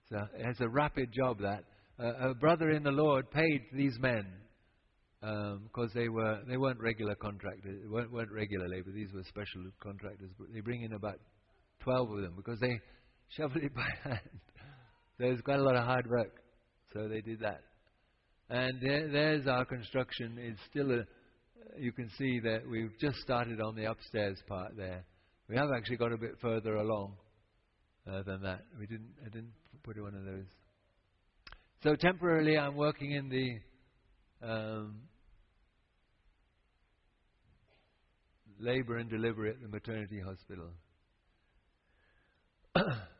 So 0.08 0.16
it's 0.38 0.60
a 0.62 0.68
rapid 0.70 1.12
job 1.12 1.40
that. 1.42 1.64
Uh, 2.02 2.30
a 2.30 2.34
brother 2.34 2.70
in 2.70 2.82
the 2.82 2.90
Lord 2.90 3.30
paid 3.30 3.60
these 3.74 3.94
men 4.00 4.24
because 5.20 5.90
um, 5.90 5.94
they 5.94 6.08
were 6.08 6.40
they 6.48 6.56
weren't 6.56 6.80
regular 6.80 7.14
contractors, 7.16 7.84
weren't, 7.90 8.10
weren't 8.10 8.32
regular 8.32 8.66
labor. 8.66 8.90
These 8.90 9.12
were 9.12 9.22
special 9.24 9.70
contractors. 9.82 10.30
But 10.38 10.46
they 10.54 10.60
bring 10.60 10.82
in 10.82 10.94
about 10.94 11.20
twelve 11.80 12.10
of 12.10 12.22
them 12.22 12.36
because 12.36 12.58
they 12.58 12.80
shoveled 13.36 13.64
it 13.64 13.74
by 13.74 13.90
hand. 14.02 14.40
There's 15.18 15.42
quite 15.42 15.58
a 15.58 15.62
lot 15.62 15.76
of 15.76 15.84
hard 15.84 16.08
work, 16.08 16.40
so 16.94 17.06
they 17.06 17.20
did 17.20 17.40
that. 17.40 17.60
And 18.48 18.80
there, 18.80 19.08
there's 19.08 19.46
our 19.46 19.66
construction. 19.66 20.38
It's 20.40 20.60
still 20.70 20.90
a. 20.90 21.02
You 21.80 21.92
can 21.92 22.10
see 22.18 22.40
that 22.40 22.62
we've 22.68 22.92
just 23.00 23.18
started 23.18 23.60
on 23.60 23.76
the 23.76 23.84
upstairs 23.90 24.38
part 24.48 24.76
there. 24.76 25.04
We 25.48 25.56
have 25.56 25.68
actually 25.76 25.96
got 25.96 26.12
a 26.12 26.18
bit 26.18 26.32
further 26.40 26.76
along 26.76 27.14
uh, 28.10 28.22
than 28.22 28.42
that. 28.42 28.60
We 28.78 28.86
didn't. 28.86 29.10
I 29.24 29.28
didn't 29.28 29.52
put 29.82 30.00
one 30.00 30.14
of 30.14 30.24
those. 30.24 30.46
So 31.82 31.94
temporarily, 31.94 32.58
I'm 32.58 32.76
working 32.76 33.12
in 33.12 33.28
the 33.28 34.46
um, 34.46 34.96
labour 38.58 38.96
and 38.96 39.08
delivery 39.08 39.50
at 39.50 39.60
the 39.62 39.68
maternity 39.68 40.20
hospital. 40.20 40.70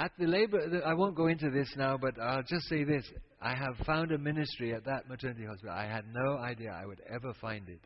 at 0.00 0.12
the 0.18 0.26
labour, 0.26 0.82
I 0.86 0.94
won't 0.94 1.14
go 1.14 1.26
into 1.26 1.50
this 1.50 1.68
now, 1.76 1.98
but 2.00 2.18
I'll 2.18 2.42
just 2.42 2.66
say 2.68 2.84
this: 2.84 3.04
I 3.40 3.50
have 3.50 3.86
found 3.86 4.12
a 4.12 4.18
ministry 4.18 4.72
at 4.72 4.84
that 4.86 5.08
maternity 5.08 5.44
hospital. 5.44 5.74
I 5.76 5.84
had 5.84 6.04
no 6.12 6.38
idea 6.38 6.70
I 6.70 6.86
would 6.86 7.00
ever 7.08 7.34
find 7.40 7.68
it. 7.68 7.80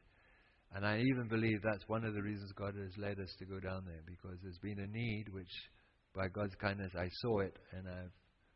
And 0.75 0.87
I 0.87 0.99
even 0.99 1.29
believe 1.29 1.61
that's 1.62 1.89
one 1.89 2.05
of 2.05 2.15
the 2.15 2.23
reasons 2.23 2.53
God 2.57 2.75
has 2.75 2.91
led 2.99 3.21
us 3.21 3.33
to 3.39 3.45
go 3.45 3.61
down 3.61 3.85
there, 3.87 4.03
because 4.07 4.39
there's 4.43 4.59
been 4.59 4.79
a 4.79 4.87
need 4.87 5.27
which, 5.31 5.51
by 6.15 6.29
God's 6.29 6.55
kindness, 6.61 6.93
I 6.97 7.09
saw 7.21 7.41
it 7.41 7.57
and 7.73 7.87
I've 7.89 8.12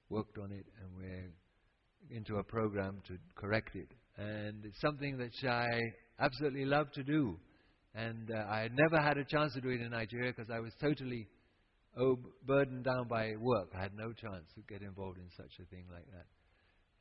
worked 0.09 0.39
on 0.39 0.53
it, 0.53 0.67
and 0.81 0.97
we're 0.97 1.31
into 2.11 2.37
a 2.37 2.45
program 2.45 3.03
to 3.09 3.19
correct 3.35 3.75
it. 3.75 3.89
And 4.17 4.65
it's 4.65 4.81
something 4.81 5.19
that 5.19 5.49
I 5.49 5.69
absolutely 6.21 6.65
love 6.65 6.91
to 6.93 7.03
do. 7.03 7.39
And 7.95 8.31
uh, 8.31 8.45
I 8.51 8.61
had 8.61 8.73
never 8.75 9.03
had 9.03 9.17
a 9.19 9.25
chance 9.25 9.55
to 9.55 9.61
do 9.61 9.71
it 9.71 9.81
in 9.81 9.91
Nigeria 9.91 10.33
because 10.37 10.51
I 10.51 10.61
was 10.61 10.73
totally 10.81 11.27
oh, 11.97 12.19
burdened 12.47 12.85
down 12.85 13.09
by 13.09 13.35
work. 13.37 13.71
I 13.77 13.83
had 13.83 13.95
no 13.95 14.13
chance 14.13 14.45
to 14.55 14.63
get 14.69 14.83
involved 14.83 15.19
in 15.19 15.29
such 15.37 15.53
a 15.61 15.65
thing 15.67 15.85
like 15.93 16.07
that. 16.13 16.27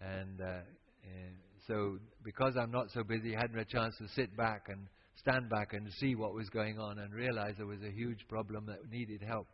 And, 0.05 0.41
uh, 0.41 0.61
and 1.03 1.35
so, 1.67 1.97
because 2.23 2.55
I'm 2.55 2.71
not 2.71 2.91
so 2.93 3.03
busy, 3.03 3.35
I 3.35 3.41
hadn't 3.41 3.59
a 3.59 3.65
chance 3.65 3.95
to 3.97 4.07
sit 4.15 4.35
back 4.37 4.67
and 4.69 4.87
stand 5.19 5.49
back 5.49 5.73
and 5.73 5.87
see 5.99 6.15
what 6.15 6.33
was 6.33 6.49
going 6.49 6.79
on 6.79 6.99
and 6.99 7.13
realize 7.13 7.55
there 7.57 7.65
was 7.65 7.81
a 7.81 7.91
huge 7.91 8.27
problem 8.29 8.65
that 8.67 8.89
needed 8.91 9.21
help. 9.21 9.47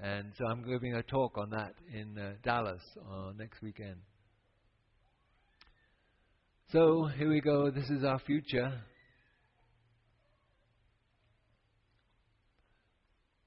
And 0.00 0.32
so 0.38 0.46
I'm 0.46 0.62
giving 0.66 0.94
a 0.94 1.02
talk 1.02 1.38
on 1.38 1.50
that 1.50 1.74
in 1.92 2.18
uh, 2.18 2.32
Dallas 2.42 2.80
uh, 2.98 3.32
next 3.38 3.62
weekend. 3.62 3.96
So 6.72 7.04
here 7.18 7.28
we 7.28 7.40
go. 7.40 7.70
This 7.70 7.88
is 7.90 8.02
our 8.02 8.18
future. 8.20 8.72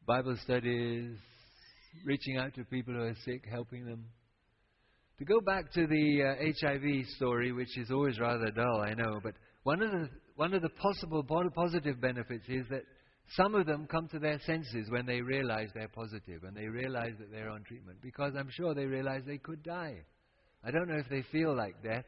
Bible 0.06 0.38
studies, 0.43 1.18
reaching 2.06 2.38
out 2.38 2.53
to 2.53 2.64
people 2.66 2.93
who 2.93 3.01
are 3.01 3.16
sick, 3.26 3.43
helping 3.49 3.86
them. 3.86 4.06
To 5.18 5.26
go 5.26 5.39
back 5.41 5.72
to 5.74 5.88
the 5.88 6.22
uh, 6.24 6.43
HIV 6.62 7.08
story, 7.16 7.51
which 7.51 7.76
is 7.76 7.89
always 7.89 8.20
rather 8.20 8.51
dull, 8.51 8.82
I 8.82 8.93
know, 8.93 9.20
but 9.24 9.34
one 9.64 9.82
of 9.82 9.89
the 9.91 10.10
one 10.36 10.53
of 10.53 10.62
the 10.62 10.70
possible 10.70 11.26
positive 11.56 11.99
benefits 11.99 12.43
is 12.49 12.68
that 12.70 12.84
some 13.36 13.56
of 13.56 13.66
them 13.66 13.88
come 13.88 14.08
to 14.10 14.20
their 14.20 14.39
senses 14.45 14.91
when 14.91 15.08
they 15.08 15.22
realize 15.22 15.70
they're 15.74 15.88
positive 15.88 16.43
and 16.43 16.56
they 16.56 16.68
realize 16.68 17.14
that 17.18 17.32
they're 17.32 17.49
on 17.49 17.64
treatment 17.64 17.97
because 18.03 18.34
I'm 18.38 18.49
sure 18.51 18.76
they 18.76 18.86
realize 18.86 19.24
they 19.26 19.39
could 19.39 19.64
die. 19.64 19.95
I 20.64 20.72
don't 20.72 20.88
know 20.88 20.97
if 20.97 21.10
they 21.10 21.24
feel 21.32 21.56
like 21.56 21.82
death 21.82 22.06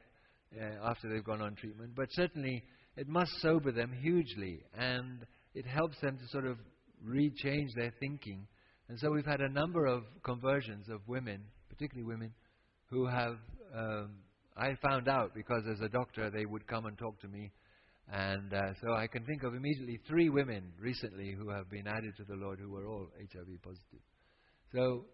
uh, 0.62 0.88
after 0.88 1.10
they've 1.10 1.24
gone 1.24 1.42
on 1.42 1.56
treatment, 1.56 1.94
but 1.96 2.10
certainly 2.12 2.62
it 2.96 3.08
must 3.08 3.32
sober 3.42 3.72
them 3.72 3.92
hugely 3.92 4.60
and 4.78 5.26
it 5.56 5.66
helps 5.66 6.00
them 6.02 6.18
to 6.18 6.28
sort 6.28 6.46
of 6.46 6.58
rechange 7.06 7.70
their 7.76 7.94
thinking. 8.00 8.48
And 8.90 9.00
so 9.00 9.12
we've 9.12 9.26
had 9.26 9.42
a 9.42 9.50
number 9.50 9.86
of 9.86 10.04
conversions 10.24 10.88
of 10.90 11.02
women, 11.08 11.42
particularly 11.70 12.08
women, 12.08 12.34
who 12.90 13.08
have. 13.08 13.38
Um, 13.76 14.20
I 14.56 14.74
found 14.90 15.08
out 15.08 15.36
because 15.36 15.64
as 15.72 15.82
a 15.82 15.90
doctor 15.90 16.32
they 16.32 16.46
would 16.46 16.66
come 16.66 16.88
and 16.88 16.98
talk 16.98 17.20
to 17.22 17.28
me 17.28 17.52
and 18.12 18.54
uh, 18.54 18.74
so 18.82 18.94
I 18.94 19.08
can 19.08 19.26
think 19.26 19.44
of 19.44 19.54
immediately 19.54 20.00
three 20.08 20.30
women 20.30 20.72
recently 20.80 21.36
who 21.38 21.50
have 21.50 21.70
been 21.70 21.88
added 21.88 22.16
to 22.18 22.24
the 22.24 22.36
Lord 22.36 22.60
who 22.60 22.72
were 22.72 22.88
all 22.88 23.08
HIV 23.20 23.62
positive. 23.62 24.02
So 24.74 25.06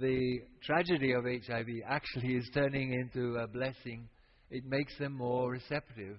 the 0.00 0.40
tragedy 0.62 1.12
of 1.12 1.24
HIV 1.24 1.66
actually 1.88 2.36
is 2.36 2.48
turning 2.54 2.92
into 2.92 3.36
a 3.38 3.48
blessing. 3.48 4.08
It 4.50 4.64
makes 4.64 4.96
them 4.98 5.14
more 5.14 5.50
receptive 5.50 6.18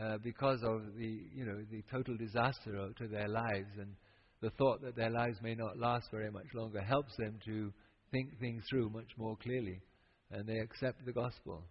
uh, 0.00 0.16
because 0.24 0.60
of 0.62 0.94
the, 0.96 1.20
you 1.34 1.44
know, 1.44 1.58
the 1.70 1.82
total 1.90 2.16
disaster 2.16 2.88
to 2.96 3.08
their 3.08 3.28
lives 3.28 3.70
and 3.78 3.94
the 4.46 4.50
thought 4.50 4.80
that 4.80 4.94
their 4.94 5.10
lives 5.10 5.38
may 5.42 5.56
not 5.56 5.76
last 5.76 6.06
very 6.12 6.30
much 6.30 6.46
longer 6.54 6.80
helps 6.80 7.16
them 7.16 7.36
to 7.44 7.72
think 8.12 8.38
things 8.38 8.62
through 8.70 8.88
much 8.90 9.08
more 9.16 9.36
clearly 9.42 9.80
and 10.30 10.46
they 10.46 10.58
accept 10.58 11.04
the 11.04 11.12
gospel. 11.12 11.64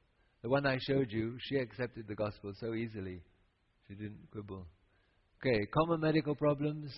The 0.43 0.49
one 0.49 0.65
I 0.65 0.77
showed 0.81 1.09
you, 1.09 1.37
she 1.39 1.55
accepted 1.55 2.05
the 2.05 2.15
gospel 2.15 2.51
so 2.59 2.73
easily. 2.73 3.21
She 3.87 3.95
didn't 3.95 4.27
quibble. 4.29 4.65
Okay, 5.39 5.65
common 5.67 6.01
medical 6.01 6.35
problems, 6.35 6.91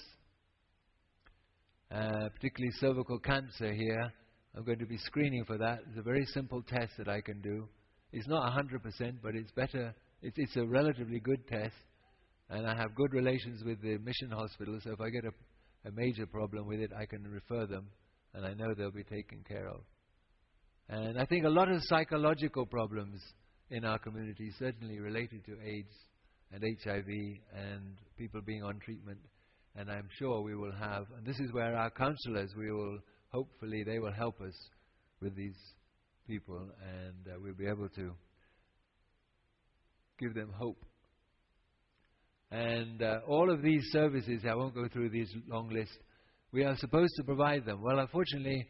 uh, 1.91 2.30
particularly 2.34 2.71
cervical 2.80 3.19
cancer 3.19 3.71
here. 3.71 4.11
I'm 4.55 4.63
going 4.63 4.80
to 4.80 4.88
be 4.88 4.97
screening 4.97 5.45
for 5.45 5.59
that. 5.59 5.82
It's 5.89 5.99
a 5.99 6.01
very 6.01 6.25
simple 6.34 6.63
test 6.63 6.93
that 6.97 7.07
I 7.07 7.21
can 7.21 7.39
do. 7.41 7.67
It's 8.11 8.28
not 8.28 8.51
100%, 8.51 9.17
but 9.21 9.36
it's 9.36 9.51
better. 9.51 9.93
It's, 10.23 10.38
it's 10.39 10.55
a 10.55 10.65
relatively 10.65 11.19
good 11.19 11.47
test. 11.47 11.75
And 12.49 12.65
I 12.65 12.75
have 12.78 12.95
good 12.95 13.13
relations 13.13 13.63
with 13.65 13.82
the 13.82 13.97
mission 13.97 14.32
hospital, 14.32 14.80
so 14.82 14.91
if 14.91 15.01
I 15.01 15.09
get 15.09 15.25
a, 15.25 15.32
a 15.88 15.91
major 15.91 16.25
problem 16.25 16.67
with 16.67 16.79
it, 16.79 16.91
I 16.97 17.05
can 17.05 17.23
refer 17.23 17.65
them, 17.65 17.88
and 18.33 18.45
I 18.45 18.53
know 18.53 18.73
they'll 18.73 18.91
be 18.91 19.03
taken 19.03 19.43
care 19.47 19.67
of. 19.67 19.81
And 20.89 21.19
I 21.19 21.25
think 21.25 21.45
a 21.45 21.49
lot 21.49 21.69
of 21.69 21.81
psychological 21.83 22.65
problems 22.65 23.21
in 23.69 23.85
our 23.85 23.99
community, 23.99 24.51
certainly 24.57 24.99
related 24.99 25.45
to 25.45 25.53
AIDS, 25.61 25.93
and 26.51 26.63
HIV 26.83 27.07
and 27.53 27.97
people 28.17 28.41
being 28.41 28.63
on 28.63 28.79
treatment. 28.79 29.19
And 29.75 29.91
I'm 29.91 30.07
sure 30.17 30.41
we 30.41 30.55
will 30.55 30.71
have, 30.71 31.05
and 31.17 31.25
this 31.25 31.39
is 31.39 31.51
where 31.51 31.75
our 31.75 31.91
counselors, 31.91 32.51
we 32.57 32.71
will, 32.71 32.99
hopefully, 33.31 33.83
they 33.83 33.99
will 33.99 34.13
help 34.13 34.39
us 34.41 34.55
with 35.21 35.35
these 35.35 35.57
people 36.27 36.59
and 36.81 37.33
uh, 37.33 37.38
we'll 37.41 37.53
be 37.53 37.67
able 37.67 37.89
to 37.89 38.11
give 40.19 40.33
them 40.33 40.51
hope. 40.57 40.83
And 42.52 43.02
uh, 43.02 43.20
all 43.28 43.52
of 43.52 43.62
these 43.62 43.84
services, 43.91 44.43
I 44.50 44.56
won't 44.56 44.74
go 44.74 44.88
through 44.88 45.10
these 45.10 45.30
long 45.48 45.70
lists, 45.70 45.98
we 46.52 46.64
are 46.64 46.78
supposed 46.78 47.14
to 47.18 47.24
provide 47.24 47.66
them. 47.66 47.82
Well, 47.82 48.00
unfortunately, 48.00 48.66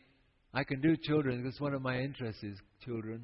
I 0.54 0.64
can 0.64 0.82
do 0.82 0.96
children 1.04 1.44
because 1.44 1.60
one 1.60 1.74
of 1.74 1.82
my 1.82 2.00
interests 2.00 2.44
is 2.44 2.58
children. 2.84 3.24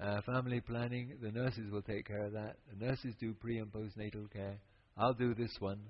Uh, 0.00 0.20
family 0.32 0.60
planning, 0.60 1.18
the 1.20 1.30
nurses 1.30 1.70
will 1.70 1.82
take 1.82 2.06
care 2.06 2.24
of 2.24 2.32
that. 2.32 2.56
The 2.70 2.86
nurses 2.86 3.14
do 3.20 3.34
pre 3.34 3.58
and 3.58 3.70
postnatal 3.70 4.32
care. 4.32 4.58
I'll 4.96 5.12
do 5.14 5.34
this 5.34 5.50
one. 5.58 5.80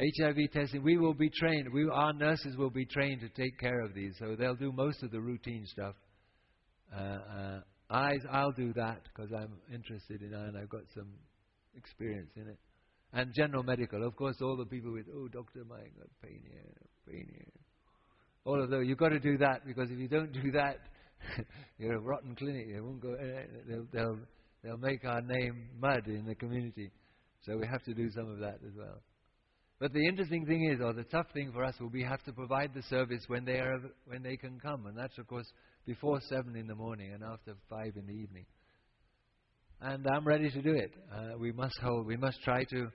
HIV 0.00 0.52
testing, 0.52 0.82
we 0.82 0.96
will 0.96 1.12
be 1.12 1.28
trained. 1.28 1.70
We, 1.72 1.86
our 1.92 2.14
nurses 2.14 2.56
will 2.56 2.70
be 2.70 2.86
trained 2.86 3.20
to 3.20 3.28
take 3.28 3.58
care 3.58 3.80
of 3.82 3.94
these, 3.94 4.14
so 4.18 4.34
they'll 4.34 4.54
do 4.54 4.72
most 4.72 5.02
of 5.02 5.10
the 5.10 5.20
routine 5.20 5.66
stuff. 5.66 5.94
Uh, 6.94 7.00
uh, 7.00 7.60
I, 7.90 8.14
I'll 8.32 8.52
do 8.52 8.72
that 8.74 9.02
because 9.04 9.30
I'm 9.32 9.58
interested 9.72 10.22
in 10.22 10.32
it 10.32 10.36
and 10.36 10.56
I've 10.56 10.70
got 10.70 10.82
some 10.94 11.12
experience 11.76 12.30
in 12.36 12.48
it. 12.48 12.58
And 13.12 13.32
general 13.34 13.62
medical, 13.62 14.06
of 14.06 14.14
course, 14.14 14.36
all 14.40 14.56
the 14.56 14.66
people 14.66 14.92
with, 14.92 15.06
oh, 15.14 15.26
doctor, 15.28 15.64
my 15.68 15.78
God, 15.78 16.08
pain 16.22 16.40
here, 16.44 16.72
pain 17.08 17.26
here. 17.28 17.52
All 18.44 18.62
of 18.62 18.70
those, 18.70 18.86
you've 18.86 18.98
got 18.98 19.08
to 19.08 19.18
do 19.18 19.36
that 19.38 19.66
because 19.66 19.90
if 19.90 19.98
you 19.98 20.08
don't 20.08 20.32
do 20.32 20.52
that, 20.52 20.78
you're 21.78 21.96
a 21.96 22.00
rotten 22.00 22.34
clinic. 22.36 22.72
They 22.72 22.80
won't 22.80 23.00
go. 23.00 23.14
Eh, 23.14 23.42
they'll, 23.68 23.86
they'll, 23.92 24.18
they'll 24.62 24.78
make 24.78 25.04
our 25.04 25.20
name 25.20 25.70
mud 25.80 26.06
in 26.06 26.24
the 26.24 26.34
community. 26.34 26.90
So 27.44 27.56
we 27.56 27.66
have 27.66 27.82
to 27.84 27.94
do 27.94 28.10
some 28.10 28.30
of 28.30 28.38
that 28.38 28.60
as 28.66 28.74
well. 28.76 29.02
But 29.80 29.94
the 29.94 30.06
interesting 30.06 30.44
thing 30.44 30.70
is, 30.70 30.80
or 30.82 30.92
the 30.92 31.04
tough 31.04 31.26
thing 31.32 31.52
for 31.52 31.64
us, 31.64 31.74
will 31.80 31.88
we 31.88 32.02
have 32.02 32.22
to 32.24 32.32
provide 32.32 32.72
the 32.74 32.82
service 32.82 33.24
when 33.28 33.46
they 33.46 33.58
are 33.58 33.78
when 34.06 34.22
they 34.22 34.36
can 34.36 34.60
come, 34.60 34.84
and 34.86 34.96
that's 34.96 35.16
of 35.16 35.26
course 35.26 35.46
before 35.86 36.20
seven 36.28 36.54
in 36.54 36.66
the 36.66 36.74
morning 36.74 37.12
and 37.14 37.22
after 37.24 37.54
five 37.70 37.96
in 37.96 38.06
the 38.06 38.12
evening. 38.12 38.44
And 39.80 40.06
I'm 40.14 40.26
ready 40.26 40.50
to 40.50 40.60
do 40.60 40.72
it. 40.72 40.92
Uh, 41.10 41.38
we 41.38 41.52
must 41.52 41.78
hold. 41.82 42.06
We 42.06 42.18
must 42.18 42.42
try 42.42 42.64
to 42.64 42.88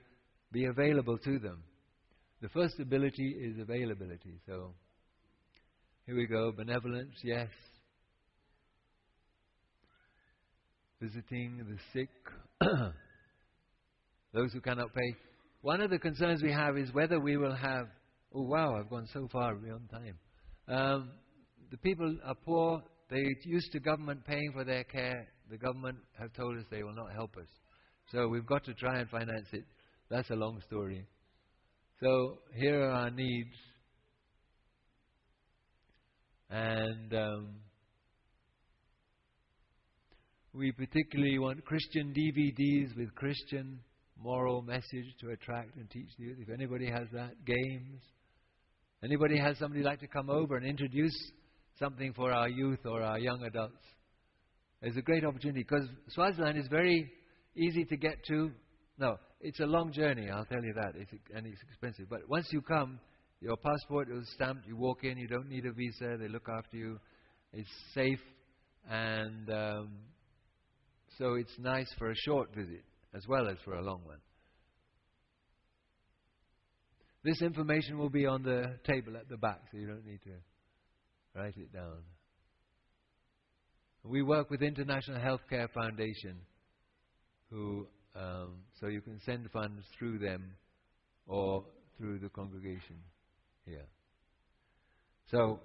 be 0.52 0.64
available 0.66 1.18
to 1.18 1.38
them. 1.38 1.62
The 2.42 2.48
first 2.50 2.78
ability 2.80 3.34
is 3.40 3.58
availability. 3.58 4.40
So 4.46 4.74
here 6.06 6.16
we 6.16 6.26
go. 6.26 6.52
Benevolence, 6.52 7.14
yes. 7.24 7.48
Visiting 11.00 11.58
the 11.68 11.76
sick, 11.92 12.08
those 14.32 14.52
who 14.52 14.60
cannot 14.60 14.94
pay. 14.94 15.14
One 15.62 15.80
of 15.80 15.90
the 15.90 15.98
concerns 15.98 16.42
we 16.42 16.52
have 16.52 16.78
is 16.78 16.92
whether 16.92 17.20
we 17.20 17.36
will 17.36 17.54
have. 17.54 17.88
Oh, 18.34 18.42
wow, 18.42 18.76
I've 18.78 18.88
gone 18.88 19.08
so 19.12 19.28
far 19.32 19.54
beyond 19.54 19.90
time. 19.90 20.18
Um, 20.68 21.10
the 21.70 21.76
people 21.78 22.16
are 22.24 22.34
poor. 22.34 22.82
They're 23.10 23.34
used 23.44 23.72
to 23.72 23.80
government 23.80 24.24
paying 24.24 24.52
for 24.52 24.64
their 24.64 24.84
care. 24.84 25.26
The 25.50 25.58
government 25.58 25.98
have 26.18 26.32
told 26.32 26.56
us 26.56 26.64
they 26.70 26.82
will 26.82 26.94
not 26.94 27.12
help 27.12 27.36
us. 27.36 27.48
So 28.12 28.28
we've 28.28 28.46
got 28.46 28.64
to 28.64 28.74
try 28.74 29.00
and 29.00 29.08
finance 29.08 29.48
it. 29.52 29.64
That's 30.08 30.30
a 30.30 30.34
long 30.34 30.60
story. 30.66 31.06
So 32.00 32.38
here 32.54 32.82
are 32.82 32.90
our 32.90 33.10
needs. 33.10 33.54
And 36.48 37.12
um, 37.12 37.48
we 40.52 40.70
particularly 40.72 41.38
want 41.38 41.64
Christian 41.64 42.14
DVDs 42.14 42.96
with 42.96 43.14
Christian 43.14 43.80
moral 44.22 44.62
message 44.62 45.06
to 45.20 45.30
attract 45.30 45.76
and 45.76 45.90
teach 45.90 46.08
the 46.18 46.26
youth. 46.26 46.38
If 46.40 46.50
anybody 46.50 46.86
has 46.88 47.08
that, 47.12 47.44
games. 47.44 48.00
Anybody 49.02 49.38
has 49.38 49.58
somebody 49.58 49.82
like 49.82 50.00
to 50.00 50.06
come 50.06 50.30
over 50.30 50.56
and 50.56 50.64
introduce 50.64 51.14
something 51.78 52.12
for 52.14 52.30
our 52.32 52.48
youth 52.48 52.80
or 52.84 53.02
our 53.02 53.18
young 53.18 53.42
adults? 53.42 53.82
It's 54.82 54.96
a 54.96 55.02
great 55.02 55.24
opportunity 55.24 55.64
because 55.68 55.88
Swaziland 56.10 56.58
is 56.58 56.66
very 56.68 57.10
easy 57.56 57.84
to 57.84 57.96
get 57.96 58.24
to. 58.28 58.52
No, 58.98 59.16
it's 59.40 59.60
a 59.60 59.66
long 59.66 59.92
journey, 59.92 60.30
I'll 60.30 60.44
tell 60.44 60.62
you 60.62 60.74
that, 60.74 60.94
it's, 60.96 61.12
and 61.34 61.46
it's 61.46 61.60
expensive. 61.68 62.08
But 62.08 62.28
once 62.28 62.48
you 62.52 62.62
come, 62.62 62.98
your 63.40 63.56
passport 63.56 64.08
is 64.10 64.28
stamped, 64.34 64.66
you 64.66 64.76
walk 64.76 65.04
in, 65.04 65.18
you 65.18 65.28
don't 65.28 65.48
need 65.48 65.66
a 65.66 65.72
visa, 65.72 66.16
they 66.18 66.28
look 66.28 66.48
after 66.48 66.76
you, 66.76 66.98
it's 67.52 67.68
safe, 67.94 68.20
and 68.90 69.50
um, 69.50 69.88
so 71.18 71.34
it's 71.34 71.52
nice 71.58 71.88
for 71.98 72.10
a 72.10 72.14
short 72.26 72.54
visit 72.54 72.84
as 73.14 73.22
well 73.28 73.48
as 73.48 73.56
for 73.64 73.74
a 73.74 73.82
long 73.82 74.00
one. 74.04 74.18
This 77.24 77.42
information 77.42 77.98
will 77.98 78.10
be 78.10 78.26
on 78.26 78.42
the 78.42 78.78
table 78.86 79.16
at 79.16 79.28
the 79.28 79.36
back, 79.36 79.60
so 79.70 79.78
you 79.78 79.86
don't 79.86 80.06
need 80.06 80.20
to 80.24 80.30
write 81.34 81.56
it 81.56 81.72
down. 81.72 81.98
We 84.04 84.22
work 84.22 84.50
with 84.50 84.62
International 84.62 85.18
Healthcare 85.18 85.68
Foundation, 85.72 86.38
who 87.50 87.88
um, 88.16 88.54
so 88.80 88.86
you 88.86 89.00
can 89.00 89.20
send 89.24 89.50
funds 89.50 89.84
through 89.98 90.18
them 90.18 90.52
or 91.26 91.64
through 91.98 92.18
the 92.18 92.28
congregation 92.28 92.96
here. 93.64 93.86
So, 95.30 95.60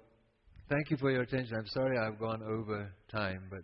thank 0.68 0.90
you 0.90 0.96
for 0.96 1.10
your 1.10 1.22
attention. 1.22 1.56
I'm 1.56 1.66
sorry 1.68 1.98
I've 1.98 2.18
gone 2.18 2.42
over 2.42 2.92
time, 3.10 3.44
but 3.50 3.62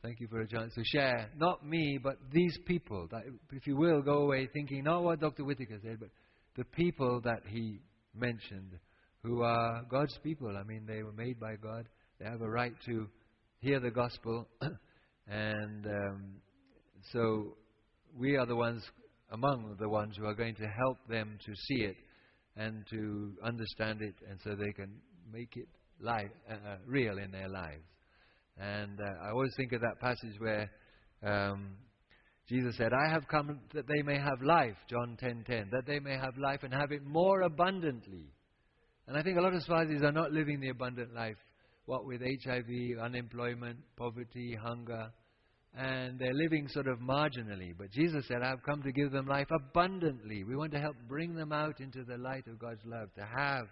Thank 0.00 0.20
you 0.20 0.28
for 0.28 0.40
a 0.40 0.46
chance 0.46 0.72
to 0.74 0.84
share, 0.84 1.28
not 1.36 1.66
me, 1.66 1.98
but 2.00 2.18
these 2.32 2.56
people. 2.66 3.08
That, 3.10 3.22
if 3.50 3.66
you 3.66 3.76
will, 3.76 4.00
go 4.00 4.22
away 4.22 4.48
thinking 4.52 4.84
not 4.84 5.02
what 5.02 5.20
Dr. 5.20 5.44
Whitaker 5.44 5.78
said, 5.82 5.98
but 5.98 6.10
the 6.56 6.64
people 6.64 7.20
that 7.24 7.42
he 7.48 7.80
mentioned, 8.14 8.78
who 9.24 9.42
are 9.42 9.82
God's 9.90 10.16
people. 10.22 10.56
I 10.56 10.62
mean, 10.62 10.84
they 10.86 11.02
were 11.02 11.12
made 11.12 11.40
by 11.40 11.56
God. 11.56 11.88
They 12.20 12.26
have 12.26 12.42
a 12.42 12.48
right 12.48 12.74
to 12.86 13.08
hear 13.60 13.80
the 13.80 13.90
gospel. 13.90 14.46
and 15.26 15.86
um, 15.86 16.24
so 17.12 17.56
we 18.16 18.36
are 18.36 18.46
the 18.46 18.56
ones, 18.56 18.82
among 19.30 19.76
the 19.78 19.88
ones, 19.88 20.16
who 20.16 20.26
are 20.26 20.34
going 20.34 20.54
to 20.56 20.66
help 20.66 20.98
them 21.08 21.38
to 21.44 21.52
see 21.54 21.82
it 21.84 21.96
and 22.56 22.84
to 22.90 23.32
understand 23.44 24.02
it, 24.02 24.14
and 24.28 24.38
so 24.42 24.50
they 24.50 24.72
can 24.72 24.90
make 25.32 25.56
it 25.56 25.68
uh, 26.04 26.12
uh, 26.12 26.76
real 26.86 27.18
in 27.18 27.30
their 27.30 27.48
lives. 27.48 27.84
And 28.58 28.98
uh, 29.00 29.24
I 29.24 29.30
always 29.30 29.52
think 29.56 29.72
of 29.72 29.80
that 29.80 30.00
passage 30.00 30.34
where 30.38 30.70
um, 31.22 31.76
Jesus 32.48 32.76
said, 32.76 32.92
I 32.92 33.12
have 33.12 33.28
come 33.28 33.60
that 33.74 33.86
they 33.86 34.02
may 34.02 34.18
have 34.18 34.42
life, 34.42 34.76
John 34.88 35.16
10:10, 35.22 35.44
10, 35.44 35.44
10, 35.44 35.68
that 35.72 35.86
they 35.86 36.00
may 36.00 36.16
have 36.16 36.36
life 36.38 36.60
and 36.62 36.72
have 36.72 36.92
it 36.92 37.04
more 37.04 37.42
abundantly. 37.42 38.32
And 39.06 39.16
I 39.16 39.22
think 39.22 39.38
a 39.38 39.40
lot 39.40 39.54
of 39.54 39.62
Swazis 39.62 40.02
are 40.02 40.12
not 40.12 40.32
living 40.32 40.60
the 40.60 40.70
abundant 40.70 41.14
life, 41.14 41.36
what 41.86 42.06
with 42.06 42.20
HIV, 42.20 42.98
unemployment, 43.02 43.78
poverty, 43.96 44.56
hunger, 44.60 45.10
and 45.76 46.18
they're 46.18 46.34
living 46.34 46.66
sort 46.68 46.88
of 46.88 46.98
marginally. 46.98 47.72
But 47.76 47.90
Jesus 47.92 48.24
said, 48.26 48.42
I 48.42 48.48
have 48.48 48.62
come 48.62 48.82
to 48.82 48.92
give 48.92 49.12
them 49.12 49.26
life 49.26 49.48
abundantly. 49.50 50.44
We 50.44 50.56
want 50.56 50.72
to 50.72 50.80
help 50.80 50.96
bring 51.08 51.34
them 51.34 51.52
out 51.52 51.80
into 51.80 52.04
the 52.04 52.16
light 52.16 52.46
of 52.46 52.58
God's 52.58 52.84
love, 52.84 53.08
to 53.14 53.24
have 53.24 53.66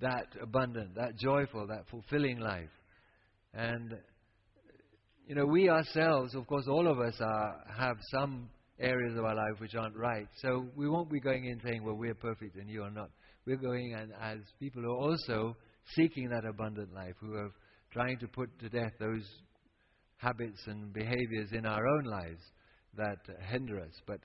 that 0.00 0.26
abundant, 0.42 0.94
that 0.96 1.16
joyful, 1.16 1.66
that 1.66 1.88
fulfilling 1.90 2.38
life. 2.38 2.70
And, 3.54 3.94
you 5.26 5.34
know, 5.34 5.46
we 5.46 5.68
ourselves, 5.68 6.34
of 6.34 6.46
course, 6.46 6.66
all 6.68 6.88
of 6.88 6.98
us 7.00 7.14
are, 7.20 7.64
have 7.76 7.96
some 8.10 8.48
areas 8.78 9.16
of 9.16 9.24
our 9.24 9.34
life 9.34 9.60
which 9.60 9.74
aren't 9.74 9.96
right. 9.96 10.26
So 10.42 10.66
we 10.76 10.88
won't 10.88 11.10
be 11.10 11.20
going 11.20 11.44
in 11.44 11.60
saying, 11.62 11.84
well, 11.84 11.96
we're 11.96 12.14
perfect 12.14 12.56
and 12.56 12.68
you 12.68 12.82
are 12.82 12.90
not. 12.90 13.10
We're 13.46 13.56
going 13.56 13.94
and 13.94 14.12
as 14.20 14.38
people 14.58 14.82
who 14.82 14.90
are 14.90 15.10
also 15.10 15.56
seeking 15.94 16.28
that 16.30 16.44
abundant 16.48 16.94
life, 16.94 17.14
who 17.20 17.34
are 17.34 17.50
trying 17.92 18.18
to 18.18 18.28
put 18.28 18.48
to 18.60 18.68
death 18.68 18.92
those 18.98 19.24
habits 20.20 20.60
and 20.66 20.92
behaviors 20.92 21.50
in 21.52 21.66
our 21.66 21.86
own 21.86 22.04
lives 22.04 22.42
that 22.96 23.18
hinder 23.50 23.80
us, 23.80 23.94
but 24.06 24.20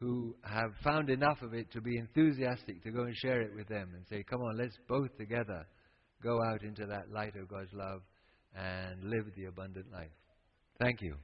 who 0.00 0.34
have 0.42 0.70
found 0.82 1.10
enough 1.10 1.40
of 1.42 1.54
it 1.54 1.70
to 1.72 1.80
be 1.80 1.96
enthusiastic 1.96 2.82
to 2.82 2.90
go 2.90 3.02
and 3.02 3.16
share 3.16 3.40
it 3.42 3.54
with 3.54 3.68
them 3.68 3.90
and 3.94 4.04
say, 4.08 4.24
come 4.28 4.40
on, 4.40 4.58
let's 4.58 4.76
both 4.88 5.16
together 5.16 5.66
go 6.22 6.42
out 6.42 6.62
into 6.62 6.86
that 6.86 7.10
light 7.12 7.34
of 7.36 7.48
God's 7.48 7.72
love 7.72 8.00
and 8.56 9.04
live 9.04 9.26
the 9.36 9.44
abundant 9.46 9.90
life. 9.92 10.10
Thank 10.78 11.00
you. 11.02 11.16